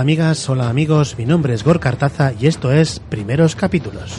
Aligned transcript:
Hola 0.00 0.04
amigas, 0.04 0.48
hola 0.48 0.70
amigos, 0.70 1.16
mi 1.18 1.26
nombre 1.26 1.52
es 1.52 1.62
Gor 1.62 1.78
Cartaza 1.78 2.32
y 2.32 2.46
esto 2.46 2.72
es 2.72 3.00
Primeros 3.10 3.54
Capítulos. 3.54 4.16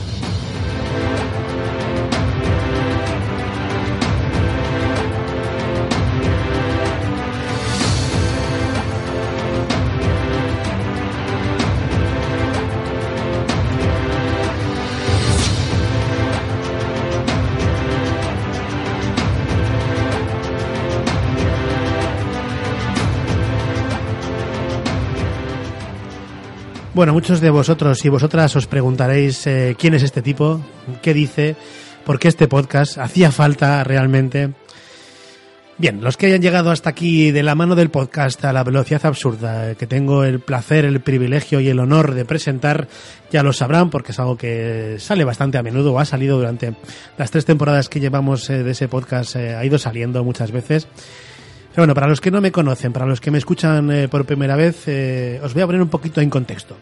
Bueno, 26.94 27.14
muchos 27.14 27.40
de 27.40 27.50
vosotros 27.50 28.04
y 28.04 28.10
vosotras 28.10 28.54
os 28.58 28.68
preguntaréis 28.68 29.48
eh, 29.48 29.78
quién 29.80 29.94
es 29.94 30.04
este 30.04 30.22
tipo, 30.22 30.60
qué 31.02 31.14
dice, 31.14 31.56
por 32.06 32.20
qué 32.20 32.28
este 32.28 32.50
podcast, 32.50 32.98
hacía 32.98 33.32
falta 33.32 33.82
realmente. 33.86 34.52
Bien, 35.78 36.02
los 36.02 36.18
que 36.18 36.26
hayan 36.26 36.42
llegado 36.42 36.70
hasta 36.70 36.90
aquí 36.90 37.32
de 37.32 37.44
la 37.44 37.56
mano 37.56 37.76
del 37.76 37.90
podcast 37.90 38.44
a 38.44 38.52
la 38.52 38.66
velocidad 38.66 39.06
absurda, 39.06 39.72
eh, 39.72 39.76
que 39.78 39.88
tengo 39.88 40.26
el 40.26 40.42
placer, 40.42 40.84
el 40.84 41.00
privilegio 41.00 41.62
y 41.62 41.70
el 41.70 41.80
honor 41.80 42.14
de 42.14 42.26
presentar, 42.26 42.90
ya 43.32 43.42
lo 43.42 43.54
sabrán 43.54 43.90
porque 43.90 44.12
es 44.12 44.20
algo 44.20 44.36
que 44.36 44.98
sale 45.00 45.24
bastante 45.24 45.58
a 45.58 45.64
menudo 45.64 45.94
o 45.94 46.00
ha 46.00 46.04
salido 46.04 46.38
durante 46.38 46.76
las 47.18 47.32
tres 47.32 47.46
temporadas 47.46 47.88
que 47.88 48.02
llevamos 48.02 48.50
eh, 48.50 48.64
de 48.64 48.72
ese 48.72 48.90
podcast, 48.90 49.38
ha 49.38 49.64
ido 49.64 49.80
saliendo 49.80 50.26
muchas 50.26 50.52
veces. 50.52 50.90
Pero 51.72 51.84
bueno, 51.84 51.96
para 51.96 52.08
los 52.08 52.20
que 52.20 52.32
no 52.32 52.42
me 52.42 52.52
conocen, 52.52 52.92
para 52.92 53.06
los 53.06 53.22
que 53.22 53.32
me 53.32 53.38
escuchan 53.38 53.90
eh, 53.92 54.08
por 54.10 54.26
primera 54.26 54.58
vez, 54.58 54.88
eh, 54.88 55.40
os 55.42 55.54
voy 55.54 55.64
a 55.64 55.66
poner 55.66 55.82
un 55.82 55.88
poquito 55.88 56.20
en 56.20 56.30
contexto. 56.30 56.76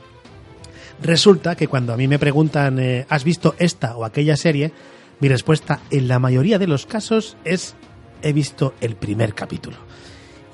Resulta 1.02 1.56
que 1.56 1.68
cuando 1.68 1.94
a 1.94 1.98
mí 1.98 2.08
me 2.08 2.18
preguntan, 2.18 2.80
eh, 2.80 3.06
¿has 3.08 3.24
visto 3.24 3.54
esta 3.60 3.96
o 3.96 4.04
aquella 4.04 4.36
serie? 4.36 4.72
Mi 5.20 5.30
respuesta 5.30 5.82
en 5.92 6.08
la 6.08 6.18
mayoría 6.18 6.58
de 6.58 6.66
los 6.66 6.88
casos 6.88 7.38
es, 7.46 7.76
he 8.24 8.34
visto 8.34 8.74
el 8.82 8.96
primer 8.96 9.36
capítulo. 9.36 9.78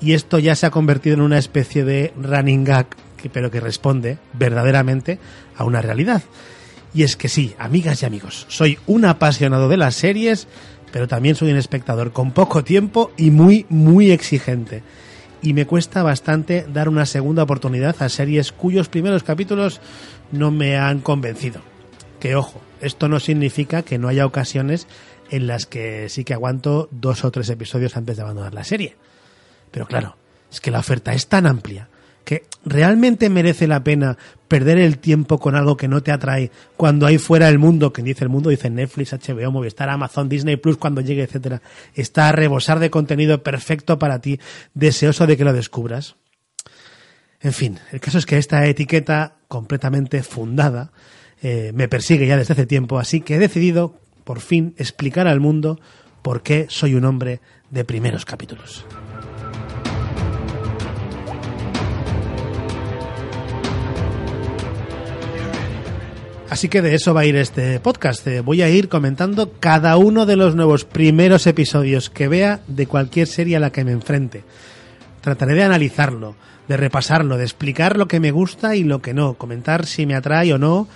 Y 0.02 0.12
esto 0.12 0.38
ya 0.38 0.54
se 0.54 0.66
ha 0.66 0.70
convertido 0.70 1.14
en 1.14 1.22
una 1.22 1.38
especie 1.38 1.84
de 1.84 2.12
running 2.20 2.64
gag, 2.64 2.88
que, 3.16 3.30
pero 3.30 3.50
que 3.50 3.60
responde 3.60 4.18
verdaderamente 4.34 5.18
a 5.56 5.64
una 5.64 5.80
realidad. 5.80 6.22
Y 6.92 7.04
es 7.04 7.16
que 7.16 7.28
sí, 7.28 7.54
amigas 7.58 8.02
y 8.02 8.06
amigos, 8.06 8.46
soy 8.48 8.78
un 8.86 9.06
apasionado 9.06 9.68
de 9.68 9.76
las 9.78 9.94
series, 9.94 10.46
pero 10.96 11.08
también 11.08 11.34
soy 11.34 11.50
un 11.50 11.58
espectador 11.58 12.10
con 12.12 12.30
poco 12.30 12.64
tiempo 12.64 13.12
y 13.18 13.30
muy, 13.30 13.66
muy 13.68 14.12
exigente. 14.12 14.82
Y 15.42 15.52
me 15.52 15.66
cuesta 15.66 16.02
bastante 16.02 16.64
dar 16.72 16.88
una 16.88 17.04
segunda 17.04 17.42
oportunidad 17.42 17.94
a 18.02 18.08
series 18.08 18.50
cuyos 18.50 18.88
primeros 18.88 19.22
capítulos 19.22 19.82
no 20.32 20.50
me 20.50 20.78
han 20.78 21.00
convencido. 21.00 21.60
Que 22.18 22.34
ojo, 22.34 22.62
esto 22.80 23.08
no 23.08 23.20
significa 23.20 23.82
que 23.82 23.98
no 23.98 24.08
haya 24.08 24.24
ocasiones 24.24 24.86
en 25.30 25.46
las 25.46 25.66
que 25.66 26.08
sí 26.08 26.24
que 26.24 26.32
aguanto 26.32 26.88
dos 26.90 27.26
o 27.26 27.30
tres 27.30 27.50
episodios 27.50 27.94
antes 27.98 28.16
de 28.16 28.22
abandonar 28.22 28.54
la 28.54 28.64
serie. 28.64 28.96
Pero 29.72 29.84
claro, 29.84 30.16
es 30.50 30.62
que 30.62 30.70
la 30.70 30.78
oferta 30.78 31.12
es 31.12 31.26
tan 31.26 31.46
amplia 31.46 31.90
que 32.26 32.42
realmente 32.64 33.30
merece 33.30 33.68
la 33.68 33.84
pena 33.84 34.18
perder 34.48 34.78
el 34.78 34.98
tiempo 34.98 35.38
con 35.38 35.54
algo 35.54 35.76
que 35.76 35.86
no 35.86 36.02
te 36.02 36.10
atrae 36.10 36.50
cuando 36.76 37.06
hay 37.06 37.18
fuera 37.18 37.48
el 37.48 37.60
mundo, 37.60 37.92
que 37.92 38.02
dice 38.02 38.24
el 38.24 38.30
mundo, 38.30 38.50
dice 38.50 38.68
Netflix, 38.68 39.12
HBO, 39.12 39.52
Movistar, 39.52 39.88
Amazon, 39.88 40.28
Disney 40.28 40.56
Plus, 40.56 40.76
cuando 40.76 41.00
llegue, 41.00 41.22
etcétera, 41.22 41.62
está 41.94 42.28
a 42.28 42.32
rebosar 42.32 42.80
de 42.80 42.90
contenido 42.90 43.44
perfecto 43.44 44.00
para 44.00 44.20
ti, 44.20 44.40
deseoso 44.74 45.28
de 45.28 45.36
que 45.36 45.44
lo 45.44 45.52
descubras. 45.52 46.16
En 47.40 47.52
fin, 47.52 47.78
el 47.92 48.00
caso 48.00 48.18
es 48.18 48.26
que 48.26 48.38
esta 48.38 48.66
etiqueta 48.66 49.36
completamente 49.46 50.24
fundada 50.24 50.90
eh, 51.42 51.70
me 51.74 51.86
persigue 51.86 52.26
ya 52.26 52.36
desde 52.36 52.54
hace 52.54 52.66
tiempo, 52.66 52.98
así 52.98 53.20
que 53.20 53.36
he 53.36 53.38
decidido, 53.38 54.00
por 54.24 54.40
fin, 54.40 54.74
explicar 54.78 55.28
al 55.28 55.38
mundo 55.38 55.78
por 56.22 56.42
qué 56.42 56.66
soy 56.70 56.96
un 56.96 57.04
hombre 57.04 57.40
de 57.70 57.84
primeros 57.84 58.24
capítulos. 58.24 58.84
Así 66.48 66.68
que 66.68 66.80
de 66.80 66.94
eso 66.94 67.12
va 67.12 67.22
a 67.22 67.24
ir 67.24 67.34
este 67.36 67.80
podcast. 67.80 68.24
Eh, 68.28 68.40
voy 68.40 68.62
a 68.62 68.68
ir 68.68 68.88
comentando 68.88 69.52
cada 69.58 69.96
uno 69.96 70.26
de 70.26 70.36
los 70.36 70.54
nuevos 70.54 70.84
primeros 70.84 71.46
episodios 71.48 72.08
que 72.08 72.28
vea 72.28 72.60
de 72.68 72.86
cualquier 72.86 73.26
serie 73.26 73.56
a 73.56 73.60
la 73.60 73.72
que 73.72 73.84
me 73.84 73.90
enfrente. 73.90 74.44
Trataré 75.22 75.54
de 75.54 75.64
analizarlo, 75.64 76.36
de 76.68 76.76
repasarlo, 76.76 77.36
de 77.36 77.42
explicar 77.42 77.96
lo 77.96 78.06
que 78.06 78.20
me 78.20 78.30
gusta 78.30 78.76
y 78.76 78.84
lo 78.84 79.02
que 79.02 79.12
no, 79.12 79.34
comentar 79.34 79.86
si 79.86 80.06
me 80.06 80.14
atrae 80.14 80.52
o 80.54 80.58
no. 80.58 80.86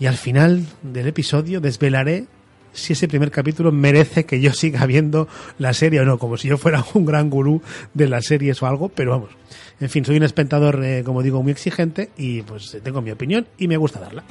Y 0.00 0.06
al 0.06 0.16
final 0.16 0.66
del 0.82 1.06
episodio 1.06 1.60
desvelaré 1.60 2.26
si 2.72 2.94
ese 2.94 3.06
primer 3.06 3.30
capítulo 3.30 3.70
merece 3.70 4.26
que 4.26 4.40
yo 4.40 4.52
siga 4.54 4.86
viendo 4.86 5.28
la 5.58 5.72
serie 5.72 6.00
o 6.00 6.04
no, 6.04 6.18
como 6.18 6.36
si 6.36 6.48
yo 6.48 6.58
fuera 6.58 6.84
un 6.94 7.04
gran 7.04 7.30
gurú 7.30 7.62
de 7.94 8.08
las 8.08 8.24
series 8.26 8.60
o 8.60 8.66
algo, 8.66 8.88
pero 8.88 9.12
vamos. 9.12 9.30
En 9.78 9.88
fin, 9.88 10.04
soy 10.04 10.16
un 10.16 10.24
espectador, 10.24 10.84
eh, 10.84 11.04
como 11.04 11.22
digo, 11.22 11.44
muy 11.44 11.52
exigente 11.52 12.10
y 12.16 12.42
pues 12.42 12.76
tengo 12.82 13.00
mi 13.02 13.12
opinión 13.12 13.46
y 13.56 13.68
me 13.68 13.76
gusta 13.76 14.00
darla. 14.00 14.24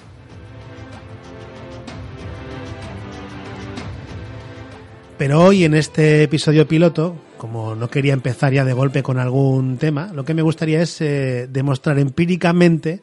Pero 5.20 5.44
hoy 5.44 5.66
en 5.66 5.74
este 5.74 6.24
episodio 6.24 6.66
piloto, 6.66 7.14
como 7.38 7.76
no 7.76 7.90
quería 7.90 8.14
empezar 8.14 8.54
ya 8.54 8.64
de 8.64 8.72
golpe 8.72 9.04
con 9.04 9.20
algún 9.20 9.78
tema, 9.78 10.14
lo 10.14 10.24
que 10.24 10.34
me 10.34 10.42
gustaría 10.42 10.82
es 10.82 11.02
eh, 11.02 11.50
demostrar 11.52 12.00
empíricamente 12.00 13.02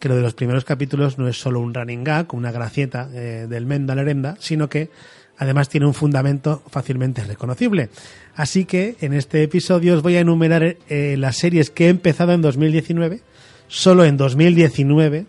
que 0.00 0.08
lo 0.08 0.16
de 0.16 0.22
los 0.22 0.34
primeros 0.34 0.64
capítulos 0.64 1.16
no 1.16 1.28
es 1.28 1.40
solo 1.40 1.60
un 1.60 1.74
running 1.74 2.02
gag, 2.02 2.34
una 2.34 2.50
gracieta 2.50 3.08
eh, 3.14 3.46
del 3.48 3.66
Menda 3.66 3.94
Lerenda, 3.94 4.36
sino 4.40 4.68
que 4.68 4.90
además 5.36 5.68
tiene 5.68 5.86
un 5.86 5.94
fundamento 5.94 6.60
fácilmente 6.70 7.22
reconocible. 7.22 7.90
Así 8.34 8.64
que 8.64 8.96
en 9.00 9.12
este 9.12 9.44
episodio 9.44 9.94
os 9.94 10.02
voy 10.02 10.16
a 10.16 10.20
enumerar 10.20 10.76
eh, 10.88 11.14
las 11.16 11.36
series 11.36 11.70
que 11.70 11.86
he 11.86 11.88
empezado 11.88 12.32
en 12.32 12.42
2019, 12.42 13.20
solo 13.68 14.04
en 14.04 14.16
2019, 14.16 15.26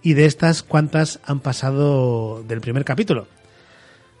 y 0.00 0.14
de 0.14 0.24
estas 0.24 0.62
cuántas 0.62 1.20
han 1.26 1.40
pasado 1.40 2.42
del 2.48 2.62
primer 2.62 2.86
capítulo. 2.86 3.26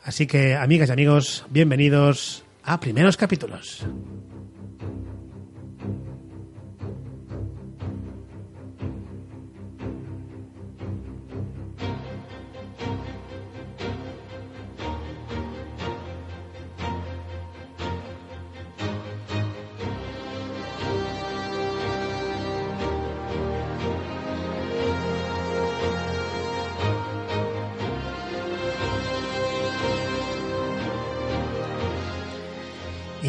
Así 0.06 0.28
que, 0.28 0.54
amigas 0.54 0.88
y 0.88 0.92
amigos, 0.92 1.44
bienvenidos 1.50 2.44
a 2.62 2.78
primeros 2.78 3.16
capítulos. 3.16 3.84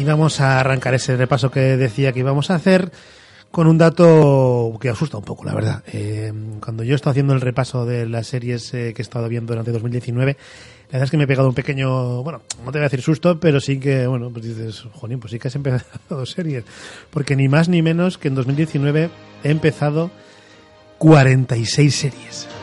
Vamos 0.08 0.40
a 0.40 0.60
arrancar 0.60 0.94
ese 0.94 1.16
repaso 1.16 1.50
que 1.50 1.76
decía 1.76 2.12
que 2.12 2.20
íbamos 2.20 2.50
a 2.50 2.54
hacer 2.56 2.90
con 3.50 3.66
un 3.66 3.78
dato 3.78 4.76
que 4.80 4.90
asusta 4.90 5.16
un 5.16 5.24
poco, 5.24 5.44
la 5.44 5.54
verdad. 5.54 5.82
Eh, 5.92 6.32
cuando 6.60 6.82
yo 6.84 6.92
he 6.92 6.96
estado 6.96 7.12
haciendo 7.12 7.32
el 7.32 7.40
repaso 7.40 7.86
de 7.86 8.06
las 8.06 8.26
series 8.26 8.72
eh, 8.74 8.92
que 8.94 9.00
he 9.00 9.04
estado 9.04 9.28
viendo 9.28 9.52
durante 9.52 9.72
2019, 9.72 10.36
La 10.88 10.92
verdad 10.92 11.04
es 11.04 11.10
que 11.10 11.16
me 11.16 11.24
he 11.24 11.26
pegado 11.26 11.48
un 11.48 11.54
pequeño, 11.54 12.22
bueno, 12.22 12.42
no 12.64 12.72
te 12.72 12.78
voy 12.78 12.80
a 12.80 12.88
decir 12.88 13.02
susto, 13.02 13.40
pero 13.40 13.60
sí 13.60 13.80
que, 13.80 14.06
bueno, 14.06 14.30
pues 14.30 14.44
dices, 14.44 14.84
jolín, 14.92 15.20
pues 15.20 15.32
sí 15.32 15.38
que 15.38 15.48
has 15.48 15.56
empezado 15.56 16.26
series. 16.26 16.64
Porque 17.10 17.36
ni 17.36 17.48
más 17.48 17.68
ni 17.68 17.82
menos 17.82 18.18
que 18.18 18.28
en 18.28 18.34
2019 18.34 19.10
he 19.44 19.50
empezado 19.50 20.10
46 20.98 21.94
series. 21.94 22.57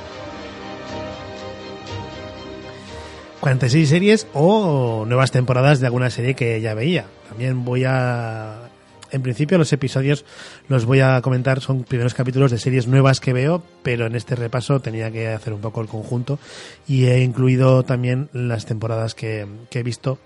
46 3.46 3.90
series 3.90 4.28
o 4.34 5.06
nuevas 5.06 5.30
temporadas 5.30 5.80
de 5.80 5.86
alguna 5.86 6.10
serie 6.10 6.34
que 6.34 6.60
ya 6.62 6.74
veía. 6.74 7.06
También 7.30 7.64
voy 7.64 7.84
a 7.86 8.72
en 9.12 9.22
principio 9.22 9.60
los 9.60 9.72
episodios 9.72 10.26
los 10.68 10.86
voy 10.86 11.02
a 11.02 11.22
comentar, 11.22 11.62
son 11.62 11.84
primeros 11.84 12.16
capítulos 12.16 12.50
de 12.50 12.58
series 12.58 12.88
nuevas 12.88 13.20
que 13.20 13.34
veo, 13.34 13.62
pero 13.84 14.08
en 14.08 14.16
este 14.16 14.34
repaso 14.34 14.80
tenía 14.80 15.12
que 15.12 15.28
hacer 15.28 15.54
un 15.54 15.62
poco 15.62 15.82
el 15.82 15.88
conjunto 15.88 16.40
y 16.88 17.06
he 17.06 17.22
incluido 17.22 17.84
también 17.84 18.30
las 18.34 18.66
temporadas 18.66 19.14
que, 19.14 19.46
he 19.70 19.84
visto 19.84 20.18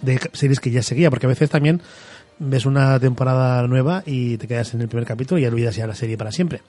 de 0.00 0.18
series 0.32 0.58
que 0.58 0.70
ya 0.70 0.82
seguía, 0.82 1.10
porque 1.10 1.26
a 1.26 1.28
veces 1.28 1.50
también 1.50 1.82
ves 2.38 2.64
una 2.64 2.98
temporada 2.98 3.66
nueva 3.68 4.02
y 4.06 4.38
te 4.38 4.48
quedas 4.48 4.72
en 4.72 4.80
el 4.80 4.88
primer 4.88 5.06
capítulo 5.06 5.38
y 5.38 5.44
olvidas 5.44 5.76
ya 5.76 5.86
la 5.86 5.94
serie 5.94 6.16
para 6.16 6.32
siempre. 6.32 6.62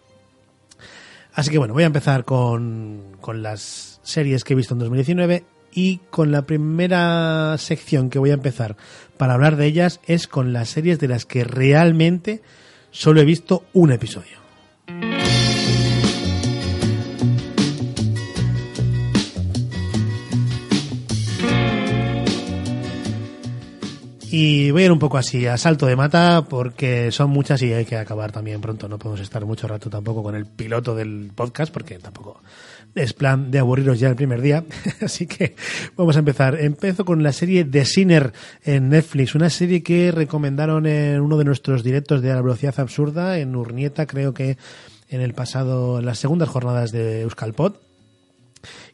Así 1.33 1.49
que 1.49 1.57
bueno, 1.57 1.73
voy 1.73 1.83
a 1.83 1.87
empezar 1.87 2.25
con, 2.25 3.15
con 3.21 3.41
las 3.41 4.01
series 4.03 4.43
que 4.43 4.51
he 4.51 4.57
visto 4.57 4.73
en 4.73 4.79
2019 4.79 5.45
y 5.73 5.99
con 6.09 6.31
la 6.31 6.45
primera 6.45 7.55
sección 7.57 8.09
que 8.09 8.19
voy 8.19 8.31
a 8.31 8.35
empezar 8.35 8.77
para 9.17 9.33
hablar 9.33 9.55
de 9.55 9.65
ellas 9.65 9.99
es 10.05 10.27
con 10.27 10.53
las 10.53 10.69
series 10.69 10.99
de 10.99 11.07
las 11.07 11.25
que 11.25 11.43
realmente 11.43 12.41
solo 12.91 13.21
he 13.21 13.25
visto 13.25 13.65
un 13.73 13.91
episodio. 13.91 14.46
Y 24.29 24.71
voy 24.71 24.81
a 24.81 24.85
ir 24.85 24.91
un 24.91 24.99
poco 24.99 25.17
así, 25.17 25.45
a 25.45 25.57
salto 25.57 25.85
de 25.85 25.95
mata, 25.95 26.45
porque 26.49 27.11
son 27.11 27.29
muchas 27.29 27.61
y 27.61 27.71
hay 27.71 27.85
que 27.85 27.95
acabar 27.95 28.31
también 28.31 28.59
pronto. 28.59 28.89
No 28.89 28.99
podemos 28.99 29.21
estar 29.21 29.45
mucho 29.45 29.67
rato 29.67 29.89
tampoco 29.89 30.21
con 30.21 30.35
el 30.35 30.45
piloto 30.45 30.95
del 30.95 31.31
podcast, 31.33 31.71
porque 31.71 31.97
tampoco 31.97 32.41
es 32.93 33.13
plan 33.13 33.51
de 33.51 33.59
aburriros 33.59 33.99
ya 33.99 34.09
el 34.09 34.15
primer 34.15 34.41
día. 34.41 34.65
Así 35.01 35.27
que 35.27 35.55
vamos 35.95 36.17
a 36.17 36.19
empezar. 36.19 36.59
Empiezo 36.59 37.05
con 37.05 37.23
la 37.23 37.31
serie 37.31 37.63
The 37.63 37.85
Sinner 37.85 38.33
en 38.63 38.89
Netflix, 38.89 39.33
una 39.33 39.49
serie 39.49 39.81
que 39.81 40.11
recomendaron 40.11 40.85
en 40.87 41.21
uno 41.21 41.37
de 41.37 41.45
nuestros 41.45 41.83
directos 41.83 42.21
de 42.21 42.33
la 42.33 42.41
velocidad 42.41 42.77
absurda, 42.79 43.39
en 43.39 43.55
Urnieta, 43.55 44.07
creo 44.07 44.33
que 44.33 44.57
en 45.09 45.21
el 45.21 45.33
pasado, 45.33 45.99
en 45.99 46.05
las 46.05 46.19
segundas 46.19 46.49
jornadas 46.49 46.91
de 46.91 47.21
Euskalpod, 47.21 47.75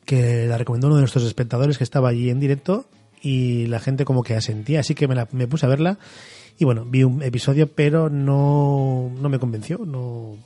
que 0.06 0.46
la 0.48 0.60
recomendó 0.60 0.88
uno 0.88 0.98
de 0.98 1.02
nuestros 1.02 1.24
espectadores 1.24 1.78
que 1.78 1.84
estaba 1.84 2.10
allí 2.10 2.30
en 2.30 2.40
directo 2.40 2.86
y 3.24 3.68
la 3.68 3.80
gente 3.80 4.04
como 4.04 4.22
que 4.22 4.36
asentía, 4.36 4.82
así 4.82 4.94
que 4.94 5.08
me, 5.08 5.16
la, 5.16 5.28
me 5.32 5.48
puse 5.48 5.66
a 5.66 5.70
verla 5.70 5.98
y 6.60 6.66
bueno, 6.66 6.86
vi 6.86 7.04
un 7.04 7.24
episodio, 7.24 7.72
pero 7.72 8.10
no, 8.10 9.10
no 9.20 9.30
me 9.30 9.40
convenció, 9.40 9.80
no, 9.86 10.38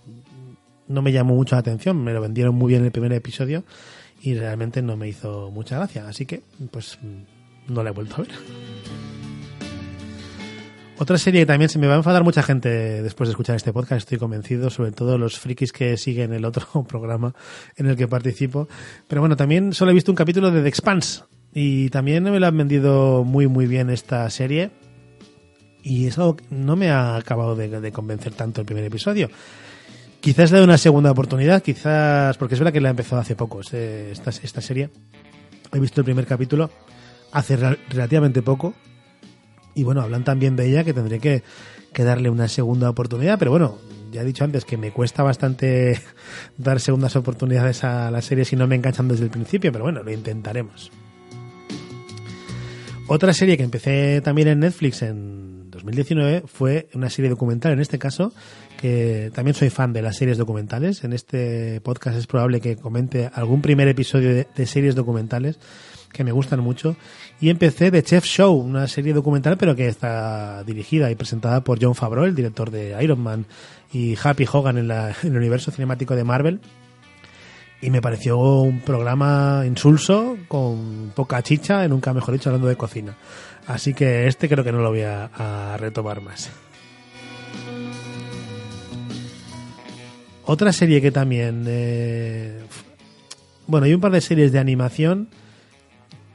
no 0.88 1.02
me 1.02 1.12
llamó 1.12 1.36
mucho 1.36 1.56
la 1.56 1.62
atención, 1.62 2.02
me 2.02 2.14
lo 2.14 2.22
vendieron 2.22 2.56
muy 2.56 2.70
bien 2.70 2.86
el 2.86 2.92
primer 2.92 3.12
episodio 3.14 3.64
y 4.22 4.36
realmente 4.36 4.82
no 4.84 4.96
me 4.96 5.08
hizo 5.10 5.50
mucha 5.52 5.78
gracia, 5.78 6.08
así 6.08 6.28
que 6.28 6.44
pues 6.72 7.00
no 7.68 7.84
la 7.84 7.90
he 7.90 7.94
vuelto 7.94 8.16
a 8.16 8.20
ver. 8.20 8.30
Otra 11.00 11.18
serie 11.18 11.42
que 11.42 11.46
también 11.46 11.70
se 11.70 11.78
me 11.80 11.88
va 11.88 11.94
a 11.94 11.98
enfadar 11.98 12.24
mucha 12.24 12.42
gente 12.42 12.70
después 13.02 13.28
de 13.28 13.32
escuchar 13.32 13.56
este 13.56 13.74
podcast, 13.74 14.00
estoy 14.00 14.20
convencido, 14.20 14.70
sobre 14.70 14.92
todo 14.92 15.18
los 15.18 15.40
frikis 15.40 15.72
que 15.72 15.98
siguen 15.98 16.32
el 16.32 16.46
otro 16.46 16.84
programa 16.88 17.34
en 17.76 17.88
el 17.88 17.96
que 17.96 18.08
participo. 18.08 18.68
Pero 19.08 19.22
bueno, 19.22 19.36
también 19.36 19.74
solo 19.74 19.92
he 19.92 19.94
visto 19.96 20.12
un 20.12 20.16
capítulo 20.16 20.52
de 20.52 20.62
The 20.62 20.70
Expanse 20.70 21.22
y 21.54 21.90
también 21.90 22.24
me 22.24 22.40
lo 22.40 22.48
han 22.48 22.58
vendido 22.58 23.24
muy 23.24 23.48
muy 23.48 23.68
bien 23.68 23.90
esta 23.90 24.30
serie 24.30 24.72
y 25.84 26.08
eso 26.08 26.38
no 26.50 26.76
me 26.76 26.90
ha 26.90 27.16
acabado 27.16 27.56
de 27.56 27.92
convencer 27.92 28.34
tanto 28.34 28.62
el 28.62 28.66
primer 28.66 28.84
episodio. 28.84 29.30
Quizás 30.20 30.52
le 30.52 30.58
dé 30.58 30.64
una 30.64 30.78
segunda 30.78 31.12
oportunidad, 31.12 31.62
quizás, 31.62 32.38
porque 32.38 32.56
es 32.56 32.60
verdad 32.60 32.74
que 32.74 32.82
la 32.82 32.90
he 32.90 32.92
empezado 32.92 33.22
hace 33.22 33.36
poco, 33.36 33.62
este, 33.62 34.12
esta, 34.12 34.32
esta 34.32 34.62
serie. 34.62 34.90
He 35.72 35.80
visto 35.80 36.02
el 36.02 36.06
primer 36.06 36.26
capítulo 36.26 36.70
hace 37.32 37.56
relativamente 37.56 38.42
poco. 38.42 38.74
Y 39.76 39.84
bueno, 39.84 40.02
hablan 40.02 40.24
también 40.24 40.56
de 40.56 40.68
ella 40.68 40.84
que 40.84 40.94
tendré 40.94 41.20
que, 41.20 41.44
que 41.94 42.04
darle 42.04 42.30
una 42.30 42.48
segunda 42.48 42.90
oportunidad, 42.90 43.38
pero 43.38 43.52
bueno, 43.52 43.78
ya 44.12 44.22
he 44.22 44.26
dicho 44.26 44.44
antes 44.44 44.66
que 44.66 44.76
me 44.76 44.92
cuesta 44.92 45.22
bastante 45.22 46.02
dar 46.58 46.80
segundas 46.80 47.16
oportunidades 47.16 47.84
a 47.84 48.10
la 48.10 48.22
serie 48.24 48.44
si 48.44 48.56
no 48.56 48.66
me 48.66 48.76
enganchan 48.76 49.08
desde 49.08 49.26
el 49.26 49.30
principio, 49.30 49.72
pero 49.72 49.84
bueno, 49.84 50.02
lo 50.02 50.12
intentaremos. 50.12 50.92
Otra 53.10 53.34
serie 53.34 53.56
que 53.56 53.64
empecé 53.64 54.20
también 54.20 54.50
en 54.50 54.60
Netflix 54.60 55.02
en 55.02 55.72
2019 55.72 56.44
fue 56.46 56.90
una 56.94 57.10
serie 57.10 57.30
documental, 57.30 57.72
en 57.72 57.80
este 57.80 57.98
caso, 57.98 58.34
que 58.82 59.32
también 59.34 59.56
soy 59.56 59.70
fan 59.70 59.94
de 59.94 60.02
las 60.02 60.18
series 60.18 60.38
documentales. 60.38 61.06
En 61.06 61.14
este 61.14 61.80
podcast 61.80 62.18
es 62.18 62.28
probable 62.28 62.60
que 62.60 62.76
comente 62.76 63.30
algún 63.34 63.62
primer 63.62 63.88
episodio 63.88 64.46
de, 64.54 64.66
series 64.66 64.94
documentales 64.94 65.58
que 66.12 66.26
me 66.26 66.34
gustan 66.34 66.60
mucho. 66.60 66.98
Y 67.40 67.50
empecé 67.50 67.92
de 67.92 68.04
Chef 68.04 68.26
Show, 68.26 68.54
una 68.54 68.88
serie 68.88 69.14
documental, 69.14 69.58
pero 69.58 69.74
que 69.74 69.88
está 69.88 70.66
dirigida 70.66 71.10
y 71.10 71.16
presentada 71.16 71.62
por 71.62 71.82
John 71.82 71.96
Favreau, 71.96 72.26
el 72.26 72.36
director 72.36 72.72
de 72.72 73.02
Iron 73.02 73.22
Man 73.22 73.46
y 73.94 74.18
Happy 74.22 74.46
Hogan 74.52 74.78
en, 74.78 74.92
en 74.92 75.14
el 75.24 75.38
universo 75.38 75.72
cinemático 75.72 76.14
de 76.14 76.26
Marvel. 76.26 76.60
Y 77.82 77.92
me 77.92 78.02
pareció 78.02 78.38
un 78.38 78.80
programa 78.80 79.64
insulso, 79.66 80.38
con 80.48 81.12
poca 81.16 81.44
chicha, 81.44 81.84
en 81.84 81.92
nunca 81.92 82.14
mejor 82.14 82.34
dicho, 82.34 82.50
hablando 82.50 82.68
de 82.68 82.76
cocina. 82.76 83.16
Así 83.68 83.94
que 83.94 84.28
este 84.28 84.50
creo 84.50 84.64
que 84.64 84.72
no 84.72 84.80
lo 84.80 84.90
voy 84.90 85.04
a 85.04 85.78
retomar 85.80 86.22
más. 86.22 86.50
Otra 90.48 90.72
serie 90.72 91.02
que 91.02 91.12
también... 91.12 91.66
Eh, 91.68 92.62
bueno, 93.68 93.86
hay 93.86 93.94
un 93.94 94.00
par 94.00 94.14
de 94.14 94.22
series 94.22 94.54
de 94.54 94.60
animación, 94.60 95.28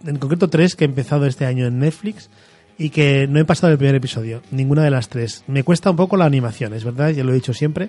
en 0.04 0.18
concreto 0.18 0.50
tres 0.50 0.76
que 0.76 0.84
he 0.84 0.86
empezado 0.86 1.24
este 1.24 1.46
año 1.46 1.66
en 1.66 1.78
Netflix 1.78 2.28
y 2.76 2.90
que 2.90 3.26
no 3.26 3.40
he 3.40 3.46
pasado 3.46 3.72
el 3.72 3.78
primer 3.78 3.94
episodio, 3.94 4.42
ninguna 4.50 4.84
de 4.84 4.90
las 4.90 5.08
tres. 5.08 5.44
Me 5.46 5.64
cuesta 5.64 5.90
un 5.90 5.96
poco 5.96 6.18
la 6.18 6.26
animación, 6.26 6.74
es 6.74 6.84
verdad, 6.84 7.08
ya 7.08 7.24
lo 7.24 7.32
he 7.32 7.36
dicho 7.36 7.54
siempre. 7.54 7.88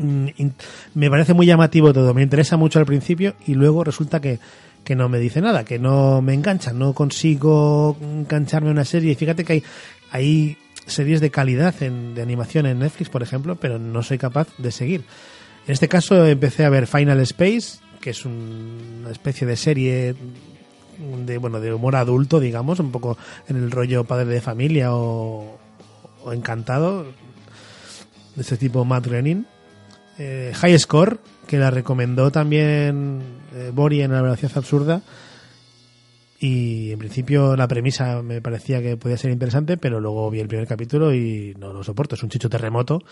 Mm, 0.00 0.28
me 0.94 1.10
parece 1.10 1.34
muy 1.34 1.46
llamativo 1.46 1.92
todo, 1.92 2.14
me 2.14 2.22
interesa 2.22 2.56
mucho 2.56 2.78
al 2.78 2.86
principio 2.86 3.34
y 3.46 3.54
luego 3.54 3.84
resulta 3.84 4.20
que, 4.20 4.38
que 4.82 4.96
no 4.96 5.08
me 5.08 5.18
dice 5.18 5.40
nada, 5.40 5.64
que 5.64 5.78
no 5.78 6.22
me 6.22 6.32
engancha, 6.32 6.72
no 6.72 6.94
consigo 6.94 7.96
engancharme 8.00 8.70
a 8.70 8.72
una 8.72 8.84
serie. 8.84 9.14
Fíjate 9.14 9.44
que 9.44 9.52
hay, 9.52 9.64
hay 10.10 10.56
series 10.86 11.20
de 11.20 11.30
calidad 11.30 11.74
en, 11.82 12.14
de 12.14 12.22
animación 12.22 12.66
en 12.66 12.78
Netflix, 12.78 13.10
por 13.10 13.22
ejemplo, 13.22 13.56
pero 13.56 13.78
no 13.78 14.02
soy 14.02 14.16
capaz 14.16 14.48
de 14.56 14.72
seguir. 14.72 15.04
En 15.66 15.72
este 15.72 15.88
caso 15.88 16.26
empecé 16.26 16.64
a 16.64 16.70
ver 16.70 16.86
Final 16.86 17.20
Space, 17.20 17.80
que 18.00 18.10
es 18.10 18.24
una 18.24 19.10
especie 19.10 19.46
de 19.46 19.56
serie 19.56 20.14
de 21.26 21.38
bueno 21.38 21.60
de 21.60 21.72
humor 21.72 21.96
adulto, 21.96 22.40
digamos, 22.40 22.80
un 22.80 22.90
poco 22.90 23.16
en 23.48 23.56
el 23.56 23.70
rollo 23.70 24.04
padre 24.04 24.26
de 24.26 24.40
familia 24.40 24.94
o, 24.94 25.58
encantado 26.32 27.04
de 27.04 28.42
este 28.42 28.56
tipo 28.56 28.84
Matt 28.84 29.06
Groening. 29.06 29.46
Eh, 30.22 30.52
High 30.54 30.78
Score, 30.78 31.18
que 31.46 31.56
la 31.56 31.70
recomendó 31.70 32.30
también 32.30 33.22
eh, 33.54 33.70
Bori 33.72 34.02
en 34.02 34.12
la 34.12 34.20
velocidad 34.20 34.52
absurda 34.54 35.00
y 36.38 36.92
en 36.92 36.98
principio 36.98 37.56
la 37.56 37.66
premisa 37.66 38.20
me 38.22 38.42
parecía 38.42 38.82
que 38.82 38.98
podía 38.98 39.16
ser 39.16 39.30
interesante, 39.30 39.78
pero 39.78 39.98
luego 39.98 40.30
vi 40.30 40.40
el 40.40 40.48
primer 40.48 40.66
capítulo 40.66 41.14
y 41.14 41.54
no 41.58 41.72
lo 41.72 41.82
soporto. 41.82 42.16
Es 42.16 42.22
un 42.22 42.28
chicho 42.28 42.50
terremoto, 42.50 43.02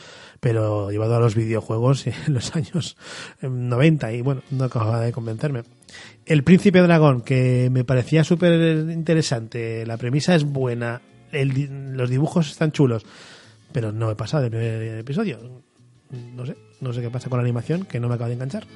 pero 0.40 0.90
llevado 0.90 1.16
a 1.16 1.20
los 1.20 1.34
videojuegos 1.34 2.06
en 2.26 2.34
los 2.34 2.54
años 2.54 2.98
90 3.40 4.12
y 4.12 4.20
bueno, 4.20 4.42
no 4.50 4.64
acababa 4.64 5.00
de 5.00 5.12
convencerme. 5.12 5.62
El 6.26 6.44
Príncipe 6.44 6.82
Dragón, 6.82 7.22
que 7.22 7.70
me 7.72 7.84
parecía 7.84 8.22
súper 8.22 8.86
interesante, 8.90 9.86
la 9.86 9.96
premisa 9.96 10.34
es 10.34 10.44
buena, 10.44 11.00
los 11.32 12.10
dibujos 12.10 12.50
están 12.50 12.72
chulos, 12.72 13.06
pero 13.72 13.92
no 13.92 14.10
he 14.10 14.14
pasado 14.14 14.42
del 14.42 14.50
primer 14.50 14.98
episodio. 14.98 15.67
No 16.10 16.46
sé, 16.46 16.56
no 16.80 16.92
sé 16.92 17.00
qué 17.00 17.10
pasa 17.10 17.28
con 17.28 17.38
la 17.38 17.42
animación, 17.42 17.84
que 17.84 18.00
no 18.00 18.08
me 18.08 18.14
acaba 18.14 18.28
de 18.28 18.34
enganchar. 18.34 18.66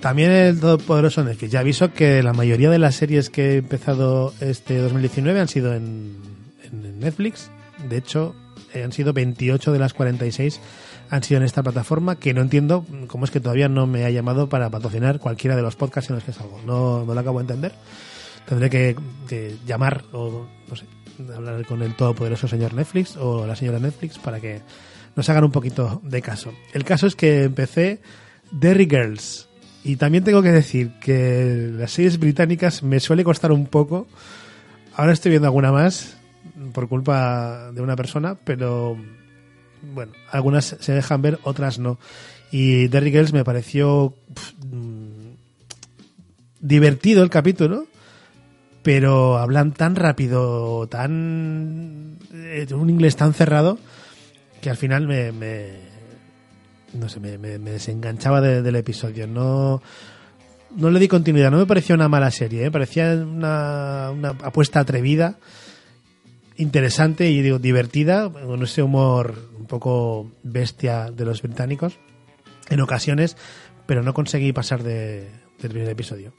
También 0.00 0.30
el 0.30 0.60
todopoderoso 0.60 1.24
Netflix. 1.24 1.50
Ya 1.50 1.60
aviso 1.60 1.92
que 1.92 2.22
la 2.22 2.32
mayoría 2.32 2.70
de 2.70 2.78
las 2.78 2.94
series 2.94 3.28
que 3.28 3.54
he 3.54 3.56
empezado 3.56 4.32
este 4.40 4.78
2019 4.78 5.40
han 5.40 5.48
sido 5.48 5.74
en, 5.74 6.16
Netflix. 7.00 7.50
De 7.88 7.96
hecho, 7.96 8.34
eh, 8.72 8.84
han 8.84 8.92
sido 8.92 9.12
28 9.12 9.72
de 9.72 9.78
las 9.78 9.94
46 9.94 10.60
han 11.10 11.22
sido 11.22 11.38
en 11.38 11.44
esta 11.44 11.62
plataforma 11.62 12.16
que 12.16 12.34
no 12.34 12.40
entiendo 12.40 12.84
cómo 13.06 13.24
es 13.24 13.30
que 13.30 13.40
todavía 13.40 13.68
no 13.68 13.86
me 13.86 14.04
ha 14.04 14.10
llamado 14.10 14.48
para 14.48 14.70
patrocinar 14.70 15.18
cualquiera 15.20 15.56
de 15.56 15.62
los 15.62 15.76
podcasts 15.76 16.10
en 16.10 16.16
los 16.16 16.24
que 16.24 16.32
salgo. 16.32 16.60
No, 16.64 17.04
no 17.04 17.14
lo 17.14 17.20
acabo 17.20 17.38
de 17.38 17.42
entender. 17.42 17.72
Tendré 18.48 18.70
que, 18.70 19.56
llamar 19.66 20.04
o, 20.12 20.46
no 20.68 20.76
sé, 20.76 20.86
hablar 21.34 21.64
con 21.66 21.82
el 21.82 21.94
todopoderoso 21.94 22.48
señor 22.48 22.74
Netflix 22.74 23.16
o 23.16 23.46
la 23.46 23.56
señora 23.56 23.78
Netflix 23.78 24.18
para 24.18 24.40
que 24.40 24.60
nos 25.14 25.28
hagan 25.28 25.44
un 25.44 25.52
poquito 25.52 26.00
de 26.04 26.22
caso. 26.22 26.52
El 26.72 26.84
caso 26.84 27.06
es 27.06 27.16
que 27.16 27.44
empecé 27.44 28.00
Derry 28.50 28.86
Girls. 28.88 29.48
Y 29.82 29.96
también 29.96 30.24
tengo 30.24 30.42
que 30.42 30.50
decir 30.50 30.92
que 31.00 31.70
las 31.72 31.92
series 31.92 32.18
británicas 32.18 32.82
me 32.82 33.00
suele 33.00 33.24
costar 33.24 33.52
un 33.52 33.66
poco. 33.66 34.06
Ahora 34.94 35.12
estoy 35.12 35.30
viendo 35.30 35.46
alguna 35.46 35.72
más 35.72 36.16
por 36.72 36.88
culpa 36.88 37.70
de 37.72 37.80
una 37.80 37.96
persona, 37.96 38.34
pero 38.34 38.96
bueno, 39.94 40.12
algunas 40.30 40.76
se 40.80 40.92
dejan 40.92 41.22
ver, 41.22 41.38
otras 41.44 41.78
no. 41.78 41.98
Y 42.50 42.88
Derry 42.88 43.10
Girls 43.10 43.32
me 43.32 43.44
pareció 43.44 44.14
mm, 44.70 45.34
divertido 46.60 47.22
el 47.22 47.30
capítulo, 47.30 47.86
pero 48.86 49.36
hablan 49.36 49.72
tan 49.72 49.96
rápido, 49.96 50.86
tan 50.86 52.18
eh, 52.32 52.68
un 52.72 52.88
inglés 52.88 53.16
tan 53.16 53.34
cerrado 53.34 53.80
que 54.60 54.70
al 54.70 54.76
final 54.76 55.08
me, 55.08 55.32
no 56.92 57.08
sé, 57.08 57.18
me, 57.18 57.36
desenganchaba 57.36 58.40
del 58.40 58.76
episodio. 58.76 59.26
No, 59.26 59.82
no 60.76 60.90
le 60.90 61.00
di 61.00 61.08
continuidad. 61.08 61.50
No 61.50 61.58
me 61.58 61.66
pareció 61.66 61.96
una 61.96 62.08
mala 62.08 62.30
serie, 62.30 62.66
¿eh? 62.66 62.70
parecía 62.70 63.12
una, 63.14 64.12
una 64.12 64.28
apuesta 64.28 64.78
atrevida, 64.78 65.40
interesante 66.56 67.28
y 67.28 67.42
digo, 67.42 67.58
divertida, 67.58 68.30
con 68.30 68.62
ese 68.62 68.84
humor 68.84 69.50
un 69.58 69.66
poco 69.66 70.30
bestia 70.44 71.10
de 71.10 71.24
los 71.24 71.42
británicos 71.42 71.98
en 72.70 72.80
ocasiones, 72.80 73.36
pero 73.84 74.04
no 74.04 74.14
conseguí 74.14 74.52
pasar 74.52 74.84
de, 74.84 75.28
del 75.58 75.70
primer 75.72 75.88
episodio. 75.88 76.32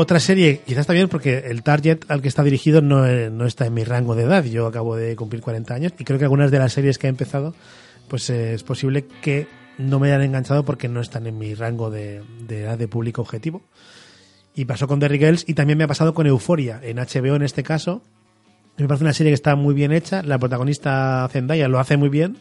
Otra 0.00 0.20
serie, 0.20 0.60
quizás 0.64 0.86
también 0.86 1.08
porque 1.08 1.38
el 1.38 1.64
target 1.64 2.04
al 2.06 2.22
que 2.22 2.28
está 2.28 2.44
dirigido 2.44 2.80
no, 2.80 3.04
no, 3.30 3.46
está 3.46 3.66
en 3.66 3.74
mi 3.74 3.82
rango 3.82 4.14
de 4.14 4.22
edad. 4.22 4.44
Yo 4.44 4.68
acabo 4.68 4.94
de 4.94 5.16
cumplir 5.16 5.42
40 5.42 5.74
años 5.74 5.92
y 5.98 6.04
creo 6.04 6.20
que 6.20 6.24
algunas 6.24 6.52
de 6.52 6.60
las 6.60 6.72
series 6.72 6.98
que 6.98 7.08
he 7.08 7.10
empezado, 7.10 7.52
pues 8.06 8.30
eh, 8.30 8.54
es 8.54 8.62
posible 8.62 9.06
que 9.20 9.48
no 9.76 9.98
me 9.98 10.06
hayan 10.06 10.22
enganchado 10.22 10.64
porque 10.64 10.86
no 10.86 11.00
están 11.00 11.26
en 11.26 11.36
mi 11.36 11.52
rango 11.52 11.90
de, 11.90 12.22
edad 12.48 12.78
de 12.78 12.86
público 12.86 13.22
objetivo. 13.22 13.60
Y 14.54 14.66
pasó 14.66 14.86
con 14.86 15.00
Derry 15.00 15.18
Girls 15.18 15.44
y 15.48 15.54
también 15.54 15.76
me 15.78 15.82
ha 15.82 15.88
pasado 15.88 16.14
con 16.14 16.28
Euforia, 16.28 16.78
en 16.80 16.98
HBO 16.98 17.34
en 17.34 17.42
este 17.42 17.64
caso. 17.64 18.00
Me 18.76 18.86
parece 18.86 19.02
una 19.02 19.12
serie 19.12 19.32
que 19.32 19.34
está 19.34 19.56
muy 19.56 19.74
bien 19.74 19.90
hecha, 19.90 20.22
la 20.22 20.38
protagonista 20.38 21.28
Zendaya 21.32 21.66
lo 21.66 21.80
hace 21.80 21.96
muy 21.96 22.08
bien, 22.08 22.36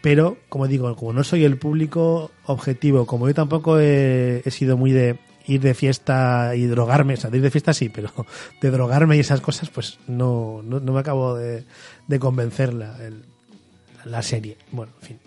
pero 0.00 0.38
como 0.48 0.68
digo, 0.68 0.96
como 0.96 1.12
no 1.12 1.22
soy 1.22 1.44
el 1.44 1.58
público 1.58 2.30
objetivo, 2.46 3.04
como 3.04 3.28
yo 3.28 3.34
tampoco 3.34 3.78
he 3.78 4.42
sido 4.50 4.78
muy 4.78 4.92
de 4.92 5.18
ir 5.46 5.60
de 5.60 5.74
fiesta 5.74 6.54
y 6.54 6.66
drogarme, 6.66 7.14
o 7.14 7.16
sea, 7.16 7.30
de 7.30 7.38
ir 7.38 7.42
de 7.42 7.50
fiesta 7.50 7.72
sí, 7.72 7.88
pero 7.88 8.10
de 8.60 8.70
drogarme 8.70 9.16
y 9.16 9.20
esas 9.20 9.40
cosas, 9.40 9.70
pues 9.70 9.98
no, 10.06 10.62
no, 10.62 10.80
me 10.80 11.00
acabo 11.00 11.34
de, 11.34 11.64
de 12.06 12.18
convencer 12.18 12.72
la, 12.74 12.96
la 14.04 14.22
serie. 14.22 14.56
Bueno, 14.70 14.92
en 15.00 15.06
fin. 15.06 15.18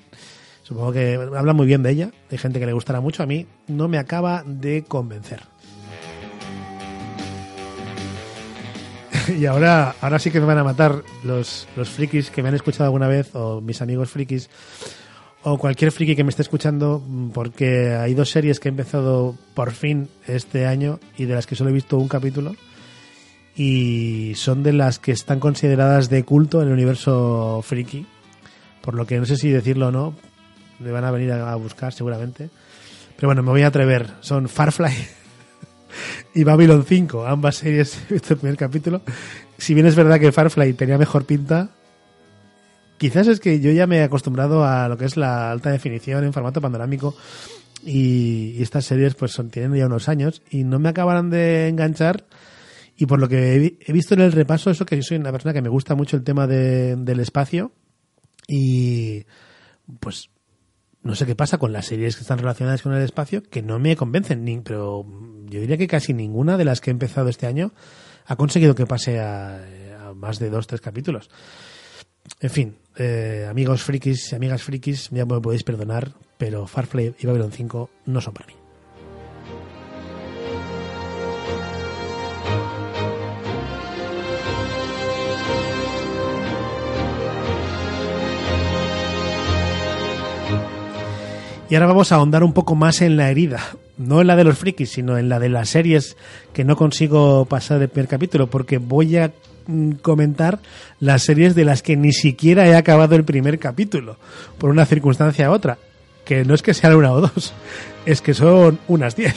Supongo 0.63 0.93
que 0.93 1.13
habla 1.35 1.53
muy 1.53 1.67
bien 1.67 1.83
de 1.83 1.91
ella, 1.91 2.11
hay 2.31 2.37
gente 2.39 2.59
que 2.59 2.65
le 2.65 2.73
gustará 2.73 2.99
mucho, 2.99 3.21
a 3.21 3.27
mí 3.27 3.45
no 3.67 3.87
me 3.87 3.99
acaba 3.99 4.43
de 4.45 4.83
convencer. 4.83 5.41
y 9.39 9.45
ahora, 9.45 9.95
ahora 10.01 10.19
sí 10.19 10.31
que 10.31 10.39
me 10.39 10.45
van 10.45 10.57
a 10.57 10.63
matar 10.63 11.03
los, 11.23 11.67
los 11.75 11.89
frikis 11.89 12.29
que 12.29 12.41
me 12.41 12.49
han 12.49 12.55
escuchado 12.55 12.85
alguna 12.85 13.07
vez, 13.07 13.35
o 13.35 13.61
mis 13.61 13.81
amigos 13.81 14.09
frikis, 14.09 14.49
o 15.47 15.59
cualquier 15.59 15.91
friki 15.91 16.15
que 16.15 16.23
me 16.23 16.31
esté 16.31 16.41
escuchando, 16.41 17.03
porque 17.31 17.93
hay 17.93 18.15
dos 18.15 18.31
series 18.31 18.59
que 18.59 18.67
he 18.67 18.71
empezado 18.71 19.35
por 19.53 19.71
fin 19.71 20.09
este 20.25 20.65
año 20.65 20.99
y 21.17 21.25
de 21.25 21.35
las 21.35 21.45
que 21.45 21.55
solo 21.55 21.69
he 21.69 21.73
visto 21.73 21.99
un 21.99 22.07
capítulo. 22.07 22.55
Y 23.55 24.33
son 24.35 24.63
de 24.63 24.73
las 24.73 24.97
que 24.97 25.11
están 25.11 25.39
consideradas 25.39 26.09
de 26.09 26.23
culto 26.23 26.61
en 26.61 26.69
el 26.69 26.73
universo 26.73 27.61
friki. 27.63 28.07
Por 28.81 28.95
lo 28.95 29.05
que 29.05 29.19
no 29.19 29.25
sé 29.25 29.37
si 29.37 29.51
decirlo 29.51 29.89
o 29.89 29.91
no, 29.91 30.15
me 30.79 30.89
van 30.89 31.05
a 31.05 31.11
venir 31.11 31.31
a 31.31 31.55
buscar 31.55 31.93
seguramente. 31.93 32.49
Pero 33.15 33.27
bueno, 33.27 33.43
me 33.43 33.51
voy 33.51 33.61
a 33.61 33.67
atrever. 33.67 34.09
Son 34.21 34.49
Farfly 34.49 34.93
y 36.33 36.43
Babylon 36.43 36.83
5. 36.83 37.27
Ambas 37.27 37.57
series 37.57 38.01
he 38.09 38.13
visto 38.15 38.33
el 38.33 38.39
primer 38.39 38.57
capítulo. 38.57 39.01
Si 39.59 39.75
bien 39.75 39.85
es 39.85 39.95
verdad 39.95 40.19
que 40.19 40.31
Farfly 40.31 40.73
tenía 40.73 40.97
mejor 40.97 41.25
pinta, 41.25 41.69
Quizás 42.97 43.27
es 43.27 43.39
que 43.39 43.59
yo 43.59 43.71
ya 43.71 43.87
me 43.87 43.97
he 43.97 44.03
acostumbrado 44.03 44.63
a 44.63 44.87
lo 44.87 44.97
que 44.97 45.05
es 45.05 45.17
la 45.17 45.51
alta 45.51 45.69
definición 45.69 46.23
en 46.23 46.33
formato 46.33 46.61
panorámico 46.61 47.15
y, 47.83 48.61
estas 48.61 48.85
series 48.85 49.15
pues 49.15 49.31
son, 49.31 49.49
tienen 49.49 49.73
ya 49.75 49.85
unos 49.85 50.07
años 50.07 50.41
y 50.49 50.63
no 50.63 50.79
me 50.79 50.89
acabarán 50.89 51.29
de 51.29 51.67
enganchar 51.67 52.25
y 52.97 53.05
por 53.05 53.19
lo 53.19 53.27
que 53.27 53.77
he, 53.85 53.93
visto 53.93 54.13
en 54.13 54.21
el 54.21 54.31
repaso 54.31 54.69
eso 54.69 54.85
que 54.85 54.95
yo 54.95 55.03
soy 55.03 55.17
una 55.17 55.31
persona 55.31 55.53
que 55.53 55.61
me 55.61 55.69
gusta 55.69 55.95
mucho 55.95 56.15
el 56.15 56.23
tema 56.23 56.47
del 56.47 57.19
espacio 57.19 57.73
y 58.47 59.25
pues 59.99 60.29
no 61.03 61.15
sé 61.15 61.25
qué 61.25 61.35
pasa 61.35 61.57
con 61.57 61.73
las 61.73 61.87
series 61.87 62.15
que 62.15 62.21
están 62.21 62.39
relacionadas 62.39 62.81
con 62.81 62.93
el 62.93 63.03
espacio 63.03 63.43
que 63.43 63.61
no 63.61 63.77
me 63.77 63.95
convencen, 63.97 64.45
ni, 64.45 64.57
pero 64.61 65.05
yo 65.45 65.59
diría 65.59 65.77
que 65.77 65.87
casi 65.87 66.13
ninguna 66.13 66.57
de 66.57 66.65
las 66.65 66.79
que 66.79 66.89
he 66.89 66.93
empezado 66.93 67.27
este 67.27 67.45
año 67.45 67.73
ha 68.25 68.37
conseguido 68.37 68.73
que 68.73 68.87
pase 68.87 69.19
a 69.19 70.13
más 70.15 70.39
de 70.39 70.49
dos, 70.49 70.65
tres 70.65 70.81
capítulos. 70.81 71.29
En 72.45 72.51
fin, 72.51 72.75
eh, 72.95 73.47
amigos 73.49 73.81
frikis 73.81 74.31
y 74.31 74.35
amigas 74.35 74.61
frikis, 74.61 75.09
ya 75.09 75.25
me 75.25 75.41
podéis 75.41 75.63
perdonar, 75.63 76.11
pero 76.37 76.67
Farfly 76.67 77.15
y 77.17 77.25
Babylon 77.25 77.51
5 77.51 77.89
no 78.05 78.21
son 78.21 78.35
para 78.35 78.45
mí. 78.45 78.53
Y 91.67 91.73
ahora 91.73 91.87
vamos 91.87 92.11
a 92.11 92.17
ahondar 92.17 92.43
un 92.43 92.53
poco 92.53 92.75
más 92.75 93.01
en 93.01 93.17
la 93.17 93.31
herida, 93.31 93.59
no 93.97 94.21
en 94.21 94.27
la 94.27 94.35
de 94.35 94.43
los 94.43 94.59
frikis, 94.59 94.91
sino 94.91 95.17
en 95.17 95.29
la 95.29 95.39
de 95.39 95.49
las 95.49 95.69
series 95.69 96.15
que 96.53 96.63
no 96.63 96.75
consigo 96.75 97.45
pasar 97.45 97.81
el 97.81 97.89
primer 97.89 98.07
capítulo, 98.07 98.51
porque 98.51 98.77
voy 98.77 99.17
a 99.17 99.31
comentar 100.01 100.59
las 100.99 101.23
series 101.23 101.55
de 101.55 101.65
las 101.65 101.81
que 101.81 101.95
ni 101.95 102.11
siquiera 102.11 102.67
he 102.67 102.75
acabado 102.75 103.15
el 103.15 103.23
primer 103.23 103.59
capítulo, 103.59 104.17
por 104.57 104.69
una 104.69 104.85
circunstancia 104.85 105.49
u 105.49 105.53
otra. 105.53 105.77
Que 106.23 106.43
no 106.43 106.55
es 106.55 106.61
que 106.61 106.73
sean 106.73 106.95
una 106.95 107.11
o 107.11 107.21
dos, 107.21 107.53
es 108.05 108.21
que 108.21 108.33
son 108.33 108.79
unas 108.87 109.15
diez. 109.15 109.35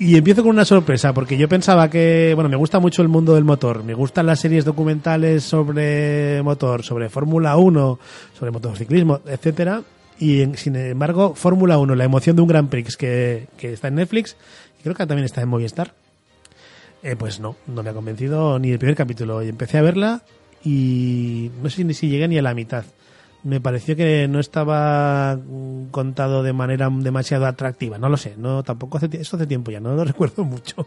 Y 0.00 0.16
empiezo 0.16 0.42
con 0.42 0.50
una 0.50 0.64
sorpresa, 0.64 1.12
porque 1.12 1.36
yo 1.36 1.48
pensaba 1.48 1.90
que, 1.90 2.30
bueno, 2.36 2.48
me 2.48 2.54
gusta 2.54 2.78
mucho 2.78 3.02
el 3.02 3.08
mundo 3.08 3.34
del 3.34 3.42
motor, 3.42 3.82
me 3.82 3.94
gustan 3.94 4.26
las 4.26 4.38
series 4.38 4.64
documentales 4.64 5.42
sobre 5.42 6.40
motor, 6.44 6.84
sobre 6.84 7.08
Fórmula 7.08 7.56
1, 7.56 7.98
sobre 8.38 8.52
motociclismo, 8.52 9.20
etcétera, 9.26 9.82
y 10.20 10.44
sin 10.54 10.76
embargo, 10.76 11.34
Fórmula 11.34 11.78
1, 11.78 11.96
la 11.96 12.04
emoción 12.04 12.36
de 12.36 12.42
un 12.42 12.48
Grand 12.48 12.68
Prix 12.68 12.96
que, 12.96 13.48
que 13.56 13.72
está 13.72 13.88
en 13.88 13.96
Netflix, 13.96 14.36
creo 14.82 14.94
que 14.94 15.06
también 15.06 15.24
está 15.24 15.42
en 15.42 15.48
Movistar. 15.48 15.94
Eh, 17.02 17.16
pues 17.16 17.38
no, 17.40 17.56
no 17.66 17.82
me 17.82 17.90
ha 17.90 17.94
convencido 17.94 18.58
ni 18.58 18.72
el 18.72 18.78
primer 18.78 18.96
capítulo. 18.96 19.42
Y 19.42 19.48
empecé 19.48 19.78
a 19.78 19.82
verla 19.82 20.22
y 20.64 21.50
no 21.62 21.70
sé 21.70 21.84
ni 21.84 21.94
si 21.94 22.08
llegué 22.08 22.28
ni 22.28 22.38
a 22.38 22.42
la 22.42 22.54
mitad. 22.54 22.84
Me 23.44 23.60
pareció 23.60 23.94
que 23.94 24.26
no 24.28 24.40
estaba 24.40 25.38
contado 25.90 26.42
de 26.42 26.52
manera 26.52 26.90
demasiado 26.90 27.46
atractiva. 27.46 27.98
No 27.98 28.08
lo 28.08 28.16
sé, 28.16 28.34
no 28.36 28.64
tampoco 28.64 28.98
hace, 28.98 29.08
eso 29.12 29.36
hace 29.36 29.46
tiempo 29.46 29.70
ya, 29.70 29.80
no 29.80 29.94
lo 29.94 30.04
recuerdo 30.06 30.44
mucho. 30.44 30.86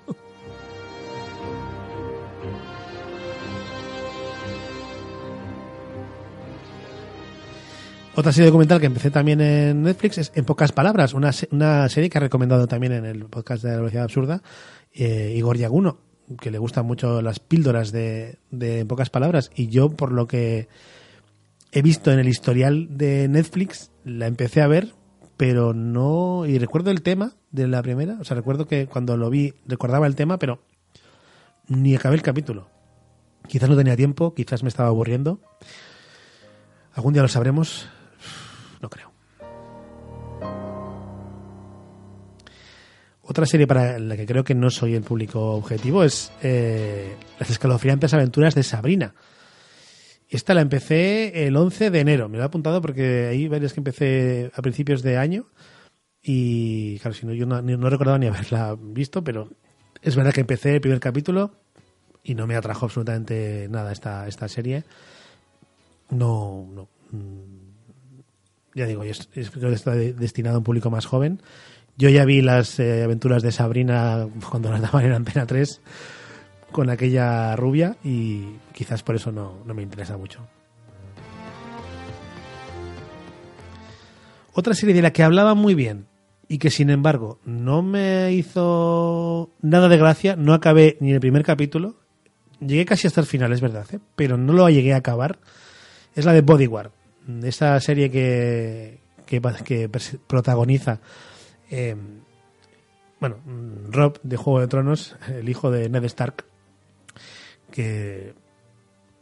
Otra 8.13 8.33
serie 8.33 8.47
documental 8.47 8.81
que 8.81 8.87
empecé 8.87 9.09
también 9.09 9.39
en 9.39 9.83
Netflix 9.83 10.17
es 10.17 10.31
En 10.35 10.43
pocas 10.43 10.73
palabras, 10.73 11.13
una, 11.13 11.31
una 11.51 11.87
serie 11.87 12.09
que 12.09 12.17
ha 12.17 12.21
recomendado 12.21 12.67
también 12.67 12.91
en 12.91 13.05
el 13.05 13.25
podcast 13.25 13.63
de 13.63 13.69
la 13.69 13.77
Velocidad 13.77 14.03
Absurda 14.03 14.41
eh, 14.93 15.33
Igor 15.37 15.57
Yaguno, 15.57 15.99
que 16.41 16.51
le 16.51 16.57
gustan 16.57 16.85
mucho 16.85 17.21
las 17.21 17.39
píldoras 17.39 17.93
de, 17.93 18.39
de 18.51 18.81
En 18.81 18.87
pocas 18.89 19.09
palabras. 19.09 19.49
Y 19.55 19.67
yo, 19.67 19.91
por 19.91 20.11
lo 20.11 20.27
que 20.27 20.67
he 21.71 21.81
visto 21.81 22.11
en 22.11 22.19
el 22.19 22.27
historial 22.27 22.97
de 22.97 23.29
Netflix, 23.29 23.91
la 24.03 24.27
empecé 24.27 24.61
a 24.61 24.67
ver, 24.67 24.93
pero 25.37 25.73
no... 25.73 26.45
Y 26.45 26.59
recuerdo 26.59 26.91
el 26.91 27.03
tema 27.03 27.31
de 27.51 27.69
la 27.69 27.81
primera, 27.81 28.17
o 28.19 28.25
sea, 28.25 28.35
recuerdo 28.35 28.67
que 28.67 28.87
cuando 28.87 29.15
lo 29.15 29.29
vi 29.29 29.53
recordaba 29.65 30.05
el 30.05 30.15
tema, 30.15 30.37
pero 30.37 30.59
ni 31.69 31.95
acabé 31.95 32.15
el 32.15 32.21
capítulo. 32.21 32.67
Quizás 33.47 33.69
no 33.69 33.77
tenía 33.77 33.95
tiempo, 33.95 34.33
quizás 34.33 34.63
me 34.63 34.69
estaba 34.69 34.89
aburriendo. 34.89 35.39
Algún 36.93 37.13
día 37.13 37.21
lo 37.21 37.29
sabremos. 37.29 37.89
No 38.81 38.89
creo. 38.89 39.11
Otra 43.23 43.45
serie 43.45 43.67
para 43.67 43.97
la 43.99 44.17
que 44.17 44.25
creo 44.25 44.43
que 44.43 44.55
no 44.55 44.69
soy 44.69 44.95
el 44.95 45.03
público 45.03 45.53
objetivo 45.53 46.03
es 46.03 46.33
eh, 46.41 47.15
Las 47.39 47.49
escalofriantes 47.49 48.13
aventuras 48.13 48.55
de 48.55 48.63
Sabrina. 48.63 49.13
Esta 50.27 50.53
la 50.53 50.61
empecé 50.61 51.45
el 51.45 51.55
11 51.55 51.91
de 51.91 51.99
enero. 51.99 52.29
Me 52.29 52.37
lo 52.37 52.43
he 52.43 52.45
apuntado 52.45 52.81
porque 52.81 53.27
ahí 53.27 53.47
varias 53.47 53.73
que 53.73 53.79
empecé 53.81 54.51
a 54.55 54.61
principios 54.61 55.01
de 55.01 55.17
año. 55.17 55.45
Y 56.23 56.99
claro, 56.99 57.13
si 57.13 57.25
no, 57.25 57.33
yo 57.33 57.45
no, 57.45 57.89
recordaba 57.89 58.17
ni 58.17 58.27
haberla 58.27 58.77
visto, 58.79 59.23
pero 59.23 59.49
es 60.01 60.15
verdad 60.15 60.33
que 60.33 60.41
empecé 60.41 60.75
el 60.75 60.81
primer 60.81 60.99
capítulo 60.99 61.51
y 62.23 62.35
no 62.35 62.47
me 62.47 62.55
atrajo 62.55 62.85
absolutamente 62.85 63.67
nada 63.69 63.91
esta, 63.91 64.27
esta 64.27 64.47
serie. 64.47 64.83
No, 66.09 66.67
no. 66.73 66.87
Ya 68.73 68.85
digo, 68.85 69.03
es, 69.03 69.27
que 69.27 69.41
está 69.41 69.91
destinado 69.95 70.55
a 70.55 70.59
un 70.59 70.63
público 70.63 70.89
más 70.89 71.05
joven. 71.05 71.41
Yo 71.97 72.09
ya 72.09 72.25
vi 72.25 72.41
las 72.41 72.79
eh, 72.79 73.03
aventuras 73.03 73.43
de 73.43 73.51
Sabrina 73.51 74.27
cuando 74.49 74.71
las 74.71 74.81
daban 74.81 75.05
en 75.05 75.13
Antena 75.13 75.45
3 75.45 75.81
con 76.71 76.89
aquella 76.89 77.55
rubia 77.55 77.97
y 78.03 78.55
quizás 78.73 79.03
por 79.03 79.15
eso 79.15 79.31
no, 79.31 79.61
no 79.65 79.73
me 79.73 79.83
interesa 79.83 80.17
mucho. 80.17 80.47
Otra 84.53 84.73
serie 84.73 84.95
de 84.95 85.01
la 85.01 85.11
que 85.11 85.23
hablaba 85.23 85.53
muy 85.53 85.75
bien 85.75 86.07
y 86.47 86.57
que 86.57 86.69
sin 86.69 86.89
embargo 86.89 87.39
no 87.45 87.81
me 87.81 88.33
hizo 88.33 89.51
nada 89.61 89.87
de 89.87 89.97
gracia, 89.97 90.35
no 90.35 90.53
acabé 90.53 90.97
ni 90.99 91.13
el 91.13 91.21
primer 91.21 91.43
capítulo, 91.43 91.95
llegué 92.59 92.85
casi 92.85 93.07
hasta 93.07 93.21
el 93.21 93.27
final, 93.27 93.53
es 93.53 93.61
verdad, 93.61 93.85
¿eh? 93.93 93.99
pero 94.17 94.37
no 94.37 94.51
lo 94.51 94.69
llegué 94.69 94.93
a 94.93 94.97
acabar, 94.97 95.39
es 96.13 96.25
la 96.25 96.33
de 96.33 96.41
Bodyguard, 96.41 96.91
esa 97.43 97.79
serie 97.79 98.09
que, 98.09 98.99
que, 99.25 99.41
que 99.63 99.89
protagoniza 100.27 100.99
eh, 101.69 101.95
bueno, 103.21 103.37
Rob 103.89 104.19
de 104.23 104.35
Juego 104.35 104.59
de 104.59 104.67
Tronos, 104.67 105.15
el 105.27 105.47
hijo 105.47 105.69
de 105.69 105.87
Ned 105.89 106.03
Stark, 106.05 106.43
que, 107.69 108.33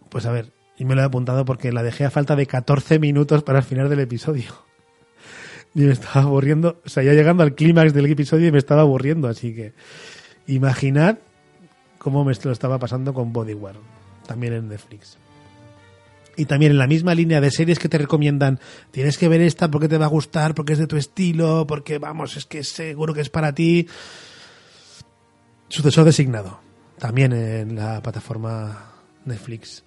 pues 0.08 0.26
a 0.26 0.32
ver, 0.32 0.54
y 0.78 0.86
me 0.86 0.96
lo 0.96 1.02
he 1.02 1.04
apuntado 1.04 1.44
porque 1.44 1.74
la 1.74 1.84
dejé 1.84 2.06
a 2.06 2.10
falta 2.10 2.38
de 2.38 2.48
14 2.48 2.98
minutos 2.98 3.44
para 3.44 3.60
el 3.60 3.66
final 3.66 3.90
del 3.90 4.00
episodio. 4.00 4.52
Y 5.76 5.82
me 5.82 5.92
estaba 5.92 6.24
aburriendo, 6.24 6.82
o 6.84 6.90
sea, 6.90 7.04
ya 7.04 7.14
llegando 7.14 7.44
al 7.44 7.54
clímax 7.54 7.94
del 7.94 8.08
episodio 8.08 8.48
y 8.48 8.52
me 8.52 8.58
estaba 8.58 8.82
aburriendo, 8.82 9.28
así 9.28 9.54
que 9.54 9.74
imaginad 10.48 11.20
cómo 12.00 12.26
me 12.26 12.34
lo 12.44 12.52
estaba 12.52 12.80
pasando 12.80 13.14
con 13.14 13.32
Bodyguard, 13.32 13.78
también 14.26 14.54
en 14.54 14.68
Netflix. 14.68 15.20
Y 16.40 16.46
también 16.46 16.72
en 16.72 16.78
la 16.78 16.88
misma 16.88 17.14
línea 17.14 17.42
de 17.42 17.52
series 17.52 17.80
que 17.80 17.90
te 17.90 17.98
recomiendan, 17.98 18.60
tienes 18.92 19.18
que 19.18 19.28
ver 19.28 19.42
esta 19.42 19.70
porque 19.70 19.90
te 19.90 19.98
va 19.98 20.06
a 20.06 20.10
gustar, 20.10 20.56
porque 20.56 20.72
es 20.72 20.80
de 20.80 20.88
tu 20.88 20.96
estilo, 20.96 21.68
porque 21.68 21.98
vamos, 21.98 22.38
es 22.38 22.46
que 22.46 22.64
seguro 22.64 23.14
que 23.14 23.20
es 23.20 23.30
para 23.30 23.54
ti. 23.54 23.88
Sucesor 25.68 26.06
designado 26.06 26.62
también 26.98 27.34
en 27.34 27.76
la 27.76 28.02
plataforma 28.02 28.94
Netflix. 29.26 29.84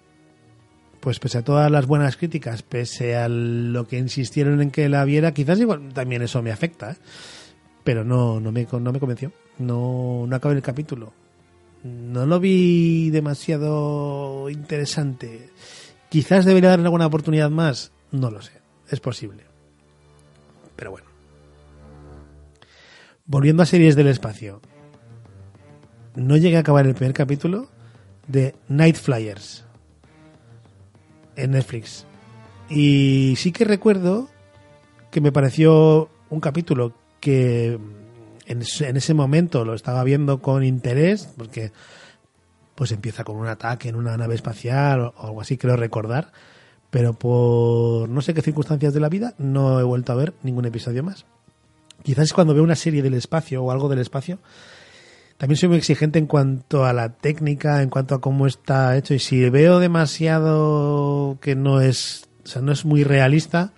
Pues 1.00 1.18
pese 1.18 1.38
a 1.38 1.42
todas 1.42 1.70
las 1.70 1.86
buenas 1.86 2.16
críticas, 2.16 2.62
pese 2.62 3.16
a 3.16 3.28
lo 3.28 3.86
que 3.86 3.98
insistieron 3.98 4.60
en 4.60 4.70
que 4.70 4.88
la 4.88 5.04
viera, 5.04 5.32
quizás 5.32 5.58
igual 5.58 5.92
también 5.92 6.22
eso 6.22 6.42
me 6.42 6.52
afecta, 6.52 6.92
¿eh? 6.92 6.96
pero 7.82 8.04
no, 8.04 8.40
no, 8.40 8.52
me, 8.52 8.66
no 8.70 8.92
me 8.92 9.00
convenció. 9.00 9.32
No, 9.58 10.26
no 10.28 10.36
acabé 10.36 10.54
el 10.54 10.62
capítulo. 10.62 11.12
No 11.84 12.26
lo 12.26 12.38
vi 12.38 13.10
demasiado 13.10 14.48
interesante. 14.48 15.50
Quizás 16.12 16.44
debería 16.44 16.68
darle 16.68 16.84
alguna 16.84 17.06
oportunidad 17.06 17.48
más. 17.48 17.90
No 18.10 18.30
lo 18.30 18.42
sé. 18.42 18.52
Es 18.90 19.00
posible. 19.00 19.44
Pero 20.76 20.90
bueno. 20.90 21.06
Volviendo 23.24 23.62
a 23.62 23.66
series 23.66 23.96
del 23.96 24.08
espacio 24.08 24.60
no 26.14 26.36
llegué 26.36 26.58
a 26.58 26.60
acabar 26.60 26.86
el 26.86 26.94
primer 26.94 27.14
capítulo 27.14 27.70
de 28.28 28.54
Night 28.68 28.96
Flyers 28.96 29.64
en 31.36 31.52
Netflix. 31.52 32.04
Y 32.68 33.32
sí 33.38 33.50
que 33.50 33.64
recuerdo 33.64 34.28
que 35.10 35.22
me 35.22 35.32
pareció 35.32 36.10
un 36.28 36.40
capítulo 36.40 36.92
que 37.20 37.78
en 38.44 38.60
ese 38.60 39.14
momento 39.14 39.64
lo 39.64 39.72
estaba 39.72 40.04
viendo 40.04 40.42
con 40.42 40.62
interés, 40.62 41.32
porque 41.38 41.72
pues 42.74 42.92
empieza 42.92 43.24
con 43.24 43.36
un 43.36 43.46
ataque 43.46 43.88
en 43.88 43.96
una 43.96 44.16
nave 44.16 44.34
espacial 44.34 45.12
o 45.16 45.26
algo 45.26 45.40
así, 45.40 45.56
creo 45.56 45.76
recordar, 45.76 46.32
pero 46.90 47.14
por 47.14 48.08
no 48.08 48.20
sé 48.20 48.34
qué 48.34 48.42
circunstancias 48.42 48.94
de 48.94 49.00
la 49.00 49.08
vida 49.08 49.34
no 49.38 49.80
he 49.80 49.82
vuelto 49.82 50.12
a 50.12 50.16
ver 50.16 50.34
ningún 50.42 50.64
episodio 50.64 51.02
más. 51.02 51.26
Quizás 52.02 52.32
cuando 52.32 52.54
veo 52.54 52.64
una 52.64 52.76
serie 52.76 53.02
del 53.02 53.14
espacio 53.14 53.62
o 53.62 53.70
algo 53.70 53.88
del 53.88 54.00
espacio, 54.00 54.38
también 55.36 55.56
soy 55.56 55.68
muy 55.68 55.78
exigente 55.78 56.18
en 56.18 56.26
cuanto 56.26 56.84
a 56.84 56.92
la 56.92 57.14
técnica, 57.14 57.82
en 57.82 57.90
cuanto 57.90 58.14
a 58.14 58.20
cómo 58.20 58.46
está 58.46 58.96
hecho. 58.96 59.14
Y 59.14 59.18
si 59.18 59.48
veo 59.50 59.78
demasiado 59.78 61.38
que 61.40 61.54
no 61.54 61.80
es, 61.80 62.28
o 62.44 62.46
sea, 62.46 62.62
no 62.62 62.72
es 62.72 62.84
muy 62.84 63.04
realista, 63.04 63.72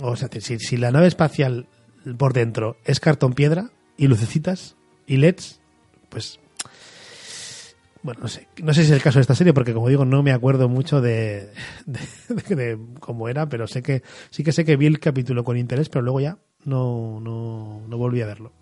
o 0.00 0.16
sea, 0.16 0.28
si, 0.40 0.58
si 0.58 0.76
la 0.76 0.90
nave 0.90 1.06
espacial 1.06 1.66
por 2.18 2.32
dentro 2.32 2.76
es 2.84 3.00
cartón 3.00 3.34
piedra 3.34 3.70
y 3.96 4.06
lucecitas 4.06 4.76
y 5.06 5.16
LEDs, 5.16 5.60
pues 6.08 6.40
bueno, 8.02 8.20
no 8.22 8.28
sé, 8.28 8.48
no 8.62 8.72
sé 8.72 8.82
si 8.82 8.90
es 8.90 8.96
el 8.96 9.02
caso 9.02 9.18
de 9.18 9.22
esta 9.22 9.34
serie, 9.34 9.52
porque 9.52 9.74
como 9.74 9.88
digo, 9.88 10.04
no 10.04 10.22
me 10.22 10.32
acuerdo 10.32 10.68
mucho 10.68 11.00
de, 11.00 11.50
cómo 13.00 13.28
era, 13.28 13.48
pero 13.48 13.66
sé 13.66 13.82
que 13.82 14.02
sí 14.30 14.42
que 14.42 14.52
sé 14.52 14.64
que 14.64 14.76
vi 14.76 14.86
el 14.86 15.00
capítulo 15.00 15.44
con 15.44 15.56
interés, 15.56 15.88
pero 15.88 16.02
luego 16.02 16.20
ya 16.20 16.38
no, 16.64 17.20
no, 17.20 17.82
no 17.86 17.98
volví 17.98 18.22
a 18.22 18.26
verlo. 18.26 18.52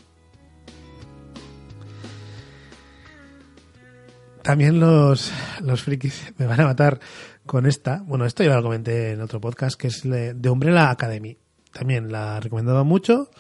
también 4.49 4.81
los, 4.81 5.31
los 5.61 5.83
frikis 5.83 6.33
me 6.39 6.47
van 6.47 6.59
a 6.63 6.65
matar 6.65 7.01
con 7.45 7.67
esta. 7.67 8.03
Bueno, 8.07 8.25
esto 8.25 8.43
ya 8.43 8.55
lo 8.55 8.63
comenté 8.63 9.11
en 9.11 9.21
otro 9.21 9.43
podcast, 9.43 9.79
que 9.79 9.89
es 9.89 10.05
de 10.05 10.49
Umbrella 10.49 10.89
Academy. 10.89 11.37
También 11.71 12.11
la 12.11 12.41
recomendado 12.41 12.83
mucho. 12.83 13.31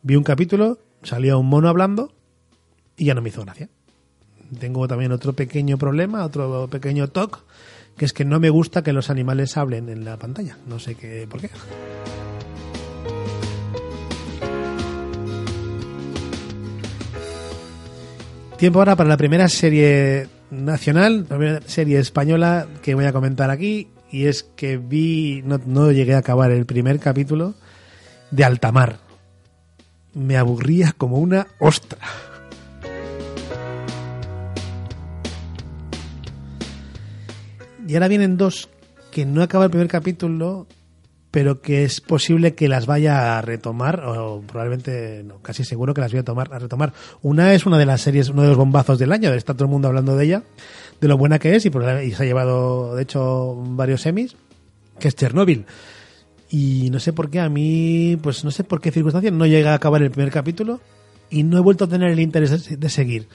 Vi 0.00 0.16
un 0.16 0.24
capítulo, 0.24 0.78
salió 1.02 1.38
un 1.38 1.48
mono 1.50 1.68
hablando 1.68 2.14
y 2.96 3.04
ya 3.04 3.14
no 3.14 3.20
me 3.20 3.28
hizo 3.28 3.42
gracia. 3.42 3.68
Tengo 4.58 4.88
también 4.88 5.12
otro 5.12 5.32
pequeño 5.32 5.78
problema, 5.78 6.24
otro 6.24 6.68
pequeño 6.68 7.08
toque, 7.08 7.38
que 7.96 8.04
es 8.04 8.12
que 8.12 8.24
no 8.24 8.40
me 8.40 8.50
gusta 8.50 8.82
que 8.82 8.92
los 8.92 9.10
animales 9.10 9.56
hablen 9.56 9.88
en 9.88 10.04
la 10.04 10.16
pantalla. 10.16 10.58
No 10.66 10.78
sé 10.78 10.94
qué, 10.94 11.26
por 11.28 11.40
qué. 11.40 11.50
Tiempo 18.56 18.78
ahora 18.78 18.96
para 18.96 19.08
la 19.08 19.16
primera 19.16 19.48
serie 19.48 20.28
nacional, 20.50 21.24
primera 21.28 21.60
serie 21.66 21.98
española 21.98 22.66
que 22.82 22.94
voy 22.94 23.04
a 23.04 23.12
comentar 23.12 23.50
aquí, 23.50 23.88
y 24.10 24.26
es 24.26 24.44
que 24.44 24.76
vi, 24.76 25.42
no, 25.44 25.60
no 25.66 25.90
llegué 25.90 26.14
a 26.14 26.18
acabar 26.18 26.52
el 26.52 26.64
primer 26.64 27.00
capítulo 27.00 27.54
de 28.30 28.44
Altamar. 28.44 28.98
Me 30.14 30.36
aburría 30.36 30.94
como 30.96 31.18
una 31.18 31.48
ostra. 31.58 31.98
Y 37.86 37.94
ahora 37.94 38.08
vienen 38.08 38.36
dos 38.36 38.68
que 39.10 39.26
no 39.26 39.42
acaba 39.42 39.64
el 39.64 39.70
primer 39.70 39.88
capítulo 39.88 40.66
pero 41.34 41.60
que 41.60 41.82
es 41.82 42.00
posible 42.00 42.54
que 42.54 42.68
las 42.68 42.86
vaya 42.86 43.36
a 43.36 43.42
retomar, 43.42 44.04
o 44.06 44.40
probablemente, 44.42 45.24
no, 45.24 45.42
casi 45.42 45.64
seguro 45.64 45.92
que 45.92 46.00
las 46.00 46.12
voy 46.12 46.20
a, 46.20 46.22
tomar, 46.22 46.54
a 46.54 46.60
retomar. 46.60 46.92
Una 47.22 47.52
es 47.54 47.66
una 47.66 47.76
de 47.76 47.86
las 47.86 48.02
series, 48.02 48.28
uno 48.28 48.42
de 48.42 48.48
los 48.50 48.56
bombazos 48.56 49.00
del 49.00 49.10
año, 49.10 49.34
está 49.34 49.52
todo 49.52 49.64
el 49.64 49.72
mundo 49.72 49.88
hablando 49.88 50.14
de 50.14 50.26
ella, 50.26 50.44
de 51.00 51.08
lo 51.08 51.18
buena 51.18 51.40
que 51.40 51.56
es, 51.56 51.66
y, 51.66 51.72
se 51.72 52.22
ha 52.22 52.24
llevado, 52.24 52.94
de 52.94 53.02
hecho, 53.02 53.56
varios 53.56 54.02
semis, 54.02 54.36
que 55.00 55.08
es 55.08 55.16
Chernobyl. 55.16 55.66
Y 56.50 56.88
no 56.92 57.00
sé 57.00 57.12
por 57.12 57.28
qué, 57.30 57.40
a 57.40 57.48
mí, 57.48 58.16
pues 58.22 58.44
no 58.44 58.52
sé 58.52 58.62
por 58.62 58.80
qué 58.80 58.92
circunstancias, 58.92 59.32
no 59.32 59.44
llega 59.44 59.72
a 59.72 59.74
acabar 59.74 60.04
el 60.04 60.12
primer 60.12 60.30
capítulo, 60.30 60.78
y 61.30 61.42
no 61.42 61.58
he 61.58 61.62
vuelto 61.62 61.86
a 61.86 61.88
tener 61.88 62.12
el 62.12 62.20
interés 62.20 62.78
de 62.78 62.88
seguir. 62.88 63.26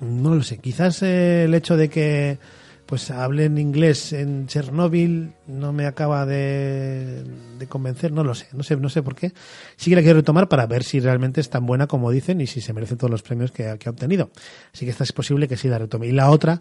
No 0.00 0.34
lo 0.34 0.42
sé, 0.42 0.56
quizás 0.56 1.02
el 1.02 1.52
hecho 1.52 1.76
de 1.76 1.90
que 1.90 2.38
pues 2.86 3.10
hablé 3.10 3.46
en 3.46 3.58
inglés 3.58 4.12
en 4.12 4.46
Chernobyl, 4.46 5.32
no 5.48 5.72
me 5.72 5.86
acaba 5.86 6.24
de, 6.24 7.24
convencer, 7.68 8.12
no 8.12 8.22
lo 8.22 8.34
sé, 8.34 8.46
no 8.52 8.62
sé, 8.62 8.76
no 8.76 8.88
sé 8.88 9.02
por 9.02 9.16
qué. 9.16 9.32
Sí 9.76 9.90
que 9.90 9.96
la 9.96 10.02
quiero 10.02 10.20
retomar 10.20 10.48
para 10.48 10.66
ver 10.66 10.84
si 10.84 11.00
realmente 11.00 11.40
es 11.40 11.50
tan 11.50 11.66
buena 11.66 11.88
como 11.88 12.12
dicen 12.12 12.40
y 12.40 12.46
si 12.46 12.60
se 12.60 12.72
merece 12.72 12.94
todos 12.94 13.10
los 13.10 13.22
premios 13.22 13.50
que, 13.50 13.68
ha 13.68 13.90
obtenido. 13.90 14.30
Así 14.72 14.84
que 14.84 14.92
esta 14.92 15.02
es 15.02 15.12
posible 15.12 15.48
que 15.48 15.56
sí 15.56 15.68
la 15.68 15.78
retome. 15.78 16.06
Y 16.06 16.12
la 16.12 16.30
otra, 16.30 16.60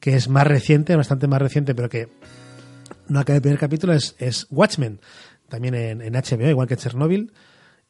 que 0.00 0.16
es 0.16 0.28
más 0.28 0.46
reciente, 0.46 0.96
bastante 0.96 1.26
más 1.26 1.42
reciente, 1.42 1.74
pero 1.74 1.90
que 1.90 2.08
no 3.08 3.20
acaba 3.20 3.36
el 3.36 3.42
primer 3.42 3.58
capítulo, 3.58 3.92
es, 3.92 4.46
Watchmen, 4.50 5.00
también 5.50 5.74
en, 5.74 6.12
HBO, 6.14 6.48
igual 6.48 6.66
que 6.66 6.76
Chernobyl. 6.76 7.30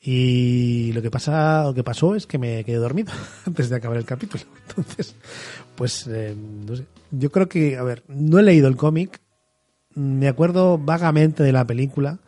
Y 0.00 0.92
lo 0.92 1.02
que 1.02 1.10
pasa, 1.10 1.64
lo 1.64 1.74
que 1.74 1.84
pasó 1.84 2.14
es 2.14 2.26
que 2.26 2.38
me 2.38 2.64
quedé 2.64 2.76
dormido 2.76 3.12
antes 3.46 3.68
de 3.68 3.76
acabar 3.76 3.98
el 3.98 4.04
capítulo. 4.04 4.42
Entonces, 4.68 5.14
pues, 5.76 6.08
eh, 6.08 6.34
no 6.36 6.74
sé. 6.74 6.84
Yo 7.11 7.31
creo 7.31 7.49
que, 7.49 7.77
a 7.77 7.83
ver, 7.83 8.05
no 8.09 8.38
he 8.38 8.42
leído 8.42 8.68
el 8.68 8.77
cómic. 8.77 9.21
Me 9.94 10.29
acuerdo 10.29 10.79
vagamente 10.79 11.42
de 11.42 11.53
la 11.53 11.66
película. 11.66 12.21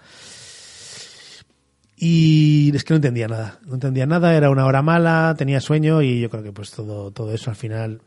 Y 1.97 2.75
es 2.75 2.85
que 2.85 2.95
no 2.95 2.97
entendía 2.97 3.29
nada. 3.29 3.59
No 3.66 3.75
entendía 3.75 4.07
nada, 4.07 4.35
era 4.35 4.51
una 4.51 4.64
hora 4.64 4.83
mala, 4.83 5.35
tenía 5.37 5.61
sueño 5.61 6.03
y 6.03 6.21
yo 6.21 6.31
creo 6.31 6.43
que 6.43 6.53
pues 6.53 6.71
todo, 6.71 7.11
todo 7.11 7.35
eso 7.35 7.51
al 7.51 7.57
final 7.57 8.01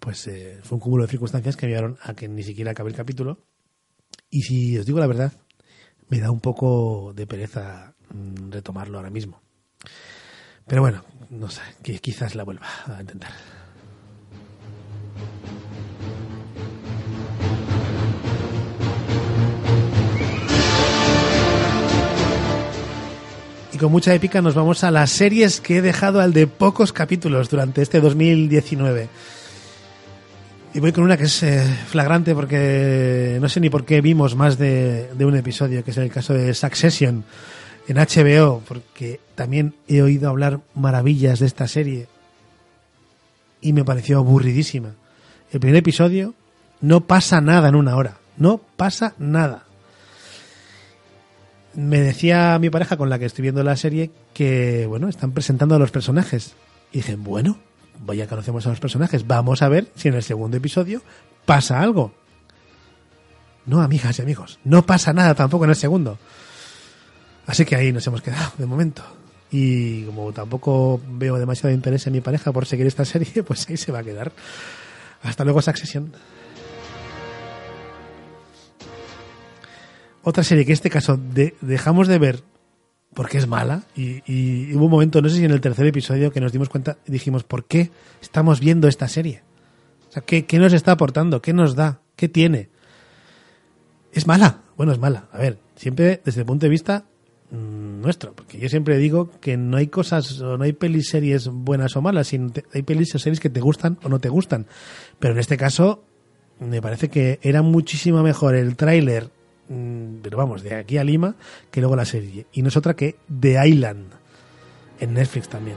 pues 0.00 0.26
eh, 0.26 0.58
fue 0.64 0.76
un 0.76 0.80
cúmulo 0.80 1.04
de 1.04 1.10
circunstancias 1.10 1.56
que 1.56 1.66
me 1.66 1.72
llevaron 1.72 1.96
a 2.02 2.14
que 2.14 2.28
ni 2.28 2.42
siquiera 2.42 2.72
acabe 2.72 2.90
el 2.90 2.96
capítulo. 2.96 3.38
Y 4.28 4.42
si 4.42 4.76
os 4.76 4.84
digo 4.84 4.98
la 4.98 5.06
verdad, 5.06 5.32
me 6.08 6.18
da 6.18 6.32
un 6.32 6.40
poco 6.40 7.12
de 7.14 7.26
pereza 7.28 7.94
Mm, 8.12 8.50
retomarlo 8.50 8.98
ahora 8.98 9.10
mismo. 9.10 9.40
Pero 10.66 10.82
bueno, 10.82 11.04
no 11.30 11.48
sé, 11.48 11.62
quizás 12.00 12.34
la 12.34 12.44
vuelva 12.44 12.66
a 12.86 13.00
intentar. 13.00 13.30
Con 23.82 23.90
mucha 23.90 24.14
épica 24.14 24.40
nos 24.40 24.54
vamos 24.54 24.84
a 24.84 24.92
las 24.92 25.10
series 25.10 25.60
que 25.60 25.78
he 25.78 25.82
dejado 25.82 26.20
al 26.20 26.32
de 26.32 26.46
pocos 26.46 26.92
capítulos 26.92 27.50
durante 27.50 27.82
este 27.82 28.00
2019. 28.00 29.08
Y 30.72 30.78
voy 30.78 30.92
con 30.92 31.02
una 31.02 31.16
que 31.16 31.24
es 31.24 31.42
eh, 31.42 31.64
flagrante 31.88 32.32
porque 32.32 33.38
no 33.40 33.48
sé 33.48 33.58
ni 33.58 33.70
por 33.70 33.84
qué 33.84 34.00
vimos 34.00 34.36
más 34.36 34.56
de, 34.56 35.08
de, 35.14 35.24
un 35.24 35.34
episodio, 35.34 35.82
que 35.82 35.90
es 35.90 35.96
el 35.96 36.12
caso 36.12 36.32
de 36.32 36.54
Succession 36.54 37.24
en 37.88 37.96
HBO, 37.96 38.62
porque 38.68 39.18
también 39.34 39.74
he 39.88 40.00
oído 40.00 40.28
hablar 40.30 40.60
maravillas 40.76 41.40
de 41.40 41.46
esta 41.46 41.66
serie 41.66 42.06
y 43.60 43.72
me 43.72 43.84
pareció 43.84 44.18
aburridísima. 44.18 44.90
El 45.50 45.58
primer 45.58 45.78
episodio 45.78 46.34
no 46.80 47.00
pasa 47.08 47.40
nada 47.40 47.68
en 47.68 47.74
una 47.74 47.96
hora, 47.96 48.18
no 48.36 48.60
pasa 48.76 49.14
nada 49.18 49.64
me 51.74 52.00
decía 52.00 52.58
mi 52.58 52.70
pareja 52.70 52.96
con 52.96 53.10
la 53.10 53.18
que 53.18 53.26
estoy 53.26 53.42
viendo 53.42 53.62
la 53.62 53.76
serie 53.76 54.10
que, 54.34 54.86
bueno, 54.86 55.08
están 55.08 55.32
presentando 55.32 55.74
a 55.74 55.78
los 55.78 55.90
personajes. 55.90 56.54
Y 56.92 56.98
dije, 56.98 57.16
bueno, 57.16 57.58
ya 58.14 58.26
conocemos 58.26 58.66
a 58.66 58.70
los 58.70 58.80
personajes, 58.80 59.26
vamos 59.26 59.62
a 59.62 59.68
ver 59.68 59.88
si 59.94 60.08
en 60.08 60.14
el 60.14 60.22
segundo 60.22 60.56
episodio 60.56 61.02
pasa 61.46 61.80
algo. 61.80 62.12
No, 63.64 63.80
amigas 63.80 64.18
y 64.18 64.22
amigos, 64.22 64.58
no 64.64 64.84
pasa 64.84 65.12
nada 65.12 65.34
tampoco 65.34 65.64
en 65.64 65.70
el 65.70 65.76
segundo. 65.76 66.18
Así 67.46 67.64
que 67.64 67.76
ahí 67.76 67.92
nos 67.92 68.06
hemos 68.06 68.22
quedado 68.22 68.52
de 68.58 68.66
momento. 68.66 69.02
Y 69.50 70.04
como 70.04 70.32
tampoco 70.32 71.00
veo 71.06 71.38
demasiado 71.38 71.74
interés 71.74 72.06
en 72.06 72.14
mi 72.14 72.20
pareja 72.20 72.52
por 72.52 72.66
seguir 72.66 72.86
esta 72.86 73.04
serie, 73.04 73.42
pues 73.46 73.68
ahí 73.68 73.76
se 73.76 73.92
va 73.92 74.00
a 74.00 74.04
quedar. 74.04 74.32
Hasta 75.22 75.44
luego, 75.44 75.62
Succession. 75.62 76.12
Otra 80.22 80.44
serie 80.44 80.64
que 80.64 80.72
en 80.72 80.74
este 80.74 80.90
caso 80.90 81.18
dejamos 81.60 82.08
de 82.08 82.18
ver 82.18 82.42
porque 83.14 83.38
es 83.38 83.46
mala 83.46 83.82
y, 83.94 84.74
hubo 84.74 84.86
un 84.86 84.90
momento, 84.90 85.20
no 85.20 85.28
sé 85.28 85.36
si 85.36 85.44
en 85.44 85.50
el 85.50 85.60
tercer 85.60 85.86
episodio, 85.86 86.32
que 86.32 86.40
nos 86.40 86.52
dimos 86.52 86.68
cuenta 86.68 86.98
y 87.06 87.12
dijimos, 87.12 87.44
¿por 87.44 87.64
qué 87.64 87.90
estamos 88.20 88.60
viendo 88.60 88.88
esta 88.88 89.08
serie? 89.08 89.42
O 90.08 90.12
sea, 90.12 90.22
¿qué, 90.22 90.46
nos 90.58 90.72
está 90.72 90.92
aportando? 90.92 91.42
¿Qué 91.42 91.52
nos 91.52 91.74
da? 91.74 92.00
¿Qué 92.16 92.28
tiene? 92.28 92.68
Es 94.12 94.26
mala. 94.26 94.60
Bueno, 94.76 94.92
es 94.92 94.98
mala. 94.98 95.28
A 95.32 95.38
ver, 95.38 95.58
siempre 95.76 96.20
desde 96.24 96.40
el 96.40 96.46
punto 96.46 96.66
de 96.66 96.70
vista 96.70 97.04
mm, 97.50 98.00
nuestro, 98.00 98.34
porque 98.34 98.58
yo 98.58 98.68
siempre 98.68 98.98
digo 98.98 99.30
que 99.40 99.56
no 99.56 99.76
hay 99.76 99.88
cosas 99.88 100.40
o 100.40 100.56
no 100.56 100.64
hay 100.64 100.72
pelis 100.72 101.08
series 101.08 101.48
buenas 101.48 101.96
o 101.96 102.02
malas, 102.02 102.28
sino 102.28 102.50
hay 102.72 102.82
pelis 102.82 103.14
o 103.14 103.18
series 103.18 103.40
que 103.40 103.50
te 103.50 103.60
gustan 103.60 103.98
o 104.02 104.08
no 104.08 104.20
te 104.20 104.28
gustan. 104.28 104.66
Pero 105.18 105.34
en 105.34 105.40
este 105.40 105.56
caso 105.56 106.04
me 106.60 106.80
parece 106.80 107.08
que 107.08 107.38
era 107.42 107.62
muchísimo 107.62 108.22
mejor 108.22 108.54
el 108.54 108.76
tráiler 108.76 109.30
pero 110.22 110.38
vamos, 110.38 110.62
de 110.62 110.74
aquí 110.74 110.98
a 110.98 111.04
Lima, 111.04 111.34
que 111.70 111.80
luego 111.80 111.96
la 111.96 112.04
serie. 112.04 112.46
Y 112.52 112.62
no 112.62 112.68
es 112.68 112.76
otra 112.76 112.94
que 112.94 113.16
The 113.40 113.68
Island, 113.68 114.12
en 115.00 115.14
Netflix 115.14 115.48
también. 115.48 115.76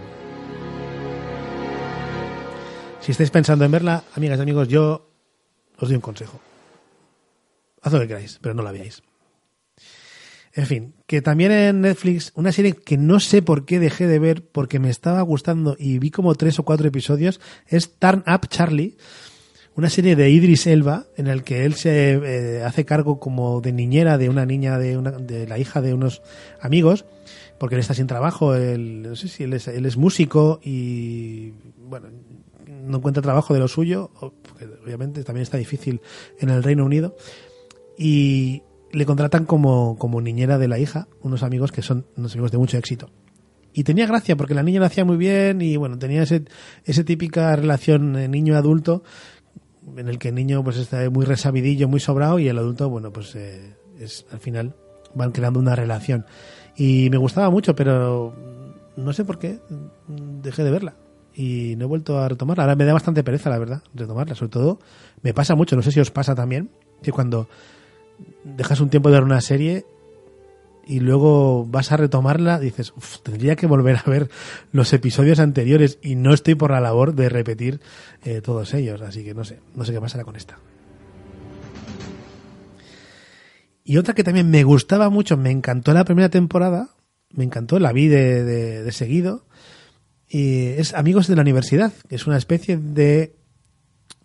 Si 3.01 3.11
estáis 3.11 3.31
pensando 3.31 3.65
en 3.65 3.71
verla, 3.71 4.03
amigas 4.15 4.39
y 4.39 4.41
amigos, 4.41 4.67
yo 4.67 5.09
os 5.77 5.87
doy 5.87 5.95
un 5.95 6.01
consejo. 6.01 6.39
Haz 7.81 7.93
lo 7.93 7.99
que 7.99 8.07
queráis, 8.07 8.39
pero 8.41 8.55
no 8.55 8.63
la 8.63 8.71
veáis. 8.71 9.03
En 10.53 10.65
fin, 10.65 10.95
que 11.05 11.21
también 11.21 11.51
en 11.51 11.81
Netflix, 11.81 12.31
una 12.33 12.53
serie 12.53 12.73
que 12.73 12.97
no 12.97 13.19
sé 13.19 13.41
por 13.41 13.65
qué 13.65 13.77
dejé 13.77 14.07
de 14.07 14.19
ver 14.19 14.47
porque 14.47 14.79
me 14.79 14.89
estaba 14.89 15.21
gustando 15.21 15.75
y 15.77 15.99
vi 15.99 16.11
como 16.11 16.33
tres 16.35 16.57
o 16.59 16.63
cuatro 16.63 16.87
episodios, 16.87 17.41
es 17.67 17.99
Turn 17.99 18.23
Up 18.25 18.47
Charlie 18.47 18.97
una 19.75 19.89
serie 19.89 20.15
de 20.15 20.29
Idris 20.29 20.67
Elba 20.67 21.05
en 21.17 21.27
el 21.27 21.43
que 21.43 21.65
él 21.65 21.75
se 21.75 22.13
eh, 22.13 22.63
hace 22.63 22.85
cargo 22.85 23.19
como 23.19 23.61
de 23.61 23.73
niñera 23.73 24.17
de 24.17 24.29
una 24.29 24.45
niña 24.45 24.77
de, 24.77 24.97
una, 24.97 25.11
de 25.11 25.47
la 25.47 25.59
hija 25.59 25.81
de 25.81 25.93
unos 25.93 26.21
amigos 26.61 27.05
porque 27.57 27.75
él 27.75 27.81
está 27.81 27.93
sin 27.93 28.07
trabajo 28.07 28.55
él, 28.55 29.03
no 29.03 29.15
sé 29.15 29.27
si 29.27 29.43
él 29.43 29.53
es, 29.53 29.67
él 29.67 29.85
es 29.85 29.97
músico 29.97 30.59
y 30.63 31.51
bueno 31.89 32.07
no 32.67 32.97
encuentra 32.97 33.21
trabajo 33.21 33.53
de 33.53 33.59
lo 33.59 33.67
suyo 33.67 34.11
porque 34.19 34.65
obviamente 34.83 35.23
también 35.23 35.43
está 35.43 35.57
difícil 35.57 36.01
en 36.39 36.49
el 36.49 36.63
Reino 36.63 36.85
Unido 36.85 37.15
y 37.97 38.61
le 38.91 39.05
contratan 39.05 39.45
como, 39.45 39.97
como 39.97 40.21
niñera 40.21 40.57
de 40.57 40.67
la 40.67 40.79
hija 40.79 41.07
unos 41.21 41.43
amigos 41.43 41.71
que 41.71 41.81
son 41.81 42.05
unos 42.15 42.33
amigos 42.33 42.51
de 42.51 42.57
mucho 42.57 42.77
éxito. 42.77 43.09
Y 43.73 43.83
tenía 43.83 44.07
gracia 44.07 44.37
porque 44.37 44.53
la 44.53 44.63
niña 44.63 44.79
lo 44.79 44.85
hacía 44.85 45.03
muy 45.03 45.17
bien 45.17 45.61
y 45.61 45.75
bueno 45.75 45.99
tenía 45.99 46.23
ese, 46.23 46.45
ese 46.85 47.03
típica 47.03 47.55
relación 47.57 48.13
niño 48.31 48.55
adulto 48.55 49.03
en 49.97 50.07
el 50.07 50.17
que 50.17 50.29
el 50.29 50.35
niño 50.35 50.63
pues 50.63 50.77
está 50.77 51.09
muy 51.09 51.25
resabidillo, 51.25 51.87
muy 51.87 51.99
sobrado 51.99 52.39
y 52.39 52.47
el 52.47 52.57
adulto, 52.57 52.89
bueno, 52.89 53.11
pues 53.11 53.35
eh, 53.35 53.75
es 53.99 54.25
al 54.31 54.39
final 54.39 54.75
van 55.13 55.31
creando 55.31 55.59
una 55.59 55.75
relación. 55.75 56.25
Y 56.75 57.09
me 57.09 57.17
gustaba 57.17 57.49
mucho, 57.49 57.75
pero 57.75 58.33
no 58.95 59.13
sé 59.13 59.25
por 59.25 59.39
qué 59.39 59.59
dejé 60.07 60.63
de 60.63 60.71
verla 60.71 60.95
y 61.33 61.75
no 61.77 61.85
he 61.85 61.87
vuelto 61.87 62.19
a 62.19 62.29
retomarla. 62.29 62.63
Ahora 62.63 62.75
me 62.75 62.85
da 62.85 62.93
bastante 62.93 63.23
pereza, 63.23 63.49
la 63.49 63.59
verdad, 63.59 63.81
retomarla. 63.93 64.35
Sobre 64.35 64.51
todo 64.51 64.79
me 65.21 65.33
pasa 65.33 65.55
mucho, 65.55 65.75
no 65.75 65.81
sé 65.81 65.91
si 65.91 65.99
os 65.99 66.11
pasa 66.11 66.35
también, 66.35 66.69
que 67.01 67.11
cuando 67.11 67.47
dejas 68.43 68.79
un 68.79 68.89
tiempo 68.89 69.09
de 69.09 69.15
ver 69.15 69.23
una 69.23 69.41
serie 69.41 69.85
y 70.85 70.99
luego 70.99 71.65
vas 71.65 71.91
a 71.91 71.97
retomarla, 71.97 72.59
dices, 72.59 72.93
tendría 73.23 73.55
que 73.55 73.67
volver 73.67 73.97
a 73.97 74.09
ver 74.09 74.29
los 74.71 74.93
episodios 74.93 75.39
anteriores 75.39 75.97
y 76.01 76.15
no 76.15 76.33
estoy 76.33 76.55
por 76.55 76.71
la 76.71 76.79
labor 76.79 77.15
de 77.15 77.29
repetir 77.29 77.81
eh, 78.23 78.41
todos 78.41 78.73
ellos, 78.73 79.01
así 79.01 79.23
que 79.23 79.33
no 79.33 79.43
sé, 79.43 79.59
no 79.75 79.83
sé 79.83 79.93
qué 79.93 80.01
pasará 80.01 80.23
con 80.23 80.35
esta. 80.35 80.59
Y 83.83 83.97
otra 83.97 84.15
que 84.15 84.23
también 84.23 84.49
me 84.49 84.63
gustaba 84.63 85.09
mucho, 85.09 85.37
me 85.37 85.51
encantó 85.51 85.93
la 85.93 86.05
primera 86.05 86.29
temporada, 86.29 86.89
me 87.29 87.43
encantó, 87.43 87.79
la 87.79 87.91
vi 87.91 88.07
de, 88.07 88.43
de 88.43 88.91
seguido, 88.91 89.45
y 90.27 90.69
es 90.69 90.93
Amigos 90.93 91.27
de 91.27 91.35
la 91.35 91.41
Universidad, 91.41 91.93
que 92.09 92.15
es 92.15 92.25
una 92.25 92.37
especie 92.37 92.77
de, 92.77 93.35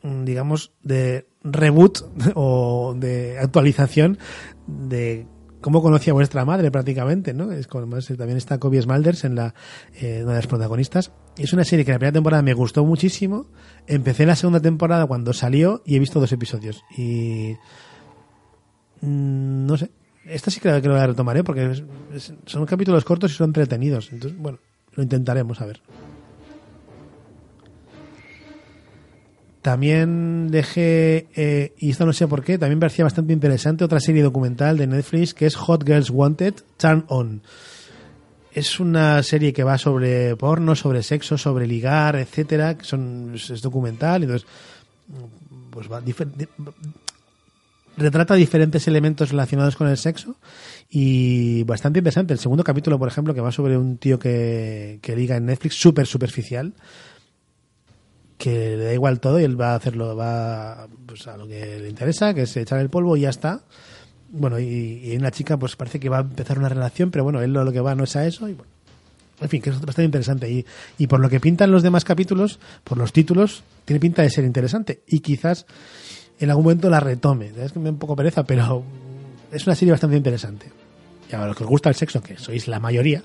mm, 0.02 0.24
digamos, 0.24 0.72
de 0.82 1.28
reboot 1.42 1.98
o 2.34 2.94
de 2.98 3.38
actualización 3.38 4.18
de 4.66 5.26
cómo 5.60 5.82
conocía 5.82 6.12
vuestra 6.12 6.44
madre 6.44 6.70
prácticamente, 6.70 7.34
¿no? 7.34 7.52
Es 7.52 7.66
como, 7.66 7.98
también 7.98 8.36
está 8.36 8.58
Kobe 8.58 8.80
Smulders 8.80 9.24
en 9.24 9.34
la, 9.34 9.54
eh, 10.00 10.20
una 10.22 10.32
de 10.32 10.38
las 10.38 10.46
protagonistas. 10.46 11.12
Es 11.36 11.52
una 11.52 11.64
serie 11.64 11.84
que 11.84 11.92
la 11.92 11.98
primera 11.98 12.12
temporada 12.12 12.42
me 12.42 12.54
gustó 12.54 12.84
muchísimo. 12.84 13.46
Empecé 13.86 14.26
la 14.26 14.36
segunda 14.36 14.60
temporada 14.60 15.06
cuando 15.06 15.32
salió 15.32 15.82
y 15.84 15.96
he 15.96 15.98
visto 15.98 16.20
dos 16.20 16.32
episodios. 16.32 16.82
Y 16.96 17.54
mm, 19.02 19.66
no 19.66 19.76
sé. 19.76 19.90
Esta 20.26 20.50
sí 20.50 20.60
creo 20.60 20.80
que 20.80 20.88
la 20.88 21.06
retomaré 21.06 21.42
porque 21.42 21.82
son 22.46 22.66
capítulos 22.66 23.04
cortos 23.04 23.32
y 23.32 23.34
son 23.34 23.48
entretenidos. 23.48 24.12
Entonces, 24.12 24.38
bueno, 24.38 24.58
lo 24.94 25.02
intentaremos 25.02 25.60
a 25.60 25.66
ver. 25.66 25.80
También 29.62 30.50
dejé, 30.50 31.28
eh, 31.36 31.74
y 31.78 31.90
esto 31.90 32.06
no 32.06 32.14
sé 32.14 32.26
por 32.26 32.42
qué, 32.42 32.56
también 32.56 32.78
me 32.78 32.80
parecía 32.80 33.04
bastante 33.04 33.34
interesante 33.34 33.84
otra 33.84 34.00
serie 34.00 34.22
documental 34.22 34.78
de 34.78 34.86
Netflix 34.86 35.34
que 35.34 35.44
es 35.44 35.54
Hot 35.54 35.84
Girls 35.86 36.08
Wanted, 36.08 36.54
Turn 36.78 37.04
On. 37.08 37.42
Es 38.52 38.80
una 38.80 39.22
serie 39.22 39.52
que 39.52 39.62
va 39.62 39.76
sobre 39.76 40.34
porno, 40.36 40.74
sobre 40.74 41.02
sexo, 41.02 41.36
sobre 41.36 41.66
ligar, 41.66 42.16
etcétera, 42.16 42.78
son, 42.80 43.34
es 43.34 43.60
documental, 43.60 44.22
entonces 44.22 44.48
pues 45.70 45.92
va, 45.92 46.02
retrata 47.98 48.34
diferentes 48.34 48.88
elementos 48.88 49.30
relacionados 49.30 49.76
con 49.76 49.88
el 49.88 49.98
sexo 49.98 50.36
y 50.88 51.64
bastante 51.64 51.98
interesante. 51.98 52.32
El 52.32 52.38
segundo 52.38 52.64
capítulo, 52.64 52.98
por 52.98 53.08
ejemplo, 53.08 53.34
que 53.34 53.42
va 53.42 53.52
sobre 53.52 53.76
un 53.76 53.98
tío 53.98 54.18
que, 54.18 54.98
que 55.02 55.14
liga 55.14 55.36
en 55.36 55.46
Netflix, 55.46 55.74
súper 55.74 56.06
superficial, 56.06 56.72
que 58.40 58.76
le 58.78 58.84
da 58.84 58.94
igual 58.94 59.20
todo 59.20 59.38
y 59.38 59.44
él 59.44 59.60
va 59.60 59.72
a 59.72 59.74
hacerlo, 59.74 60.16
va 60.16 60.88
pues, 61.04 61.26
a 61.28 61.36
lo 61.36 61.46
que 61.46 61.78
le 61.78 61.90
interesa, 61.90 62.32
que 62.32 62.42
es 62.42 62.56
echar 62.56 62.80
el 62.80 62.88
polvo 62.88 63.14
y 63.16 63.20
ya 63.20 63.28
está. 63.28 63.60
Bueno, 64.30 64.58
y, 64.58 65.14
una 65.14 65.30
chica 65.30 65.58
pues 65.58 65.76
parece 65.76 66.00
que 66.00 66.08
va 66.08 66.18
a 66.18 66.20
empezar 66.22 66.58
una 66.58 66.70
relación, 66.70 67.10
pero 67.10 67.22
bueno, 67.22 67.42
él 67.42 67.52
lo, 67.52 67.70
que 67.70 67.80
va 67.80 67.94
no 67.94 68.04
es 68.04 68.16
a 68.16 68.26
eso 68.26 68.48
y 68.48 68.54
bueno. 68.54 68.72
En 69.42 69.48
fin, 69.48 69.60
que 69.60 69.70
es 69.70 69.76
bastante 69.76 70.04
interesante. 70.04 70.50
Y, 70.50 70.64
y 70.98 71.06
por 71.06 71.20
lo 71.20 71.28
que 71.28 71.38
pintan 71.38 71.70
los 71.70 71.82
demás 71.82 72.04
capítulos, 72.04 72.58
por 72.82 72.96
los 72.96 73.12
títulos, 73.12 73.62
tiene 73.84 74.00
pinta 74.00 74.22
de 74.22 74.30
ser 74.30 74.44
interesante. 74.44 75.02
Y 75.06 75.20
quizás 75.20 75.66
en 76.38 76.48
algún 76.48 76.64
momento 76.64 76.88
la 76.88 77.00
retome. 77.00 77.52
Es 77.58 77.72
que 77.72 77.78
me 77.78 77.86
da 77.86 77.90
un 77.90 77.98
poco 77.98 78.16
pereza, 78.16 78.44
pero 78.44 78.82
es 79.52 79.66
una 79.66 79.76
serie 79.76 79.92
bastante 79.92 80.16
interesante. 80.16 80.70
Y 81.30 81.34
a 81.34 81.46
los 81.46 81.56
que 81.56 81.64
os 81.64 81.70
gusta 81.70 81.88
el 81.90 81.94
sexo, 81.94 82.22
que 82.22 82.36
sois 82.38 82.68
la 82.68 82.80
mayoría, 82.80 83.22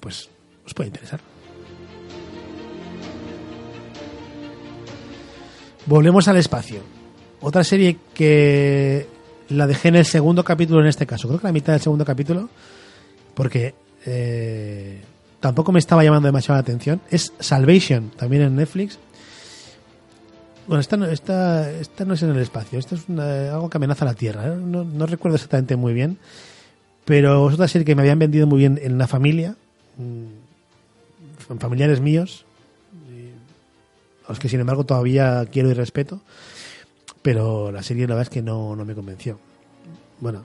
pues 0.00 0.28
os 0.64 0.74
puede 0.74 0.88
interesar. 0.88 1.20
Volvemos 5.86 6.26
al 6.26 6.36
espacio. 6.36 6.80
Otra 7.40 7.62
serie 7.62 7.98
que 8.12 9.06
la 9.50 9.68
dejé 9.68 9.88
en 9.88 9.96
el 9.96 10.04
segundo 10.04 10.42
capítulo 10.44 10.80
en 10.80 10.88
este 10.88 11.06
caso. 11.06 11.28
Creo 11.28 11.40
que 11.40 11.46
la 11.46 11.52
mitad 11.52 11.72
del 11.72 11.82
segundo 11.82 12.04
capítulo. 12.04 12.48
Porque 13.34 13.74
eh, 14.04 15.00
tampoco 15.38 15.70
me 15.70 15.78
estaba 15.78 16.02
llamando 16.02 16.26
demasiado 16.26 16.56
la 16.56 16.62
atención. 16.62 17.00
Es 17.10 17.32
Salvation, 17.38 18.10
también 18.16 18.42
en 18.42 18.56
Netflix. 18.56 18.98
Bueno, 20.66 20.80
esta 20.80 20.96
no, 20.96 21.06
esta, 21.06 21.70
esta 21.70 22.04
no 22.04 22.14
es 22.14 22.22
en 22.22 22.30
el 22.30 22.38
espacio. 22.38 22.78
Esto 22.80 22.96
es 22.96 23.08
algo 23.08 23.70
que 23.70 23.76
amenaza 23.76 24.04
la 24.04 24.14
Tierra. 24.14 24.48
¿eh? 24.48 24.56
No, 24.56 24.82
no, 24.82 25.06
recuerdo 25.06 25.36
exactamente 25.36 25.76
muy 25.76 25.92
bien. 25.92 26.18
Pero 27.04 27.48
es 27.48 27.54
otra 27.54 27.68
serie 27.68 27.84
que 27.84 27.94
me 27.94 28.02
habían 28.02 28.18
vendido 28.18 28.48
muy 28.48 28.58
bien 28.58 28.80
en 28.82 28.98
la 28.98 29.06
familia. 29.06 29.54
mm, 29.98 31.58
familiares 31.60 32.00
míos, 32.00 32.45
a 34.26 34.30
los 34.30 34.38
que 34.38 34.48
sin 34.48 34.60
embargo 34.60 34.84
todavía 34.84 35.44
quiero 35.50 35.70
y 35.70 35.74
respeto, 35.74 36.20
pero 37.22 37.70
la 37.70 37.82
serie 37.82 38.06
la 38.06 38.14
verdad 38.14 38.30
es 38.30 38.34
que 38.34 38.42
no, 38.42 38.74
no 38.76 38.84
me 38.84 38.94
convenció. 38.94 39.38
Bueno, 40.20 40.42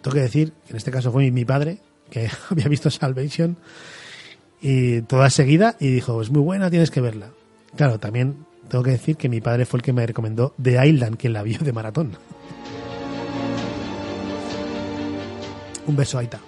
tengo 0.00 0.14
que 0.14 0.22
decir 0.22 0.52
que 0.66 0.70
en 0.70 0.76
este 0.76 0.90
caso 0.90 1.12
fue 1.12 1.30
mi 1.30 1.44
padre, 1.44 1.78
que 2.10 2.30
había 2.50 2.68
visto 2.68 2.90
Salvation 2.90 3.56
y 4.60 5.02
toda 5.02 5.30
seguida 5.30 5.76
y 5.80 5.88
dijo, 5.90 6.20
es 6.22 6.30
muy 6.30 6.42
buena, 6.42 6.70
tienes 6.70 6.90
que 6.90 7.00
verla. 7.00 7.30
Claro, 7.76 7.98
también 7.98 8.46
tengo 8.68 8.84
que 8.84 8.92
decir 8.92 9.16
que 9.16 9.28
mi 9.28 9.40
padre 9.40 9.66
fue 9.66 9.78
el 9.78 9.82
que 9.82 9.92
me 9.92 10.06
recomendó 10.06 10.54
The 10.62 10.86
Island, 10.86 11.16
que 11.16 11.28
la 11.28 11.42
vio 11.42 11.58
de 11.58 11.72
maratón. 11.72 12.12
Un 15.86 15.96
beso, 15.96 16.18
Aita. 16.18 16.40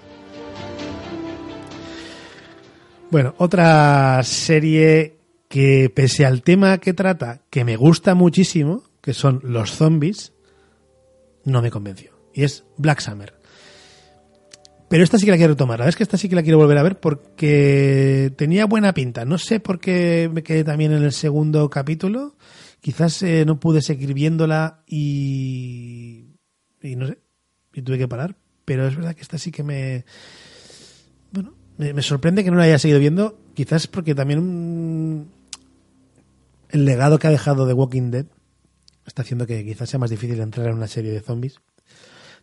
Bueno, 3.11 3.35
otra 3.39 4.23
serie 4.23 5.14
que 5.55 5.89
pese 5.89 6.27
al 6.27 6.43
tema 6.43 6.79
que 6.79 6.95
trata, 6.95 7.43
que 7.49 7.65
me 7.65 7.77
gusta 7.77 8.17
muchísimo, 8.17 8.83
que 9.01 9.15
son 9.15 9.39
los 9.45 9.71
zombies, 9.71 10.33
no 11.45 11.63
me 11.63 11.71
convenció. 11.71 12.11
Y 12.33 12.43
es 12.43 12.65
Black 12.77 12.99
Summer. 12.99 13.35
Pero 14.89 15.05
esta 15.05 15.17
sí 15.17 15.27
que 15.27 15.31
la 15.31 15.37
quiero 15.37 15.53
retomar. 15.53 15.79
La 15.79 15.85
verdad 15.85 15.91
es 15.91 15.97
que 15.97 16.03
esta 16.03 16.19
sí 16.19 16.29
que 16.29 16.35
la 16.35 16.43
quiero 16.43 16.59
volver 16.59 16.77
a 16.77 16.83
ver 16.83 16.99
porque 16.99 18.33
tenía 18.37 18.67
buena 18.67 18.95
pinta. 18.95 19.25
No 19.25 19.39
sé 19.39 19.61
por 19.61 19.79
qué 19.79 20.29
me 20.33 20.43
quedé 20.43 20.65
también 20.65 20.91
en 20.91 21.05
el 21.05 21.13
segundo 21.13 21.71
capítulo. 21.71 22.35
Quizás 22.81 23.23
eh, 23.23 23.45
no 23.47 23.61
pude 23.61 23.81
seguir 23.81 24.13
viéndola 24.13 24.83
y. 24.89 26.31
Y 26.83 26.97
no 26.97 27.07
sé. 27.07 27.21
Y 27.75 27.83
tuve 27.83 27.99
que 27.99 28.09
parar. 28.09 28.35
Pero 28.65 28.89
es 28.89 28.97
verdad 28.97 29.15
que 29.15 29.23
esta 29.23 29.39
sí 29.39 29.53
que 29.53 29.63
me. 29.63 30.05
Bueno, 31.31 31.55
me, 31.79 32.03
sorprende 32.03 32.43
que 32.43 32.51
no 32.51 32.57
la 32.57 32.65
haya 32.65 32.81
seguido 32.81 32.99
viendo. 32.99 33.39
Quizás 33.55 33.87
porque 33.87 34.17
también 34.17 35.29
el 36.75 36.85
legado 36.87 37.21
que 37.21 37.29
ha 37.29 37.31
dejado 37.31 37.69
The 37.69 37.73
Walking 37.73 38.11
Dead 38.11 38.27
está 39.07 39.23
haciendo 39.23 39.47
que 39.47 39.65
quizás 39.65 39.89
sea 39.89 40.01
más 40.01 40.11
difícil 40.11 40.41
entrar 40.41 40.67
en 40.67 40.75
una 40.75 40.89
serie 40.89 41.13
de 41.13 41.21
zombies. 41.21 41.61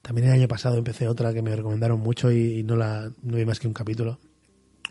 También 0.02 0.28
el 0.28 0.34
año 0.34 0.48
pasado 0.48 0.78
empecé 0.78 1.10
otra 1.10 1.34
que 1.34 1.42
me 1.42 1.54
recomendaron 1.54 2.00
mucho 2.00 2.32
y, 2.32 2.64
no 2.64 2.78
la 2.78 3.12
no 3.24 3.36
vi 3.36 3.46
más 3.46 3.60
que 3.60 3.68
un 3.68 3.74
capítulo, 3.74 4.20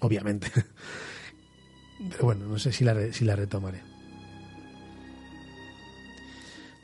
obviamente. 0.00 0.48
Pero 2.10 2.24
bueno, 2.24 2.46
no 2.46 2.58
sé 2.58 2.70
si 2.70 2.84
la, 2.84 3.12
si 3.14 3.24
la 3.24 3.34
retomaré. 3.34 3.80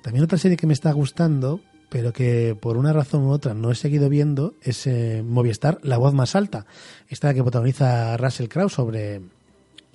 También 0.03 0.25
otra 0.25 0.39
serie 0.39 0.57
que 0.57 0.67
me 0.67 0.73
está 0.73 0.93
gustando, 0.93 1.61
pero 1.91 2.13
que 2.13 2.57
por 2.59 2.77
una 2.77 2.93
razón 2.93 3.25
u 3.25 3.31
otra 3.31 3.55
no 3.55 3.73
he 3.73 3.75
seguido 3.75 4.09
viendo, 4.09 4.55
es 4.63 4.87
eh, 4.87 5.23
Movistar, 5.27 5.79
La 5.83 5.99
Voz 5.99 6.15
Más 6.15 6.37
Alta. 6.37 6.65
Esta 7.09 7.35
que 7.35 7.43
protagoniza 7.43 8.17
Russell 8.17 8.49
Crowe 8.49 8.69
sobre, 8.69 9.21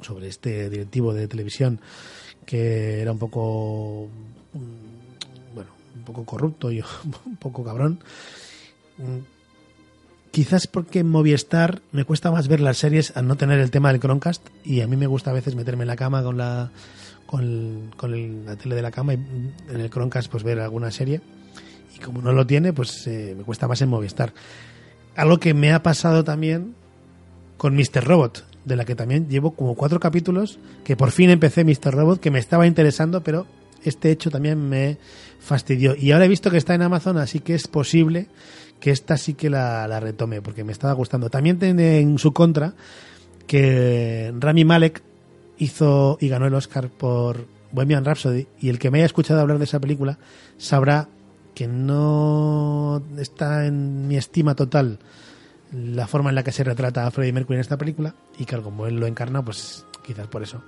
sobre 0.02 0.28
este 0.28 0.69
directivo 0.69 1.13
de 1.13 1.28
televisión 1.28 1.80
que 2.45 3.01
era 3.01 3.12
un 3.12 3.19
poco 3.19 4.08
bueno 5.54 5.71
un 5.95 6.04
poco 6.04 6.25
corrupto 6.25 6.71
y 6.71 6.82
un 7.25 7.36
poco 7.38 7.63
cabrón. 7.63 7.99
Quizás 10.32 10.65
porque 10.65 10.99
en 10.99 11.10
Movistar 11.10 11.82
me 11.91 12.06
cuesta 12.06 12.32
más 12.32 12.47
ver 12.47 12.62
las 12.62 12.77
series 12.77 13.15
al 13.17 13.27
no 13.27 13.36
tener 13.36 13.60
el 13.60 13.69
tema 13.69 13.91
del 13.91 13.99
Chromecast 13.99 14.47
y 14.63 14.80
a 14.80 14.88
mí 14.88 14.95
me 14.95 15.08
gusta 15.08 15.32
a 15.32 15.34
veces 15.34 15.56
meterme 15.56 15.84
en 15.84 15.88
la 15.88 15.97
cama 15.97 16.23
con 16.23 16.38
la 16.38 16.71
con, 17.25 17.91
la 18.45 18.56
tele 18.56 18.75
de 18.75 18.82
la 18.82 18.91
cama 18.91 19.13
y 19.13 19.17
en 19.17 19.54
el 19.69 19.89
Chromecast 19.89 20.32
pues 20.32 20.43
ver 20.43 20.60
alguna 20.60 20.89
serie. 20.91 21.21
Y 21.95 21.99
como 21.99 22.21
no 22.21 22.32
lo 22.32 22.47
tiene 22.47 22.71
pues 22.71 23.06
eh, 23.08 23.36
me 23.38 23.43
cuesta 23.43 23.67
más 23.67 23.82
en 23.82 23.89
Movistar. 23.89 24.34
Algo 25.17 25.38
que 25.38 25.54
me 25.54 25.73
ha 25.73 25.84
pasado 25.84 26.23
también 26.23 26.75
con 27.58 27.75
Mr. 27.75 28.06
Robot 28.06 28.45
de 28.65 28.76
la 28.76 28.86
que 28.86 28.95
también 28.95 29.28
llevo 29.28 29.52
como 29.52 29.76
cuatro 29.76 30.00
capítulos, 30.00 30.60
que 30.84 30.95
por 30.95 31.12
fin 31.12 31.30
empecé 31.30 31.63
Mr. 31.63 31.93
Robot, 31.93 32.19
que 32.19 32.32
me 32.32 32.39
estaba 32.39 32.67
interesando, 32.67 33.24
pero 33.24 33.47
este 33.84 34.12
hecho 34.12 34.30
también 34.30 34.69
me 34.69 34.97
fastidió. 35.39 35.95
Y 35.95 36.12
ahora 36.12 36.26
he 36.26 36.30
visto 36.30 36.52
que 36.52 36.58
está 36.58 36.76
en 36.76 36.84
Amazon, 36.84 37.17
así 37.17 37.39
que 37.39 37.56
es 37.56 37.67
posible 37.67 38.28
que 38.80 38.91
esta 38.91 39.17
sí 39.17 39.34
que 39.34 39.50
la, 39.50 40.00
retome, 40.00 40.41
porque 40.41 40.63
me 40.63 40.71
estaba 40.71 40.93
gustando. 40.93 41.30
También 41.30 41.60
tiene 41.60 42.00
en 42.00 42.17
su 42.17 42.34
contra 42.34 42.74
que 43.47 44.34
Rami 44.39 44.65
Malek 44.65 45.02
hizo 45.58 46.17
y 46.19 46.28
ganó 46.28 46.47
el 46.47 46.54
Oscar 46.54 46.89
por 46.89 47.45
Bohemian 47.71 48.06
Rhapsody, 48.06 48.47
y 48.60 48.69
el 48.69 48.80
que 48.80 48.91
me 48.91 49.00
haya 49.00 49.06
escuchado 49.06 49.39
hablar 49.39 49.58
de 49.58 49.63
esa 49.63 49.80
película 49.80 50.17
sabrá 50.58 51.08
que 51.56 51.67
no 51.67 53.02
está 53.17 53.65
en 53.65 54.08
mi 54.08 54.17
estima 54.17 54.56
total 54.56 55.00
la 55.71 56.07
forma 56.07 56.29
en 56.29 56.36
la 56.36 56.43
que 56.43 56.51
se 56.51 56.63
retrata 56.63 57.05
a 57.05 57.12
Freddie 57.12 57.34
Mercury 57.34 57.55
en 57.55 57.62
esta 57.62 57.77
película 57.77 58.13
y 58.38 58.45
que 58.45 58.57
como 58.57 58.88
él 58.88 58.99
lo 58.99 59.07
encarna, 59.07 59.43
pues 59.43 59.86
quizás 60.03 60.27
por 60.27 60.43
eso. 60.43 60.62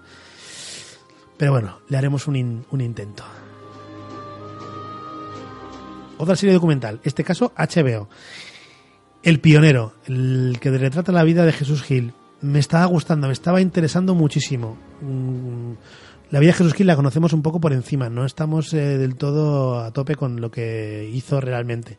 Pero 1.37 1.51
bueno, 1.51 1.79
le 1.89 1.97
haremos 1.97 2.27
un, 2.27 2.65
un 2.69 2.81
intento. 2.81 3.23
Otra 6.17 6.35
serie 6.35 6.53
documental, 6.53 6.99
este 7.03 7.23
caso 7.23 7.51
HBO. 7.57 8.07
El 9.23 9.39
pionero, 9.39 9.93
el 10.05 10.57
que 10.59 10.69
retrata 10.69 11.11
la 11.11 11.23
vida 11.23 11.45
de 11.45 11.53
Jesús 11.53 11.81
Gil. 11.81 12.13
Me 12.41 12.59
estaba 12.59 12.85
gustando, 12.85 13.27
me 13.27 13.33
estaba 13.33 13.61
interesando 13.61 14.15
muchísimo. 14.15 14.77
Mm, 15.01 15.73
la 16.29 16.39
vida 16.39 16.51
de 16.51 16.57
Jesús 16.57 16.73
Gil 16.73 16.87
la 16.87 16.95
conocemos 16.95 17.33
un 17.33 17.41
poco 17.41 17.59
por 17.59 17.73
encima, 17.73 18.09
no 18.09 18.25
estamos 18.25 18.73
eh, 18.73 18.97
del 18.97 19.15
todo 19.15 19.79
a 19.79 19.91
tope 19.91 20.15
con 20.15 20.41
lo 20.41 20.51
que 20.51 21.09
hizo 21.13 21.39
realmente 21.39 21.97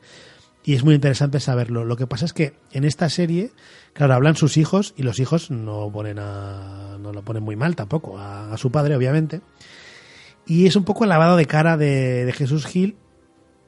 y 0.65 0.75
es 0.75 0.83
muy 0.83 0.95
interesante 0.95 1.41
saberlo. 1.41 1.85
Lo 1.85 1.97
que 1.97 2.07
pasa 2.07 2.25
es 2.25 2.33
que 2.33 2.55
en 2.73 2.85
esta 2.85 3.11
serie, 3.11 3.53
claro, 3.93 4.15
hablan 4.15 4.35
sus 4.35 4.57
hijos 4.57 4.95
y 4.97 5.03
los 5.03 5.21
hijos 5.21 5.51
no 5.51 5.91
ponen 5.93 6.19
a, 6.19 6.97
no 6.99 7.13
lo 7.13 7.23
ponen 7.23 7.43
muy 7.43 7.55
mal 7.55 7.77
tampoco 7.77 8.19
a, 8.19 8.57
su 8.57 8.73
padre, 8.73 8.97
obviamente. 8.97 9.43
Y 10.47 10.67
es 10.67 10.75
un 10.75 10.85
poco 10.85 11.05
el 11.05 11.11
lavado 11.11 11.37
de 11.37 11.45
cara 11.45 11.77
de, 11.77 12.33
Jesús 12.35 12.65
Gil 12.65 12.97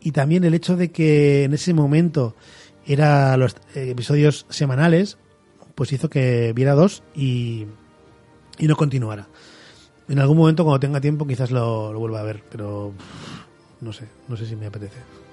y 0.00 0.12
también 0.12 0.44
el 0.44 0.54
hecho 0.54 0.76
de 0.76 0.90
que 0.90 1.44
en 1.44 1.52
ese 1.52 1.74
momento 1.74 2.34
era 2.86 3.36
los 3.36 3.56
episodios 3.74 4.46
semanales, 4.48 5.18
pues 5.74 5.92
hizo 5.92 6.08
que 6.08 6.54
viera 6.54 6.72
dos 6.72 7.02
y, 7.14 7.66
y 8.58 8.66
no 8.68 8.76
continuara. 8.76 9.28
En 10.08 10.18
algún 10.18 10.38
momento 10.38 10.64
cuando 10.64 10.80
tenga 10.80 11.00
tiempo 11.02 11.26
quizás 11.26 11.50
lo, 11.50 11.92
lo 11.92 11.98
vuelva 11.98 12.20
a 12.20 12.24
ver, 12.24 12.42
pero 12.50 12.94
no 13.82 13.92
sé, 13.92 14.08
no 14.28 14.36
sé 14.36 14.46
si 14.46 14.56
me 14.56 14.66
apetece. 14.66 15.25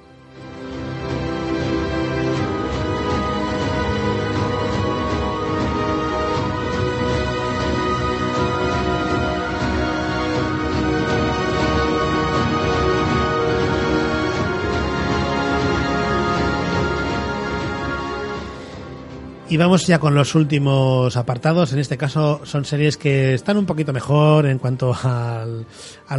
Y 19.54 19.58
vamos 19.58 19.86
ya 19.86 20.00
con 20.00 20.16
los 20.16 20.34
últimos 20.34 21.16
apartados. 21.16 21.74
En 21.74 21.78
este 21.78 21.96
caso 21.96 22.42
son 22.44 22.66
series 22.66 22.98
que 22.98 23.36
están 23.36 23.56
un 23.58 23.68
poquito 23.68 23.94
mejor 23.94 24.48
en 24.48 24.58
cuanto 24.58 24.98
al, 25.04 25.68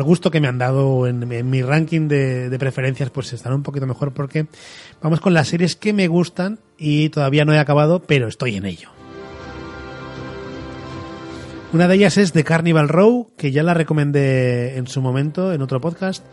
gusto 0.04 0.30
que 0.30 0.40
me 0.40 0.46
han 0.46 0.58
dado 0.58 1.08
en, 1.08 1.26
mi 1.50 1.60
ranking 1.60 2.06
de, 2.06 2.56
preferencias, 2.60 3.10
pues 3.10 3.32
están 3.32 3.52
un 3.52 3.64
poquito 3.64 3.88
mejor 3.88 4.12
porque 4.14 4.46
vamos 5.02 5.20
con 5.20 5.34
las 5.34 5.48
series 5.48 5.74
que 5.74 5.92
me 5.92 6.06
gustan 6.06 6.60
y 6.78 7.08
todavía 7.08 7.44
no 7.44 7.52
he 7.52 7.58
acabado, 7.58 8.04
pero 8.04 8.28
estoy 8.28 8.54
en 8.54 8.66
ello. 8.66 8.90
Una 11.72 11.88
de 11.88 11.96
ellas 11.96 12.16
es 12.18 12.30
The 12.30 12.44
Carnival 12.44 12.88
Row, 12.88 13.32
que 13.36 13.50
ya 13.50 13.64
la 13.64 13.74
recomendé 13.74 14.76
en 14.76 14.86
su 14.86 15.02
momento 15.02 15.52
en 15.52 15.60
otro 15.60 15.80
podcast, 15.80 16.24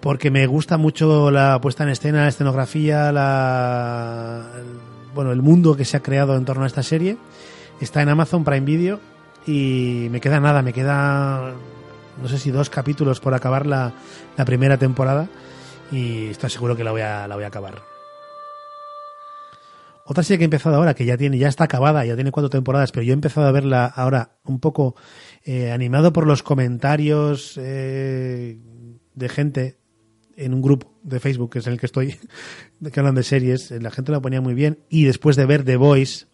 porque 0.00 0.32
me 0.32 0.44
gusta 0.48 0.76
mucho 0.76 1.30
la 1.30 1.60
puesta 1.60 1.84
en 1.84 1.90
escena, 1.90 2.22
la 2.22 2.28
escenografía, 2.30 3.12
la 3.12 4.50
bueno, 5.16 5.32
el 5.32 5.40
mundo 5.40 5.76
que 5.76 5.86
se 5.86 5.96
ha 5.96 6.02
creado 6.02 6.36
en 6.36 6.44
torno 6.44 6.64
a 6.64 6.66
esta 6.66 6.82
serie. 6.82 7.16
Está 7.80 8.02
en 8.02 8.10
Amazon 8.10 8.44
Prime 8.44 8.66
Video 8.66 9.00
y 9.46 10.08
me 10.10 10.20
queda 10.20 10.40
nada, 10.40 10.60
me 10.60 10.74
queda 10.74 11.54
no 12.20 12.28
sé 12.28 12.38
si 12.38 12.50
dos 12.50 12.68
capítulos 12.68 13.18
por 13.18 13.32
acabar 13.32 13.66
la, 13.66 13.94
primera 14.44 14.76
temporada 14.76 15.28
y 15.90 16.26
estoy 16.26 16.50
seguro 16.50 16.76
que 16.76 16.84
la 16.84 16.90
voy 16.90 17.00
a, 17.00 17.26
la 17.26 17.34
voy 17.34 17.44
a 17.44 17.48
acabar. 17.48 17.82
Otra 20.04 20.22
serie 20.22 20.38
que 20.38 20.44
he 20.44 20.46
empezado 20.52 20.76
ahora, 20.76 20.94
que 20.94 21.06
ya 21.06 21.16
tiene, 21.16 21.38
ya 21.38 21.48
está 21.48 21.64
acabada, 21.64 22.04
ya 22.04 22.14
tiene 22.14 22.30
cuatro 22.30 22.50
temporadas, 22.50 22.92
pero 22.92 23.02
yo 23.02 23.12
he 23.12 23.14
empezado 23.14 23.46
a 23.46 23.52
verla 23.52 23.86
ahora 23.86 24.36
un 24.44 24.60
poco 24.60 24.96
eh, 25.44 25.72
animado 25.72 26.12
por 26.12 26.26
los 26.26 26.42
comentarios 26.42 27.54
eh, 27.56 28.58
de 29.14 29.28
gente 29.28 29.78
en 30.36 30.52
un 30.52 30.60
grupo 30.60 30.95
de 31.06 31.20
Facebook, 31.20 31.52
que 31.52 31.60
es 31.60 31.66
en 31.66 31.74
el 31.74 31.80
que 31.80 31.86
estoy, 31.86 32.18
que 32.92 33.00
hablan 33.00 33.14
de 33.14 33.22
series, 33.22 33.70
la 33.70 33.90
gente 33.90 34.12
lo 34.12 34.20
ponía 34.20 34.40
muy 34.40 34.54
bien, 34.54 34.80
y 34.90 35.04
después 35.04 35.36
de 35.36 35.46
ver 35.46 35.64
The 35.64 35.76
Voice, 35.76 36.26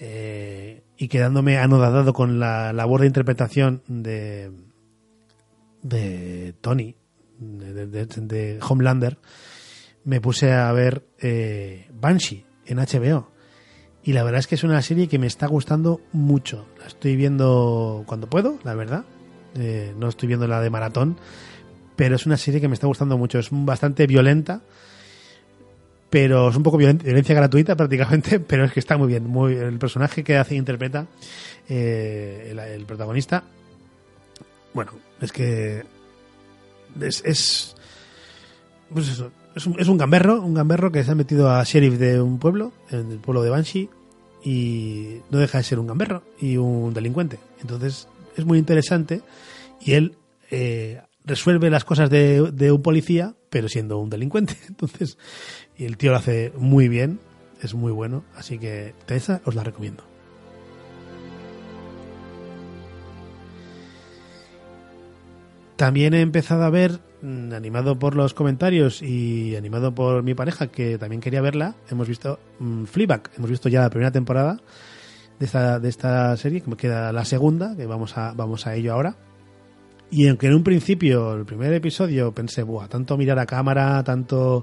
eh, 0.00 0.82
y 0.96 1.08
quedándome 1.08 1.58
anodadado 1.58 2.12
con 2.12 2.38
la 2.38 2.72
labor 2.72 3.00
de 3.00 3.08
interpretación 3.08 3.82
de, 3.88 4.52
de 5.82 6.54
Tony, 6.60 6.96
de, 7.38 8.58
Homelander, 8.66 9.18
me 10.04 10.20
puse 10.20 10.52
a 10.52 10.70
ver 10.72 11.06
eh, 11.18 11.88
Banshee 11.92 12.46
en 12.66 12.78
HBO. 12.78 13.30
Y 14.04 14.12
la 14.12 14.24
verdad 14.24 14.40
es 14.40 14.46
que 14.48 14.56
es 14.56 14.64
una 14.64 14.82
serie 14.82 15.08
que 15.08 15.18
me 15.18 15.28
está 15.28 15.46
gustando 15.46 16.00
mucho. 16.12 16.66
La 16.80 16.86
estoy 16.86 17.14
viendo 17.14 18.02
cuando 18.06 18.28
puedo, 18.28 18.58
la 18.64 18.74
verdad. 18.74 19.04
Eh, 19.54 19.94
no 19.96 20.08
estoy 20.08 20.28
viendo 20.28 20.48
la 20.48 20.60
de 20.60 20.70
maratón, 20.70 21.18
pero 21.96 22.16
es 22.16 22.26
una 22.26 22.36
serie 22.36 22.60
que 22.60 22.68
me 22.68 22.74
está 22.74 22.86
gustando 22.86 23.18
mucho. 23.18 23.38
Es 23.38 23.48
bastante 23.50 24.06
violenta, 24.06 24.62
pero 26.10 26.50
es 26.50 26.56
un 26.56 26.62
poco 26.62 26.76
violencia 26.76 27.34
gratuita 27.34 27.76
prácticamente, 27.76 28.40
pero 28.40 28.64
es 28.64 28.72
que 28.72 28.80
está 28.80 28.96
muy 28.96 29.08
bien. 29.08 29.26
Muy, 29.26 29.54
el 29.54 29.78
personaje 29.78 30.22
que 30.24 30.36
hace 30.36 30.54
e 30.54 30.58
interpreta 30.58 31.06
eh, 31.68 32.54
el, 32.74 32.84
protagonista, 32.84 33.44
bueno, 34.74 34.92
es 35.20 35.32
que 35.32 35.84
es, 37.00 37.22
es 37.24 37.76
pues 38.92 39.08
eso, 39.08 39.32
es 39.54 39.66
un, 39.66 39.80
es 39.80 39.88
un 39.88 39.96
gamberro, 39.96 40.42
un 40.42 40.54
gamberro 40.54 40.92
que 40.92 41.04
se 41.04 41.10
ha 41.10 41.14
metido 41.14 41.50
a 41.50 41.62
sheriff 41.64 41.98
de 41.98 42.20
un 42.20 42.38
pueblo, 42.38 42.72
en 42.90 43.10
el 43.10 43.18
pueblo 43.18 43.42
de 43.42 43.50
Banshee, 43.50 43.88
y 44.44 45.20
no 45.30 45.38
deja 45.38 45.58
de 45.58 45.64
ser 45.64 45.78
un 45.78 45.86
gamberro 45.86 46.22
y 46.40 46.56
un 46.56 46.92
delincuente. 46.92 47.38
Entonces 47.60 48.08
es 48.36 48.44
muy 48.44 48.58
interesante 48.58 49.22
y 49.80 49.92
él 49.92 50.16
eh, 50.50 51.00
resuelve 51.24 51.70
las 51.70 51.84
cosas 51.84 52.10
de, 52.10 52.50
de, 52.52 52.72
un 52.72 52.82
policía, 52.82 53.34
pero 53.50 53.68
siendo 53.68 53.98
un 53.98 54.10
delincuente. 54.10 54.56
Entonces, 54.68 55.18
y 55.76 55.84
el 55.84 55.96
tío 55.96 56.10
lo 56.10 56.18
hace 56.18 56.52
muy 56.56 56.88
bien, 56.88 57.20
es 57.62 57.74
muy 57.74 57.92
bueno, 57.92 58.24
así 58.34 58.58
que 58.58 58.94
esa 59.08 59.40
os 59.44 59.54
la 59.54 59.64
recomiendo. 59.64 60.04
También 65.76 66.14
he 66.14 66.20
empezado 66.20 66.62
a 66.62 66.70
ver 66.70 67.00
Mm, 67.22 67.52
animado 67.52 68.00
por 68.00 68.16
los 68.16 68.34
comentarios 68.34 69.00
y 69.00 69.54
animado 69.54 69.94
por 69.94 70.24
mi 70.24 70.34
pareja 70.34 70.66
que 70.66 70.98
también 70.98 71.20
quería 71.20 71.40
verla, 71.40 71.76
hemos 71.88 72.08
visto 72.08 72.40
um, 72.58 72.84
Fleabag, 72.84 73.30
hemos 73.36 73.48
visto 73.48 73.68
ya 73.68 73.82
la 73.82 73.90
primera 73.90 74.10
temporada 74.10 74.58
de 75.38 75.46
esta, 75.46 75.78
de 75.78 75.88
esta 75.88 76.36
serie, 76.36 76.62
que 76.62 76.70
me 76.70 76.76
queda 76.76 77.12
la 77.12 77.24
segunda, 77.24 77.76
que 77.76 77.86
vamos 77.86 78.18
a, 78.18 78.32
vamos 78.32 78.66
a 78.66 78.74
ello 78.74 78.92
ahora. 78.92 79.14
Y 80.12 80.28
aunque 80.28 80.46
en 80.46 80.54
un 80.54 80.62
principio, 80.62 81.32
el 81.32 81.46
primer 81.46 81.72
episodio, 81.72 82.32
pensé, 82.32 82.62
buah, 82.62 82.86
tanto 82.86 83.16
mirar 83.16 83.38
a 83.38 83.46
cámara, 83.46 84.04
tanto 84.04 84.62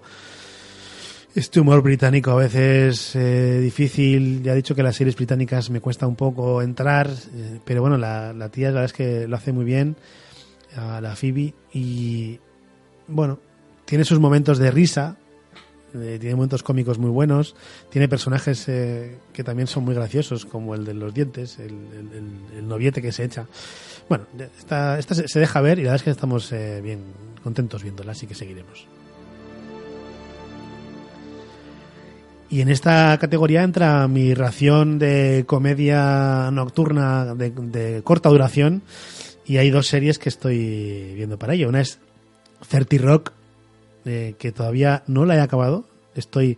este 1.34 1.60
humor 1.60 1.82
británico 1.82 2.30
a 2.30 2.36
veces 2.36 3.16
eh, 3.16 3.60
difícil. 3.60 4.44
Ya 4.44 4.54
he 4.54 4.56
dicho 4.56 4.76
que 4.76 4.84
las 4.84 4.96
series 4.96 5.16
británicas 5.16 5.72
me 5.72 5.82
cuesta 5.82 6.06
un 6.06 6.16
poco 6.16 6.62
entrar, 6.62 7.10
eh, 7.34 7.60
pero 7.66 7.82
bueno, 7.82 7.98
la, 7.98 8.32
tía 8.52 8.68
la 8.68 8.82
verdad 8.82 8.86
es 8.86 8.94
que 8.94 9.28
lo 9.28 9.38
hace 9.38 9.52
muy 9.52 9.66
bien, 9.66 9.96
a 10.76 11.02
la 11.02 11.16
Phoebe, 11.16 11.56
y 11.74 12.40
bueno, 13.08 13.40
tiene 13.86 14.06
sus 14.06 14.20
momentos 14.20 14.60
de 14.60 14.70
risa, 14.70 15.18
eh, 15.96 16.18
tiene 16.20 16.36
momentos 16.36 16.62
cómicos 16.62 17.00
muy 17.00 17.10
buenos, 17.10 17.56
tiene 17.90 18.08
personajes 18.08 18.70
eh, 18.70 19.18
que 19.34 19.44
también 19.44 19.66
son 19.66 19.86
muy 19.86 19.96
graciosos, 19.96 20.46
como 20.46 20.76
el 20.76 20.86
de 20.86 20.94
los 20.94 21.12
dientes, 21.12 21.58
el, 21.58 21.74
el, 22.56 22.68
noviete 22.68 23.02
que 23.02 23.12
se 23.12 23.24
echa. 23.24 23.48
Bueno, 24.10 24.26
esta, 24.58 24.98
esta 24.98 25.13
se, 25.13 25.39
deja 25.39 25.62
ver 25.62 25.78
y 25.78 25.84
la 25.84 25.91
verdad 25.91 25.98
es 25.98 26.04
que 26.04 26.10
estamos 26.10 26.52
eh, 26.52 26.82
bien 26.82 27.04
contentos 27.43 27.84
viéndola, 27.84 28.13
así 28.13 28.26
que 28.26 28.34
seguiremos. 28.34 28.88
Y 32.50 32.62
en 32.62 32.69
esta 32.69 33.15
categoría 33.19 33.62
entra 33.62 34.08
mi 34.08 34.34
ración 34.34 34.98
de 34.98 35.43
comedia 35.45 36.50
nocturna 36.52 37.36
de, 37.36 38.02
corta 38.04 38.30
duración. 38.30 38.82
Y 39.45 39.58
hay 39.58 39.69
dos 39.69 39.88
series 39.88 40.17
que 40.17 40.30
estoy 40.30 41.13
viendo 41.15 41.38
para 41.38 41.54
ello. 41.54 41.69
Una 41.69 41.82
es 41.82 42.00
30 42.67 42.98
Rock, 42.98 43.32
eh, 44.06 44.34
que 44.39 44.52
todavía 44.52 45.04
no 45.06 45.26
la 45.26 45.36
he 45.36 45.41
acabado. 45.41 45.86
Estoy, 46.15 46.58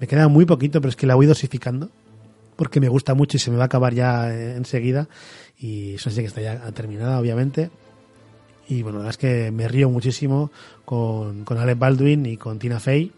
me 0.00 0.06
queda 0.06 0.28
muy 0.28 0.44
poquito, 0.44 0.80
pero 0.80 0.90
es 0.90 0.96
que 0.96 1.06
la 1.08 1.16
voy 1.16 1.26
dosificando 1.26 1.90
porque 2.62 2.78
me 2.78 2.88
gusta 2.88 3.14
mucho 3.14 3.38
y 3.38 3.40
se 3.40 3.50
me 3.50 3.56
va 3.56 3.64
a 3.64 3.66
acabar 3.66 3.92
ya 3.92 4.32
eh, 4.32 4.54
enseguida. 4.54 5.08
Y 5.58 5.94
eso 5.94 6.10
sí 6.10 6.20
que 6.20 6.28
está 6.28 6.40
ya 6.40 6.70
terminada, 6.70 7.18
obviamente. 7.18 7.72
Y 8.68 8.82
bueno, 8.82 8.98
la 8.98 9.06
verdad 9.06 9.10
es 9.10 9.16
que 9.16 9.50
me 9.50 9.66
río 9.66 9.90
muchísimo 9.90 10.52
con, 10.84 11.42
con 11.44 11.58
Alec 11.58 11.76
Baldwin 11.76 12.24
y 12.24 12.36
con 12.36 12.60
Tina 12.60 12.78
Fey. 12.78 13.10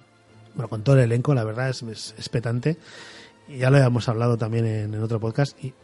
Bueno, 0.55 0.71
con 0.71 0.83
todo 0.83 0.97
el 0.97 1.03
elenco, 1.03 1.35
la 1.35 1.45
verdad 1.45 1.69
es, 1.69 1.83
es, 1.83 2.29
petante. 2.31 2.79
Y 3.47 3.59
ya 3.59 3.69
lo 3.69 3.77
hemos 3.77 4.09
hablado 4.09 4.39
también 4.39 4.65
en, 4.65 4.95
en, 4.95 5.03
otro 5.03 5.21
podcast. 5.21 5.63
Y 5.63 5.75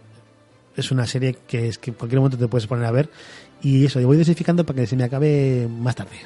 es 0.75 0.91
una 0.91 1.07
serie 1.07 1.37
que 1.47 1.69
es 1.69 1.77
que 1.77 1.91
en 1.91 1.97
cualquier 1.99 2.21
momento 2.21 2.39
te 2.39 2.49
puedes 2.49 2.67
poner 2.67 2.87
a 2.87 2.93
ver. 2.93 3.11
Y 3.61 3.85
eso, 3.85 4.01
yo 4.01 4.07
voy 4.07 4.17
dosificando 4.17 4.65
para 4.65 4.81
que 4.81 4.87
se 4.87 4.97
me 4.97 5.05
acabe 5.05 5.69
más 5.69 5.97
tarde. 5.97 6.17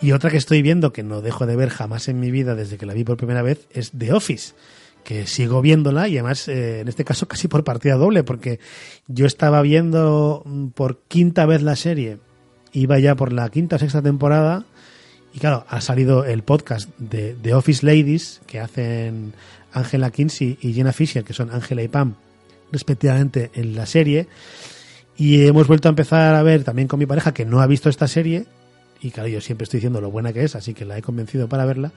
Y 0.00 0.12
otra 0.12 0.30
que 0.30 0.38
estoy 0.38 0.62
viendo, 0.62 0.94
que 0.94 1.02
no 1.02 1.20
dejo 1.20 1.44
de 1.44 1.56
ver 1.56 1.68
jamás 1.68 2.08
en 2.08 2.18
mi 2.18 2.30
vida 2.30 2.54
desde 2.54 2.78
que 2.78 2.86
la 2.86 2.94
vi 2.94 3.04
por 3.04 3.18
primera 3.18 3.42
vez, 3.42 3.66
es 3.70 3.92
The 3.92 4.14
Office, 4.14 4.54
que 5.06 5.24
sigo 5.28 5.62
viéndola 5.62 6.08
y 6.08 6.18
además 6.18 6.48
eh, 6.48 6.80
en 6.80 6.88
este 6.88 7.04
caso 7.04 7.28
casi 7.28 7.46
por 7.46 7.62
partida 7.62 7.94
doble, 7.94 8.24
porque 8.24 8.58
yo 9.06 9.24
estaba 9.24 9.62
viendo 9.62 10.42
mm, 10.44 10.70
por 10.70 10.98
quinta 11.06 11.46
vez 11.46 11.62
la 11.62 11.76
serie, 11.76 12.18
iba 12.72 12.98
ya 12.98 13.14
por 13.14 13.32
la 13.32 13.48
quinta 13.48 13.76
o 13.76 13.78
sexta 13.78 14.02
temporada, 14.02 14.64
y 15.32 15.38
claro, 15.38 15.64
ha 15.68 15.80
salido 15.80 16.24
el 16.24 16.42
podcast 16.42 16.90
de 16.98 17.36
The 17.40 17.54
Office 17.54 17.86
Ladies, 17.86 18.40
que 18.48 18.58
hacen 18.58 19.32
Angela 19.72 20.10
Kinsey 20.10 20.58
y 20.60 20.72
Jenna 20.72 20.92
Fisher, 20.92 21.22
que 21.22 21.34
son 21.34 21.52
Angela 21.52 21.84
y 21.84 21.88
Pam, 21.88 22.16
respectivamente 22.72 23.52
en 23.54 23.76
la 23.76 23.86
serie. 23.86 24.26
Y 25.16 25.46
hemos 25.46 25.68
vuelto 25.68 25.88
a 25.88 25.90
empezar 25.90 26.34
a 26.34 26.42
ver 26.42 26.64
también 26.64 26.88
con 26.88 26.98
mi 26.98 27.06
pareja, 27.06 27.32
que 27.32 27.44
no 27.44 27.60
ha 27.60 27.68
visto 27.68 27.88
esta 27.88 28.08
serie, 28.08 28.46
y 29.00 29.12
claro, 29.12 29.28
yo 29.28 29.40
siempre 29.40 29.64
estoy 29.64 29.78
diciendo 29.78 30.00
lo 30.00 30.10
buena 30.10 30.32
que 30.32 30.42
es, 30.42 30.56
así 30.56 30.74
que 30.74 30.84
la 30.84 30.98
he 30.98 31.02
convencido 31.02 31.48
para 31.48 31.64
verla. 31.64 31.92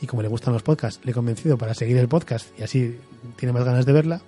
Y 0.00 0.06
como 0.06 0.22
le 0.22 0.28
gustan 0.28 0.52
los 0.52 0.62
podcasts, 0.62 1.00
le 1.04 1.10
he 1.10 1.14
convencido 1.14 1.58
para 1.58 1.74
seguir 1.74 1.96
el 1.96 2.08
podcast 2.08 2.48
y 2.58 2.62
así 2.62 2.98
tiene 3.36 3.52
más 3.52 3.64
ganas 3.64 3.84
de 3.84 3.92
verla. 3.92 4.20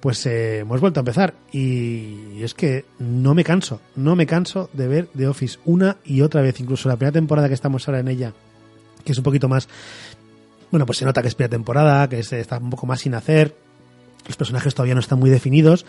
Pues 0.00 0.24
eh, 0.26 0.60
hemos 0.60 0.80
vuelto 0.80 1.00
a 1.00 1.02
empezar 1.02 1.34
y 1.52 2.42
es 2.42 2.54
que 2.54 2.86
no 2.98 3.34
me 3.34 3.44
canso, 3.44 3.80
no 3.96 4.16
me 4.16 4.26
canso 4.26 4.70
de 4.72 4.88
ver 4.88 5.08
The 5.14 5.26
Office 5.26 5.58
una 5.66 5.98
y 6.04 6.22
otra 6.22 6.40
vez, 6.40 6.58
incluso 6.60 6.88
la 6.88 6.96
primera 6.96 7.12
temporada 7.12 7.48
que 7.48 7.54
estamos 7.54 7.86
ahora 7.86 8.00
en 8.00 8.08
ella, 8.08 8.32
que 9.04 9.12
es 9.12 9.18
un 9.18 9.24
poquito 9.24 9.48
más, 9.48 9.68
bueno, 10.70 10.86
pues 10.86 10.98
se 10.98 11.04
nota 11.04 11.20
que 11.20 11.28
es 11.28 11.34
primera 11.34 11.50
temporada, 11.50 12.08
que 12.08 12.18
está 12.18 12.56
un 12.56 12.70
poco 12.70 12.86
más 12.86 13.00
sin 13.00 13.14
hacer, 13.14 13.54
los 14.26 14.36
personajes 14.36 14.74
todavía 14.74 14.94
no 14.94 15.00
están 15.00 15.18
muy 15.18 15.30
definidos 15.30 15.84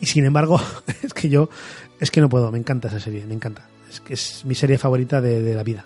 y 0.00 0.06
sin 0.06 0.24
embargo 0.24 0.60
es 1.02 1.12
que 1.12 1.28
yo, 1.28 1.50
es 1.98 2.10
que 2.10 2.20
no 2.20 2.28
puedo, 2.28 2.50
me 2.50 2.58
encanta 2.58 2.88
esa 2.88 3.00
serie, 3.00 3.26
me 3.26 3.34
encanta. 3.34 3.68
Es 3.90 4.00
que 4.00 4.14
es 4.14 4.44
mi 4.44 4.54
serie 4.54 4.78
favorita 4.78 5.20
de, 5.20 5.42
de 5.42 5.54
la 5.54 5.64
vida. 5.64 5.84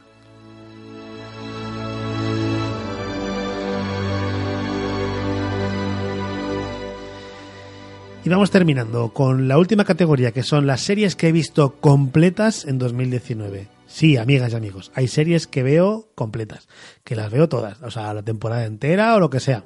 Y 8.24 8.30
vamos 8.30 8.50
terminando 8.50 9.12
con 9.12 9.48
la 9.48 9.58
última 9.58 9.84
categoría, 9.84 10.32
que 10.32 10.42
son 10.42 10.66
las 10.66 10.80
series 10.80 11.14
que 11.14 11.28
he 11.28 11.32
visto 11.32 11.74
completas 11.78 12.64
en 12.64 12.78
2019. 12.78 13.68
Sí, 13.86 14.16
amigas 14.16 14.54
y 14.54 14.56
amigos, 14.56 14.92
hay 14.94 15.08
series 15.08 15.46
que 15.46 15.62
veo 15.62 16.08
completas, 16.14 16.66
que 17.04 17.16
las 17.16 17.30
veo 17.30 17.50
todas, 17.50 17.82
o 17.82 17.90
sea, 17.90 18.14
la 18.14 18.22
temporada 18.22 18.64
entera 18.64 19.14
o 19.14 19.20
lo 19.20 19.28
que 19.28 19.40
sea. 19.40 19.62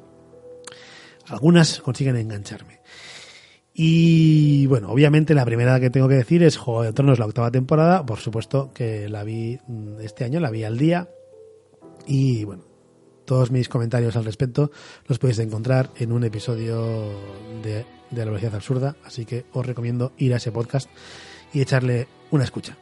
Algunas 1.29 1.81
consiguen 1.83 2.16
engancharme. 2.16 2.81
Y 3.73 4.66
bueno, 4.66 4.90
obviamente 4.90 5.35
la 5.35 5.44
primera 5.44 5.79
que 5.79 5.90
tengo 5.90 6.09
que 6.09 6.16
decir 6.16 6.42
es 6.42 6.57
Juego 6.57 6.83
de 6.83 6.92
Tronos, 6.92 7.21
la 7.21 7.27
octava 7.27 7.53
temporada. 7.53 8.05
Por 8.05 8.18
supuesto 8.18 8.73
que 8.75 9.09
la 9.09 9.23
vi 9.23 9.57
mm, 9.68 10.01
este 10.01 10.25
año, 10.25 10.40
la 10.40 10.51
vi 10.51 10.64
al 10.64 10.79
día. 10.79 11.09
Y 12.09 12.42
bueno, 12.42 12.64
todos 13.25 13.53
mis 13.53 13.68
comentarios 13.68 14.16
al 14.16 14.25
respecto 14.25 14.73
los 15.07 15.21
podéis 15.21 15.38
encontrar 15.38 15.90
en 15.97 16.11
un 16.11 16.25
episodio 16.25 17.09
de, 17.62 17.85
de 18.11 18.18
La 18.18 18.27
Velocidad 18.27 18.55
Absurda. 18.55 18.97
Así 19.05 19.25
que 19.25 19.44
os 19.53 19.64
recomiendo 19.64 20.12
ir 20.18 20.35
a 20.35 20.37
ese 20.37 20.53
podcast 20.53 20.88
y 21.53 21.61
echarle 21.61 22.09
una 22.31 22.44
escucha. 22.44 22.77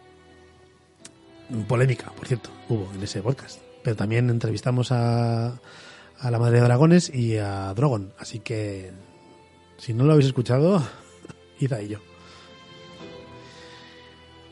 Polémica, 1.68 2.10
por 2.16 2.26
cierto, 2.26 2.50
hubo 2.68 2.90
en 2.94 3.02
ese 3.02 3.22
podcast. 3.22 3.60
Pero 3.82 3.96
también 3.96 4.30
entrevistamos 4.30 4.90
a, 4.90 5.60
a 6.18 6.30
la 6.30 6.38
Madre 6.38 6.58
de 6.58 6.64
Dragones 6.64 7.14
y 7.14 7.36
a 7.36 7.72
Drogon. 7.74 8.12
Así 8.18 8.40
que 8.40 8.92
si 9.78 9.94
no 9.94 10.04
lo 10.04 10.12
habéis 10.12 10.26
escuchado, 10.26 10.82
id 11.60 11.72
a 11.72 11.80
ello. 11.80 12.00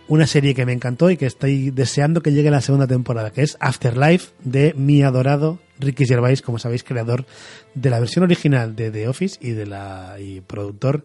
Una 0.07 0.27
serie 0.27 0.55
que 0.55 0.67
me 0.67 0.73
encantó 0.73 1.11
y 1.11 1.17
que 1.17 1.27
estoy 1.27 1.71
deseando 1.71 2.21
que 2.21 2.33
llegue 2.33 2.51
la 2.51 2.61
segunda 2.61 2.87
temporada, 2.87 3.31
que 3.31 3.43
es 3.43 3.57
Afterlife 3.59 4.33
de 4.45 4.75
mi 4.75 5.03
adorado 5.03 5.59
Ricky 5.79 6.07
Gervais, 6.07 6.43
como 6.43 6.59
sabéis, 6.59 6.85
creador 6.85 7.27
de 7.75 7.91
la 7.91 8.01
versión 8.01 8.25
original 8.25 8.77
de 8.77 8.91
The 8.91 9.09
Office 9.09 9.39
y 9.41 9.51
de 9.51 9.67
la 9.67 10.17
y 10.21 10.41
productor 10.41 11.05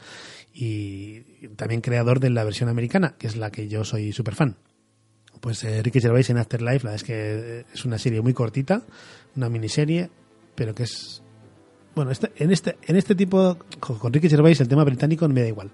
y 0.53 1.21
también 1.55 1.81
creador 1.81 2.19
de 2.19 2.29
la 2.29 2.43
versión 2.43 2.69
americana, 2.69 3.15
que 3.17 3.27
es 3.27 3.35
la 3.35 3.51
que 3.51 3.67
yo 3.67 3.83
soy 3.83 4.11
súper 4.11 4.35
fan. 4.35 4.57
Pues 5.39 5.63
eh, 5.63 5.81
Ricky 5.81 6.01
Gervais 6.01 6.29
en 6.29 6.37
Afterlife, 6.37 6.83
la 6.83 6.91
verdad 6.91 6.95
es 6.95 7.03
que 7.03 7.65
es 7.73 7.85
una 7.85 7.97
serie 7.97 8.21
muy 8.21 8.33
cortita, 8.33 8.83
una 9.35 9.49
miniserie, 9.49 10.09
pero 10.55 10.75
que 10.75 10.83
es 10.83 11.23
bueno, 11.95 12.11
este, 12.11 12.31
en 12.37 12.51
este 12.51 12.77
en 12.87 12.95
este 12.95 13.15
tipo 13.15 13.57
con 13.79 14.13
Ricky 14.13 14.29
Gervais 14.29 14.59
el 14.61 14.67
tema 14.67 14.83
británico 14.83 15.27
me 15.27 15.41
da 15.41 15.47
igual. 15.47 15.71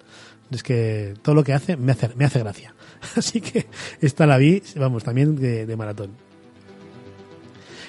Es 0.52 0.64
que 0.64 1.14
todo 1.22 1.36
lo 1.36 1.44
que 1.44 1.54
hace 1.54 1.78
me 1.78 1.92
hace 1.92 2.10
me 2.16 2.26
hace 2.26 2.40
gracia. 2.40 2.74
Así 3.16 3.42
que 3.42 3.68
esta 4.02 4.26
la 4.26 4.38
vi, 4.38 4.62
vamos, 4.76 5.04
también 5.04 5.36
de, 5.36 5.76
maratón. 5.76 6.12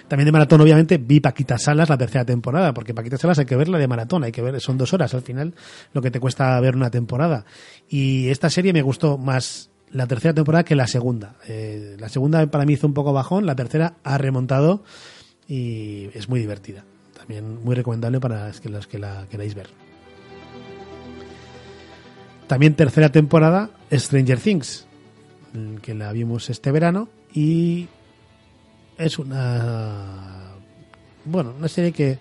También 0.08 0.26
de 0.26 0.32
maratón, 0.32 0.60
obviamente, 0.60 0.98
vi 0.98 1.20
Paquita 1.20 1.58
Salas 1.58 1.88
la 1.88 1.98
tercera 1.98 2.24
temporada, 2.24 2.72
porque 2.72 2.94
Paquita 2.94 3.18
Salas 3.18 3.38
hay 3.40 3.46
que 3.46 3.56
verla 3.56 3.78
de 3.78 3.88
maratón, 3.88 4.22
hay 4.22 4.32
que 4.32 4.42
ver, 4.42 4.60
son 4.60 4.78
dos 4.78 4.92
horas 4.92 5.12
al 5.14 5.22
final 5.22 5.54
lo 5.92 6.00
que 6.00 6.10
te 6.10 6.20
cuesta 6.20 6.58
ver 6.60 6.76
una 6.76 6.90
temporada. 6.90 7.44
Y 7.88 8.28
esta 8.28 8.48
serie 8.48 8.72
me 8.72 8.82
gustó 8.82 9.18
más 9.18 9.70
la 9.90 10.06
tercera 10.06 10.34
temporada 10.34 10.64
que 10.64 10.76
la 10.76 10.86
segunda. 10.86 11.36
Eh, 11.48 11.96
la 11.98 12.08
segunda 12.08 12.46
para 12.46 12.64
mí 12.64 12.74
hizo 12.74 12.86
un 12.86 12.94
poco 12.94 13.12
bajón, 13.12 13.46
la 13.46 13.56
tercera 13.56 13.94
ha 14.04 14.18
remontado 14.18 14.84
y 15.48 16.08
es 16.14 16.28
muy 16.28 16.40
divertida. 16.40 16.84
También 17.16 17.64
muy 17.64 17.74
recomendable 17.74 18.20
para 18.20 18.52
los 18.64 18.86
que 18.86 18.98
la 18.98 19.26
queráis 19.28 19.54
ver. 19.54 19.68
También 22.46 22.74
tercera 22.74 23.10
temporada, 23.10 23.70
Stranger 23.90 24.38
Things, 24.38 24.86
que 25.82 25.94
la 25.94 26.12
vimos 26.12 26.48
este 26.48 26.70
verano 26.70 27.08
y 27.34 27.88
es 28.98 29.18
una 29.18 30.36
bueno, 31.24 31.54
una 31.58 31.68
serie 31.68 31.92
que 31.92 32.18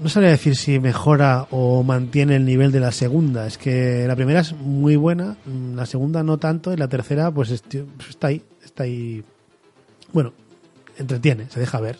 no 0.00 0.08
sabría 0.08 0.30
decir 0.30 0.56
si 0.56 0.78
mejora 0.78 1.48
o 1.50 1.82
mantiene 1.82 2.36
el 2.36 2.44
nivel 2.44 2.70
de 2.70 2.80
la 2.80 2.92
segunda. 2.92 3.46
Es 3.46 3.58
que 3.58 4.06
la 4.06 4.14
primera 4.14 4.40
es 4.40 4.52
muy 4.52 4.96
buena, 4.96 5.36
la 5.74 5.86
segunda 5.86 6.22
no 6.22 6.38
tanto 6.38 6.72
y 6.72 6.76
la 6.76 6.88
tercera 6.88 7.30
pues 7.30 7.50
está 7.50 8.28
ahí, 8.28 8.42
está 8.64 8.84
ahí. 8.84 9.24
Bueno, 10.12 10.32
entretiene, 10.96 11.46
se 11.50 11.60
deja 11.60 11.80
ver. 11.80 11.98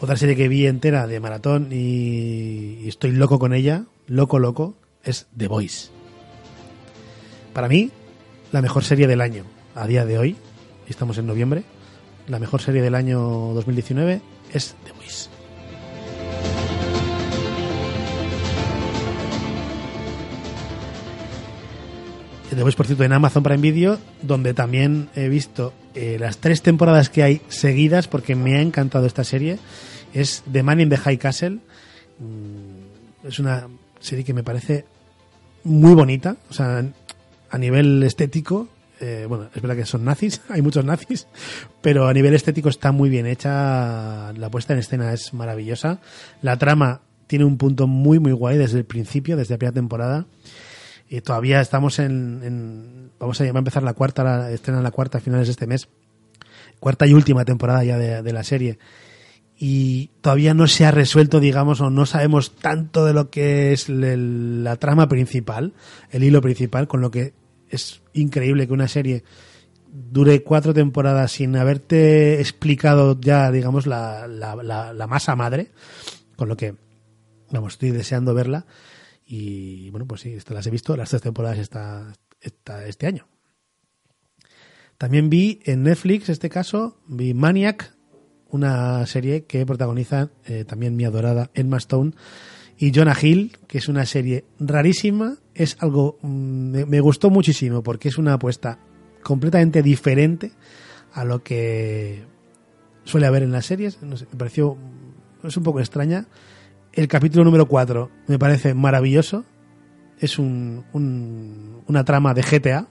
Otra 0.00 0.16
serie 0.16 0.34
que 0.34 0.48
vi 0.48 0.66
entera 0.66 1.06
de 1.06 1.20
maratón 1.20 1.68
y, 1.70 2.88
estoy 2.88 3.12
loco 3.12 3.38
con 3.38 3.52
ella, 3.52 3.84
loco, 4.06 4.38
loco, 4.38 4.74
es 5.04 5.26
The 5.36 5.46
Voice. 5.46 5.90
Para 7.52 7.68
mí, 7.68 7.90
la 8.50 8.62
mejor 8.62 8.82
serie 8.82 9.06
del 9.06 9.20
año, 9.20 9.44
a 9.74 9.86
día 9.86 10.04
de 10.04 10.18
hoy, 10.18 10.36
estamos 10.88 11.18
en 11.18 11.26
noviembre, 11.26 11.64
la 12.28 12.38
mejor 12.38 12.60
serie 12.60 12.82
del 12.82 12.94
año 12.94 13.18
2019 13.54 14.20
es 14.52 14.76
The 14.84 14.92
Voice. 14.92 15.28
The 22.50 22.62
Voice, 22.62 22.76
por 22.76 22.86
cierto, 22.86 23.04
en 23.04 23.12
Amazon 23.12 23.42
Prime 23.42 23.58
Video, 23.58 23.98
donde 24.22 24.54
también 24.54 25.08
he 25.14 25.28
visto 25.28 25.72
eh, 25.94 26.16
las 26.18 26.38
tres 26.38 26.62
temporadas 26.62 27.08
que 27.08 27.22
hay 27.22 27.40
seguidas, 27.48 28.08
porque 28.08 28.34
me 28.34 28.56
ha 28.56 28.60
encantado 28.60 29.06
esta 29.06 29.24
serie 29.24 29.58
es 30.12 30.42
The 30.50 30.62
Man 30.62 30.80
in 30.80 30.88
the 30.88 30.96
High 30.96 31.18
Castle. 31.18 31.58
Mm, 32.18 33.26
es 33.28 33.38
una 33.38 33.68
serie 34.00 34.24
que 34.24 34.34
me 34.34 34.42
parece 34.42 34.84
muy 35.64 35.94
bonita, 35.94 36.36
o 36.48 36.52
sea, 36.52 36.84
a 37.50 37.58
nivel 37.58 38.02
estético, 38.02 38.68
eh, 39.00 39.26
bueno, 39.28 39.48
es 39.54 39.62
verdad 39.62 39.76
que 39.76 39.86
son 39.86 40.04
nazis, 40.04 40.42
hay 40.48 40.62
muchos 40.62 40.84
nazis, 40.84 41.26
pero 41.80 42.06
a 42.06 42.12
nivel 42.12 42.34
estético 42.34 42.68
está 42.68 42.92
muy 42.92 43.08
bien 43.08 43.26
hecha, 43.26 44.32
la 44.34 44.50
puesta 44.50 44.74
en 44.74 44.78
escena 44.78 45.12
es 45.12 45.32
maravillosa, 45.32 46.00
la 46.42 46.58
trama 46.58 47.00
tiene 47.26 47.44
un 47.44 47.56
punto 47.56 47.86
muy 47.86 48.18
muy 48.18 48.32
guay 48.32 48.58
desde 48.58 48.78
el 48.78 48.84
principio, 48.84 49.36
desde 49.36 49.54
la 49.54 49.58
primera 49.58 49.74
temporada, 49.74 50.26
y 51.08 51.20
todavía 51.22 51.60
estamos 51.60 51.98
en, 51.98 53.10
vamos 53.18 53.40
a, 53.40 53.46
empezar 53.46 53.82
la 53.82 53.94
cuarta, 53.94 54.22
la, 54.22 54.50
estrena 54.50 54.82
la 54.82 54.90
cuarta 54.90 55.18
a 55.18 55.20
finales 55.20 55.48
de 55.48 55.52
este 55.52 55.66
mes, 55.66 55.88
cuarta 56.78 57.06
y 57.06 57.14
última 57.14 57.44
temporada 57.44 57.82
ya 57.84 57.96
de 57.98 58.32
la 58.32 58.44
serie, 58.44 58.78
y 59.62 60.08
todavía 60.22 60.54
no 60.54 60.66
se 60.66 60.86
ha 60.86 60.90
resuelto, 60.90 61.38
digamos, 61.38 61.82
o 61.82 61.90
no 61.90 62.06
sabemos 62.06 62.56
tanto 62.56 63.04
de 63.04 63.12
lo 63.12 63.28
que 63.28 63.74
es 63.74 63.90
la 63.90 64.76
trama 64.76 65.06
principal, 65.06 65.74
el 66.10 66.24
hilo 66.24 66.40
principal, 66.40 66.88
con 66.88 67.02
lo 67.02 67.10
que 67.10 67.34
es 67.70 68.02
increíble 68.12 68.66
que 68.66 68.72
una 68.72 68.88
serie 68.88 69.24
dure 69.92 70.42
cuatro 70.42 70.74
temporadas 70.74 71.32
sin 71.32 71.56
haberte 71.56 72.40
explicado 72.40 73.18
ya, 73.20 73.50
digamos, 73.50 73.86
la, 73.86 74.26
la, 74.28 75.06
masa 75.06 75.34
madre, 75.36 75.70
con 76.36 76.48
lo 76.48 76.56
que, 76.56 76.74
vamos, 77.50 77.74
estoy 77.74 77.90
deseando 77.90 78.34
verla. 78.34 78.66
Y 79.26 79.90
bueno, 79.90 80.06
pues 80.06 80.22
sí, 80.22 80.36
las 80.48 80.66
he 80.66 80.70
visto, 80.70 80.96
las 80.96 81.10
tres 81.10 81.22
temporadas 81.22 81.58
está, 81.58 82.12
está 82.40 82.86
este 82.86 83.06
año. 83.06 83.26
También 84.98 85.30
vi 85.30 85.60
en 85.64 85.82
Netflix, 85.82 86.28
este 86.28 86.50
caso, 86.50 87.00
vi 87.06 87.32
Maniac, 87.32 87.94
una 88.50 89.06
serie 89.06 89.44
que 89.44 89.64
protagoniza 89.64 90.30
eh, 90.44 90.64
también 90.64 90.96
mi 90.96 91.04
adorada 91.04 91.50
Emma 91.54 91.78
Stone 91.78 92.12
y 92.76 92.92
Jonah 92.94 93.16
Hill, 93.20 93.56
que 93.66 93.78
es 93.78 93.88
una 93.88 94.04
serie 94.06 94.44
rarísima, 94.58 95.38
es 95.62 95.76
algo 95.80 96.18
mm, 96.22 96.84
me, 96.88 97.00
gustó 97.00 97.30
muchísimo 97.30 97.82
porque 97.82 98.08
es 98.08 98.18
una 98.18 98.34
apuesta 98.34 98.78
completamente 99.22 99.82
diferente 99.82 100.52
a 101.12 101.24
lo 101.24 101.42
que 101.42 102.24
suele 103.04 103.26
haber 103.26 103.42
en 103.42 103.52
las 103.52 103.66
series, 103.66 104.00
me 104.02 104.16
pareció 104.36 104.76
es 105.42 105.56
un 105.56 105.62
poco 105.62 105.80
extraña. 105.80 106.26
El 106.92 107.08
capítulo 107.08 107.44
número 107.44 107.66
4 107.66 108.10
me 108.26 108.38
parece 108.38 108.74
maravilloso. 108.74 109.44
Es 110.18 110.38
un, 110.38 110.84
una 111.86 112.04
trama 112.04 112.34
de 112.34 112.42
GTA. 112.42 112.86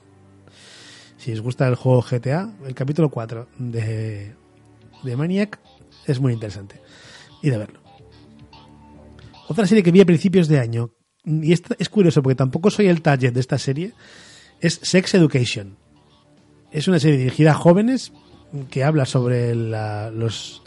Si 1.17 1.31
os 1.31 1.41
gusta 1.41 1.67
el 1.67 1.75
juego 1.75 2.01
GTA, 2.01 2.51
el 2.65 2.73
capítulo 2.73 3.09
4 3.09 3.47
de 3.59 4.33
de 5.03 5.15
Maniac 5.15 5.59
es 6.05 6.19
muy 6.19 6.33
interesante. 6.33 6.81
Y 7.41 7.49
de 7.49 7.57
verlo. 7.57 7.79
Otra 9.47 9.65
serie 9.65 9.83
que 9.83 9.91
vi 9.91 10.01
a 10.01 10.05
principios 10.05 10.47
de 10.47 10.59
año, 10.59 10.91
y 11.29 11.53
es, 11.53 11.61
es 11.77 11.89
curioso 11.89 12.23
porque 12.23 12.35
tampoco 12.35 12.71
soy 12.71 12.87
el 12.87 13.01
target 13.01 13.33
de 13.33 13.39
esta 13.39 13.57
serie, 13.57 13.93
es 14.59 14.79
Sex 14.81 15.13
Education. 15.13 15.77
Es 16.71 16.87
una 16.87 16.99
serie 16.99 17.17
dirigida 17.17 17.51
a 17.51 17.55
jóvenes 17.55 18.11
que 18.69 18.83
habla 18.83 19.05
sobre 19.05 19.53
los, 19.55 20.61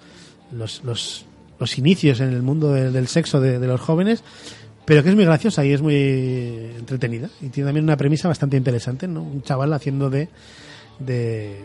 los, 0.52 0.82
los, 0.84 1.78
inicios 1.78 2.20
en 2.20 2.32
el 2.32 2.42
mundo 2.42 2.72
del 2.72 3.08
sexo 3.08 3.40
de, 3.40 3.58
los 3.66 3.80
jóvenes, 3.80 4.22
pero 4.84 5.02
que 5.02 5.10
es 5.10 5.14
muy 5.14 5.24
graciosa 5.24 5.64
y 5.64 5.72
es 5.72 5.82
muy 5.82 5.94
entretenida. 6.78 7.28
Y 7.40 7.48
tiene 7.48 7.68
también 7.68 7.84
una 7.84 7.96
premisa 7.96 8.28
bastante 8.28 8.56
interesante, 8.56 9.06
¿no? 9.08 9.22
Un 9.22 9.42
chaval 9.42 9.72
haciendo 9.72 10.10
de, 10.10 10.28
de, 10.98 11.64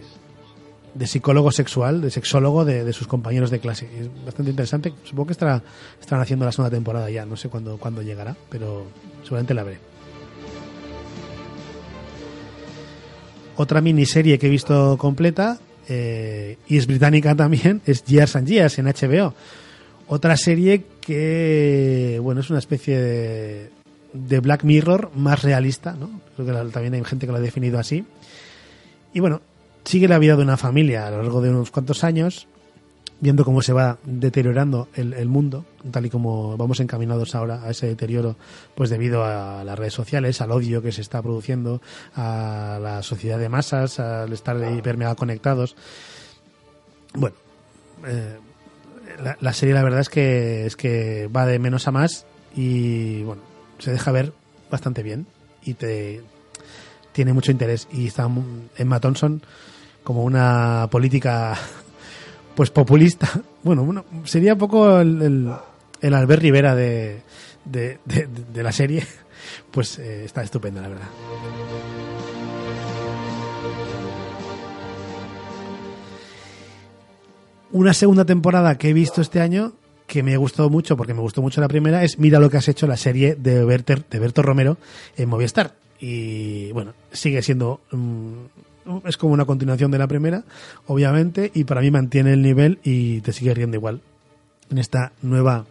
de 0.98 1.08
psicólogo 1.08 1.52
sexual, 1.52 2.02
de 2.02 2.10
sexólogo 2.10 2.66
de, 2.66 2.92
sus 2.94 3.08
compañeros 3.08 3.52
de 3.52 3.60
clase. 3.60 3.88
Es 4.00 4.10
bastante 4.26 4.52
interesante. 4.52 4.94
Supongo 5.04 5.28
que 5.28 5.34
estará, 5.34 5.62
estarán 6.00 6.24
haciendo 6.24 6.46
la 6.46 6.52
segunda 6.52 6.72
temporada 6.72 7.10
ya. 7.10 7.26
No 7.26 7.38
sé 7.38 7.50
cuándo, 7.50 7.78
cuándo 7.78 8.02
llegará, 8.02 8.36
pero 8.50 8.88
seguramente 9.24 9.54
la 9.54 9.64
veré. 9.64 9.80
Otra 13.56 13.82
miniserie 13.82 14.38
que 14.38 14.48
he 14.48 14.50
visto 14.50 14.98
completa, 14.98 15.60
eh, 15.88 16.58
y 16.68 16.78
es 16.78 16.88
británica 16.88 17.36
también, 17.36 17.82
es 17.86 18.04
Years 18.06 18.36
and 18.36 18.48
Years 18.48 18.80
en 18.80 18.86
HBO. 18.86 19.34
Otra 20.08 20.38
serie 20.38 20.86
que, 21.02 22.20
bueno, 22.22 22.42
es 22.42 22.50
una 22.50 22.60
especie 22.60 22.98
de, 22.98 23.70
de 24.14 24.40
Black 24.40 24.64
Mirror 24.64 25.12
más 25.16 25.44
realista, 25.44 25.94
¿no? 25.94 26.22
Creo 26.36 26.48
que 26.48 26.72
también 26.72 26.94
hay 26.94 27.04
gente 27.04 27.26
que 27.26 27.32
lo 27.32 27.38
ha 27.38 27.42
definido 27.42 27.78
así. 27.78 28.06
Y 29.14 29.20
bueno, 29.20 29.42
sigue 29.88 30.08
la 30.10 30.20
vida 30.20 30.36
de 30.36 30.44
una 30.44 30.58
familia 30.58 31.08
a 31.08 31.12
lo 31.12 31.24
largo 31.24 31.42
de 31.42 31.50
unos 31.50 31.72
cuantos 31.72 32.04
años, 32.04 32.48
viendo 33.22 33.46
cómo 33.46 33.62
se 33.62 33.72
va 33.72 33.98
deteriorando 34.04 34.90
el, 34.96 35.28
mundo, 35.28 35.66
tal 35.92 36.06
y 36.06 36.10
como 36.10 36.58
vamos 36.58 36.82
encaminados 36.82 37.36
ahora 37.36 37.64
a 37.64 37.72
ese 37.72 37.88
deterioro, 37.88 38.36
pues 38.76 38.90
debido 38.90 39.24
a 39.24 39.64
las 39.64 39.80
redes 39.80 39.94
sociales, 39.94 40.42
al 40.42 40.52
odio 40.52 40.82
que 40.82 40.92
se 40.92 41.02
está 41.02 41.22
produciendo, 41.22 41.82
a 42.16 42.80
la 42.82 43.02
sociedad 43.02 43.40
de 43.40 43.48
masas, 43.48 44.00
al 44.00 44.34
estar 44.34 44.58
hiper 44.78 44.98
mega 44.98 45.16
conectados. 45.16 45.76
Bueno, 47.14 47.38
eh, 48.06 48.38
la, 49.24 49.38
la, 49.40 49.54
serie 49.54 49.74
la 49.74 49.84
verdad 49.84 50.02
es 50.02 50.10
que 50.10 50.66
es 50.66 50.76
que 50.76 51.28
va 51.28 51.46
de 51.46 51.60
menos 51.60 51.88
a 51.88 51.92
más 51.92 52.26
y 52.56 53.24
bueno, 53.24 53.42
se 53.80 53.92
deja 53.92 54.12
ver 54.12 54.34
bastante 54.70 55.02
bien 55.02 55.26
y 55.64 55.76
te 55.76 56.22
tiene 57.14 57.34
mucho 57.34 57.52
interés 57.52 57.88
y 57.92 58.08
está 58.08 58.30
Emma 58.78 59.00
Thompson 59.00 59.42
como 60.08 60.24
una 60.24 60.88
política 60.90 61.58
pues 62.56 62.72
populista. 62.72 63.30
Bueno, 63.68 64.06
sería 64.24 64.54
un 64.54 64.60
poco 64.60 65.02
el, 65.02 65.52
el, 66.00 66.14
Albert 66.14 66.42
Rivera 66.42 66.74
de, 66.74 67.22
de, 67.66 68.64
la 68.64 68.72
serie. 68.72 69.06
Pues 69.72 70.00
eh, 70.00 70.24
está 70.24 70.44
estupenda, 70.44 70.82
la 70.82 70.88
verdad. 70.88 71.08
Una 77.72 77.94
segunda 77.94 78.24
temporada 78.24 78.78
que 78.78 78.90
he 78.90 78.94
visto 78.94 79.22
este 79.22 79.42
año 79.42 79.74
que 80.06 80.24
me 80.24 80.38
gustó 80.38 80.70
mucho, 80.70 80.96
porque 80.96 81.14
me 81.14 81.22
gustó 81.22 81.42
mucho 81.42 81.60
la 81.60 81.68
primera, 81.68 82.04
es 82.04 82.18
Mira 82.18 82.40
lo 82.40 82.50
que 82.50 82.58
has 82.58 82.68
hecho 82.70 82.88
la 82.88 82.98
serie 82.98 83.36
de, 83.36 83.66
de 83.66 84.20
Berto 84.20 84.42
Romero 84.42 84.78
en 85.18 85.28
Movistar. 85.28 85.76
Y 86.00 86.72
bueno, 86.72 86.94
sigue 87.12 87.42
siendo 87.42 87.82
mm, 87.92 88.46
es 89.06 89.18
como 89.18 89.34
una 89.34 89.46
continuación 89.46 89.92
de 89.92 89.98
la 89.98 90.08
primera, 90.08 90.44
obviamente, 90.88 91.52
y 91.54 91.64
para 91.64 91.82
mí 91.82 91.92
mantiene 91.92 92.34
el 92.34 92.42
nivel 92.42 92.80
y 92.84 93.22
te 93.22 93.34
sigue 93.34 93.54
riendo 93.54 93.78
igual. 93.78 94.02
En 94.70 94.78
esta 94.78 95.14
nueva 95.22 95.66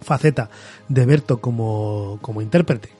faceta 0.00 0.50
de 0.88 1.06
Berto 1.06 1.40
como, 1.40 2.18
como 2.22 2.42
intérprete. 2.42 2.90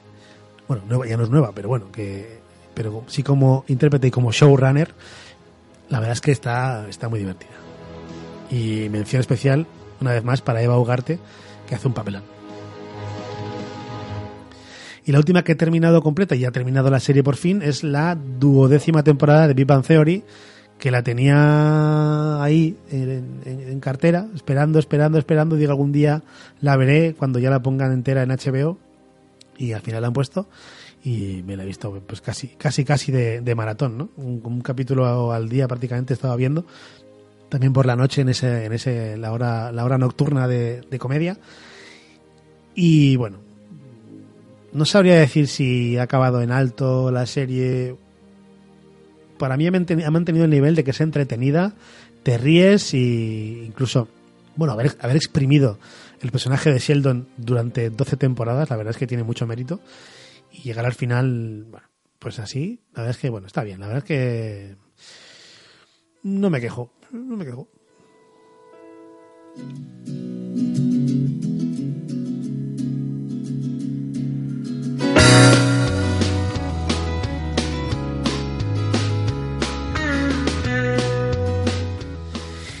Bueno, 0.67 0.83
nueva, 0.87 1.07
ya 1.07 1.17
no 1.17 1.23
es 1.23 1.29
nueva, 1.29 1.51
pero 1.53 1.69
bueno, 1.69 1.91
que 1.91 2.39
pero 2.73 3.03
sí 3.07 3.23
como 3.23 3.65
intérprete 3.67 4.07
y 4.07 4.11
como 4.11 4.31
showrunner. 4.31 4.93
La 5.89 5.99
verdad 5.99 6.13
es 6.13 6.21
que 6.21 6.31
está, 6.31 6.87
está 6.87 7.09
muy 7.09 7.19
divertida. 7.19 7.49
Y 8.51 8.87
mención 8.89 9.19
especial, 9.19 9.65
una 9.99 10.11
vez 10.11 10.23
más, 10.23 10.41
para 10.41 10.61
Eva 10.61 10.77
Ugarte, 10.77 11.17
que 11.67 11.73
hace 11.73 11.87
un 11.87 11.95
papelón. 11.95 12.36
Y 15.07 15.13
la 15.13 15.19
última 15.19 15.41
que 15.45 15.53
he 15.53 15.55
terminado 15.55 16.01
completa 16.01 16.35
y 16.35 16.43
ha 16.43 16.51
terminado 16.51 16.89
la 16.89 16.99
serie 16.99 17.23
por 17.23 17.37
fin 17.37 17.61
es 17.61 17.81
la 17.81 18.13
duodécima 18.15 19.03
temporada 19.03 19.47
de 19.47 19.53
Big 19.53 19.65
Bang 19.65 19.81
Theory, 19.81 20.25
que 20.77 20.91
la 20.91 21.01
tenía 21.01 22.43
ahí 22.43 22.75
en, 22.91 23.79
cartera, 23.79 24.27
esperando, 24.35 24.79
esperando, 24.79 25.17
esperando. 25.17 25.55
Digo, 25.55 25.71
algún 25.71 25.93
día 25.93 26.23
la 26.59 26.75
veré 26.75 27.15
cuando 27.17 27.39
ya 27.39 27.49
la 27.49 27.61
pongan 27.61 27.93
entera 27.93 28.23
en 28.23 28.31
HBO. 28.31 28.77
Y 29.57 29.71
al 29.71 29.79
final 29.79 30.01
la 30.01 30.07
han 30.07 30.13
puesto 30.13 30.49
y 31.05 31.41
me 31.47 31.55
la 31.55 31.63
he 31.63 31.65
visto 31.65 32.03
pues 32.05 32.19
casi, 32.19 32.49
casi, 32.49 32.83
casi 32.83 33.13
de, 33.13 33.55
maratón, 33.55 33.97
¿no? 33.97 34.09
Un, 34.17 34.59
capítulo 34.59 35.31
al 35.31 35.47
día 35.47 35.69
prácticamente 35.69 36.15
estaba 36.15 36.35
viendo. 36.35 36.65
También 37.47 37.71
por 37.71 37.85
la 37.85 37.95
noche 37.95 38.23
en 38.23 38.27
ese, 38.27 38.65
en 38.65 38.73
ese, 38.73 39.15
la 39.15 39.31
hora, 39.31 39.71
la 39.71 39.85
hora 39.85 39.97
nocturna 39.97 40.49
de, 40.49 40.81
de 40.81 40.99
comedia. 40.99 41.37
Y 42.75 43.15
bueno, 43.15 43.46
no 44.73 44.85
sabría 44.85 45.15
decir 45.15 45.47
si 45.47 45.97
ha 45.97 46.03
acabado 46.03 46.41
en 46.41 46.51
alto 46.51 47.11
la 47.11 47.25
serie. 47.25 47.95
Para 49.37 49.57
mí 49.57 49.67
ha 49.67 49.71
mantenido 49.71 50.45
el 50.45 50.51
nivel 50.51 50.75
de 50.75 50.83
que 50.83 50.91
es 50.91 51.01
entretenida, 51.01 51.75
te 52.23 52.37
ríes 52.37 52.93
y 52.93 53.63
incluso, 53.65 54.07
bueno, 54.55 54.73
haber, 54.73 54.97
haber 54.99 55.15
exprimido 55.15 55.77
el 56.21 56.31
personaje 56.31 56.71
de 56.71 56.79
Sheldon 56.79 57.27
durante 57.37 57.89
12 57.89 58.17
temporadas, 58.17 58.69
la 58.69 58.75
verdad 58.75 58.91
es 58.91 58.97
que 58.97 59.07
tiene 59.07 59.23
mucho 59.23 59.45
mérito. 59.45 59.79
Y 60.51 60.61
llegar 60.61 60.85
al 60.85 60.93
final, 60.93 61.65
bueno, 61.69 61.87
pues 62.19 62.39
así, 62.39 62.81
la 62.93 63.03
verdad 63.03 63.15
es 63.15 63.21
que, 63.21 63.29
bueno, 63.29 63.47
está 63.47 63.63
bien. 63.63 63.79
La 63.79 63.87
verdad 63.87 64.03
es 64.03 64.07
que 64.07 64.75
no 66.23 66.49
me 66.49 66.59
quejo, 66.59 66.91
no 67.11 67.37
me 67.37 67.45
quejo. 67.45 67.69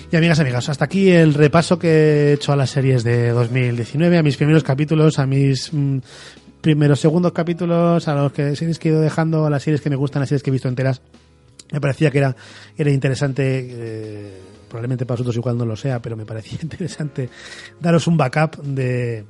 Y 0.09 0.15
amigas, 0.15 0.39
amigas, 0.39 0.69
hasta 0.69 0.85
aquí 0.85 1.09
el 1.09 1.33
repaso 1.33 1.77
que 1.77 1.89
he 1.89 2.33
hecho 2.33 2.53
a 2.53 2.55
las 2.55 2.69
series 2.69 3.03
de 3.03 3.31
2019, 3.31 4.17
a 4.17 4.23
mis 4.23 4.37
primeros 4.37 4.63
capítulos, 4.63 5.19
a 5.19 5.25
mis 5.25 5.73
mm, 5.73 5.97
primeros 6.61 7.01
segundos 7.01 7.33
capítulos, 7.33 8.07
a 8.07 8.15
los 8.15 8.31
que 8.31 8.55
series 8.55 8.79
que 8.79 8.87
he 8.87 8.91
ido 8.93 9.01
dejando, 9.01 9.45
a 9.45 9.49
las 9.49 9.63
series 9.63 9.81
que 9.81 9.89
me 9.89 9.97
gustan, 9.97 10.21
a 10.21 10.21
las 10.21 10.29
series 10.29 10.43
que 10.43 10.49
he 10.49 10.53
visto 10.53 10.69
enteras. 10.69 11.01
Me 11.73 11.81
parecía 11.81 12.09
que 12.09 12.19
era, 12.19 12.37
era 12.77 12.89
interesante, 12.89 13.67
eh, 13.69 14.41
probablemente 14.69 15.05
para 15.05 15.15
vosotros 15.15 15.35
igual 15.35 15.57
no 15.57 15.65
lo 15.65 15.75
sea, 15.75 16.01
pero 16.01 16.15
me 16.15 16.25
parecía 16.25 16.57
interesante 16.63 17.29
daros 17.81 18.07
un 18.07 18.15
backup 18.15 18.63
de, 18.63 19.25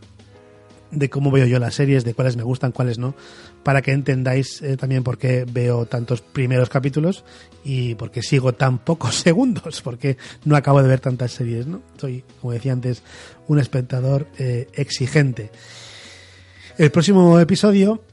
de 0.91 1.09
cómo 1.09 1.31
veo 1.31 1.45
yo 1.45 1.59
las 1.59 1.75
series, 1.75 2.03
de 2.03 2.13
cuáles 2.13 2.38
me 2.38 2.43
gustan, 2.43 2.71
cuáles 2.71 2.97
no, 2.97 3.15
para 3.63 3.81
que 3.81 3.91
entendáis 3.91 4.61
eh, 4.61 4.77
también 4.77 5.03
por 5.03 5.17
qué 5.17 5.45
veo 5.49 5.85
tantos 5.85 6.21
primeros 6.21 6.69
capítulos 6.69 7.23
y 7.63 7.95
por 7.95 8.11
qué 8.11 8.21
sigo 8.21 8.53
tan 8.53 8.77
pocos 8.85 9.15
segundos, 9.15 9.81
porque 9.81 10.17
no 10.45 10.55
acabo 10.55 10.81
de 10.81 10.89
ver 10.89 10.99
tantas 10.99 11.31
series, 11.31 11.67
¿no? 11.67 11.81
Soy, 11.97 12.23
como 12.41 12.53
decía 12.53 12.73
antes, 12.73 13.03
un 13.47 13.59
espectador 13.59 14.27
eh, 14.38 14.67
exigente. 14.73 15.51
El 16.77 16.91
próximo 16.91 17.39
episodio 17.39 18.03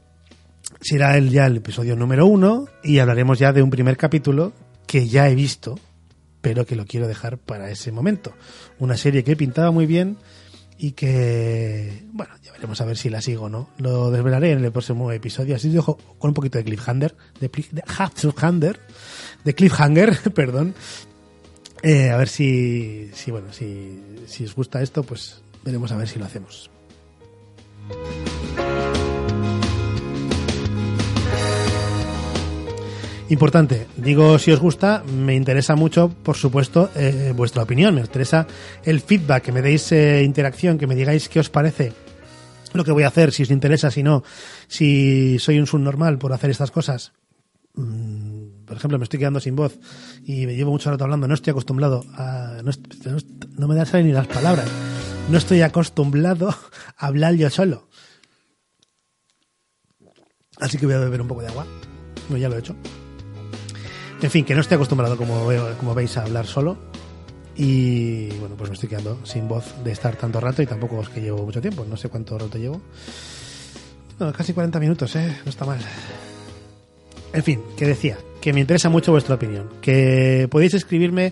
será 0.81 1.17
el, 1.17 1.29
ya 1.29 1.45
el 1.45 1.57
episodio 1.57 1.95
número 1.95 2.25
uno 2.25 2.65
y 2.83 2.99
hablaremos 2.99 3.39
ya 3.39 3.53
de 3.53 3.61
un 3.61 3.69
primer 3.69 3.97
capítulo 3.97 4.53
que 4.87 5.07
ya 5.07 5.29
he 5.29 5.35
visto, 5.35 5.79
pero 6.41 6.65
que 6.65 6.75
lo 6.75 6.85
quiero 6.85 7.07
dejar 7.07 7.37
para 7.37 7.69
ese 7.71 7.91
momento. 7.91 8.33
Una 8.79 8.97
serie 8.97 9.23
que 9.23 9.33
he 9.33 9.35
pintado 9.35 9.71
muy 9.71 9.85
bien 9.85 10.17
y 10.77 10.91
que, 10.91 12.03
bueno, 12.11 12.33
ya 12.43 12.51
veremos 12.51 12.79
a 12.81 12.85
ver 12.85 12.97
si 12.97 13.09
la 13.09 13.21
sigo 13.21 13.45
o 13.45 13.49
no. 13.49 13.69
Lo 13.77 14.11
desvelaré 14.11 14.51
en 14.51 14.63
el 14.63 14.71
próximo 14.71 15.11
episodio. 15.11 15.55
Así 15.55 15.69
dejo 15.69 15.97
con 16.17 16.29
un 16.29 16.33
poquito 16.33 16.57
de 16.57 16.65
cliffhanger, 16.65 17.15
de, 17.39 17.49
de 17.71 18.75
de 19.43 19.53
cliffhanger, 19.53 20.19
perdón. 20.33 20.75
Eh, 21.81 22.09
a 22.09 22.17
ver 22.17 22.27
si, 22.27 23.09
si 23.13 23.31
bueno, 23.31 23.53
si, 23.53 24.01
si 24.25 24.43
os 24.43 24.55
gusta 24.55 24.81
esto, 24.81 25.03
pues 25.03 25.41
veremos 25.63 25.91
a 25.91 25.97
ver 25.97 26.07
si 26.07 26.19
lo 26.19 26.25
hacemos. 26.25 26.69
Importante, 33.27 33.87
digo 33.97 34.37
si 34.37 34.51
os 34.51 34.59
gusta, 34.59 35.03
me 35.03 35.35
interesa 35.35 35.75
mucho, 35.75 36.09
por 36.09 36.35
supuesto, 36.35 36.91
eh, 36.95 37.33
vuestra 37.35 37.63
opinión, 37.63 37.95
me 37.95 38.01
interesa 38.01 38.45
el 38.83 39.01
feedback, 39.01 39.43
que 39.43 39.51
me 39.51 39.63
deis 39.63 39.91
eh, 39.91 40.21
interacción, 40.23 40.77
que 40.77 40.85
me 40.85 40.93
digáis 40.93 41.27
qué 41.27 41.39
os 41.39 41.49
parece 41.49 41.93
lo 42.75 42.83
que 42.83 42.91
voy 42.91 43.03
a 43.03 43.07
hacer, 43.07 43.31
si 43.31 43.43
os 43.43 43.51
interesa, 43.51 43.89
si 43.89 44.03
no, 44.03 44.23
si 44.67 45.39
soy 45.39 45.59
un 45.59 45.65
subnormal 45.65 46.17
por 46.17 46.33
hacer 46.33 46.49
estas 46.49 46.71
cosas. 46.71 47.13
Mm, 47.73 48.65
por 48.65 48.77
ejemplo, 48.77 48.97
me 48.97 49.03
estoy 49.03 49.19
quedando 49.19 49.39
sin 49.39 49.55
voz 49.55 49.79
y 50.23 50.45
me 50.45 50.55
llevo 50.55 50.71
mucho 50.71 50.91
rato 50.91 51.03
hablando, 51.03 51.27
no 51.27 51.33
estoy 51.33 51.51
acostumbrado 51.51 52.05
a... 52.13 52.61
No, 52.63 52.71
no 53.57 53.67
me 53.67 53.75
dan 53.75 54.05
ni 54.05 54.11
las 54.11 54.27
palabras. 54.27 54.69
No 55.29 55.37
estoy 55.37 55.61
acostumbrado 55.61 56.49
a 56.97 57.07
hablar 57.07 57.35
yo 57.35 57.49
solo. 57.49 57.87
Así 60.57 60.77
que 60.77 60.85
voy 60.85 60.95
a 60.95 60.99
beber 60.99 61.21
un 61.21 61.27
poco 61.27 61.41
de 61.41 61.47
agua. 61.47 61.65
No, 62.29 62.37
ya 62.37 62.49
lo 62.49 62.55
he 62.55 62.59
hecho. 62.59 62.75
En 64.25 64.31
fin, 64.31 64.43
que 64.43 64.55
no 64.55 64.61
estoy 64.61 64.73
acostumbrado, 64.73 65.17
como, 65.17 65.45
como 65.77 65.93
veis, 65.93 66.17
a 66.17 66.23
hablar 66.23 66.47
solo. 66.47 66.75
Y 67.55 68.29
bueno, 68.39 68.55
pues 68.57 68.71
me 68.71 68.73
estoy 68.73 68.89
quedando 68.89 69.19
sin 69.23 69.47
voz 69.47 69.75
de 69.83 69.91
estar 69.91 70.15
tanto 70.15 70.39
rato 70.39 70.63
y 70.63 70.65
tampoco 70.65 70.99
es 70.99 71.09
que 71.09 71.21
llevo 71.21 71.45
mucho 71.45 71.61
tiempo. 71.61 71.85
No 71.87 71.95
sé 71.95 72.09
cuánto 72.09 72.35
rato 72.35 72.57
llevo. 72.57 72.81
casi 74.35 74.53
40 74.53 74.79
minutos, 74.79 75.15
¿eh? 75.15 75.37
No 75.45 75.49
está 75.51 75.63
mal. 75.65 75.77
En 77.33 77.43
fin, 77.43 77.61
que 77.77 77.85
decía, 77.85 78.17
que 78.41 78.51
me 78.51 78.61
interesa 78.61 78.89
mucho 78.89 79.11
vuestra 79.11 79.35
opinión. 79.35 79.69
Que 79.79 80.47
podéis 80.49 80.73
escribirme 80.73 81.31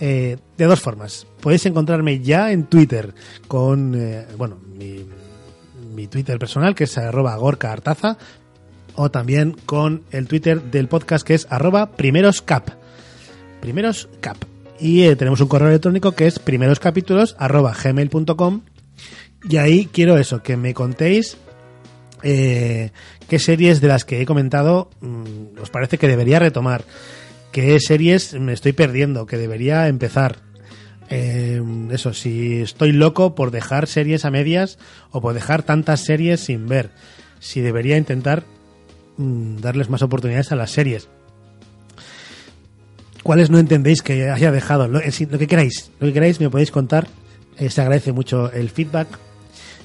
eh, 0.00 0.36
de 0.58 0.64
dos 0.64 0.80
formas. 0.80 1.28
Podéis 1.40 1.64
encontrarme 1.66 2.18
ya 2.18 2.50
en 2.50 2.64
Twitter 2.64 3.14
con, 3.46 3.94
eh, 3.94 4.26
bueno, 4.36 4.58
mi, 4.76 5.06
mi 5.94 6.08
Twitter 6.08 6.36
personal, 6.40 6.74
que 6.74 6.82
es 6.82 6.98
arroba 6.98 7.36
gorkaartaza, 7.36 8.18
o 8.94 9.10
también 9.10 9.56
con 9.66 10.02
el 10.10 10.26
Twitter 10.26 10.62
del 10.62 10.88
podcast 10.88 11.26
que 11.26 11.34
es 11.34 11.46
arroba 11.50 11.92
primeroscap. 11.92 12.70
Primeroscap. 13.60 14.36
Y 14.78 15.02
eh, 15.02 15.16
tenemos 15.16 15.40
un 15.40 15.48
correo 15.48 15.68
electrónico 15.68 16.12
que 16.12 16.26
es 16.26 16.38
primeroscapítulos 16.38 17.36
gmail.com 17.38 18.62
y 19.48 19.56
ahí 19.58 19.86
quiero 19.92 20.18
eso, 20.18 20.42
que 20.42 20.56
me 20.56 20.74
contéis 20.74 21.36
eh, 22.22 22.90
qué 23.28 23.38
series 23.38 23.80
de 23.80 23.88
las 23.88 24.04
que 24.04 24.20
he 24.20 24.26
comentado 24.26 24.90
mm, 25.00 25.60
os 25.60 25.70
parece 25.70 25.98
que 25.98 26.08
debería 26.08 26.38
retomar, 26.38 26.84
qué 27.52 27.78
series 27.80 28.34
me 28.34 28.54
estoy 28.54 28.72
perdiendo, 28.72 29.26
que 29.26 29.36
debería 29.36 29.88
empezar. 29.88 30.38
Eh, 31.10 31.62
eso, 31.90 32.14
si 32.14 32.62
estoy 32.62 32.92
loco 32.92 33.34
por 33.34 33.50
dejar 33.50 33.86
series 33.86 34.24
a 34.24 34.30
medias 34.30 34.78
o 35.10 35.20
por 35.20 35.34
dejar 35.34 35.62
tantas 35.62 36.00
series 36.00 36.40
sin 36.40 36.66
ver, 36.66 36.90
si 37.40 37.60
debería 37.60 37.98
intentar 37.98 38.44
Mm, 39.16 39.56
darles 39.56 39.88
más 39.88 40.02
oportunidades 40.02 40.50
a 40.52 40.56
las 40.56 40.70
series. 40.70 41.08
¿Cuáles 43.22 43.48
no 43.48 43.58
entendéis 43.58 44.02
que 44.02 44.30
haya 44.30 44.52
dejado? 44.52 44.86
Lo, 44.86 45.00
que 45.00 45.46
queráis, 45.46 45.90
lo 45.98 46.06
que 46.06 46.12
queráis 46.12 46.40
me 46.40 46.50
podéis 46.50 46.70
contar. 46.70 47.06
Eh, 47.56 47.70
se 47.70 47.80
agradece 47.80 48.12
mucho 48.12 48.52
el 48.52 48.68
feedback. 48.70 49.08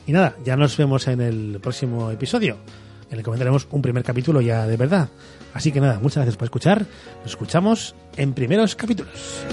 Y 0.08 0.12
nada, 0.12 0.36
ya 0.44 0.58
nos 0.58 0.76
vemos 0.76 1.08
en 1.08 1.22
el 1.22 1.60
próximo 1.62 2.12
episodio, 2.12 2.58
en 3.10 3.14
el 3.14 3.18
que 3.20 3.24
comentaremos 3.24 3.68
un 3.72 3.82
primer 3.82 4.04
capítulo 4.04 4.42
ya 4.42 4.66
de 4.66 4.76
verdad. 4.76 5.10
Así 5.54 5.72
que 5.72 5.80
nada, 5.80 6.00
muchas 6.00 6.18
gracias 6.18 6.36
por 6.36 6.46
escuchar. 6.48 6.86
Nos 7.22 7.32
escuchamos 7.32 7.96
en 8.18 8.34
primeros 8.34 8.76
capítulos. 8.76 9.46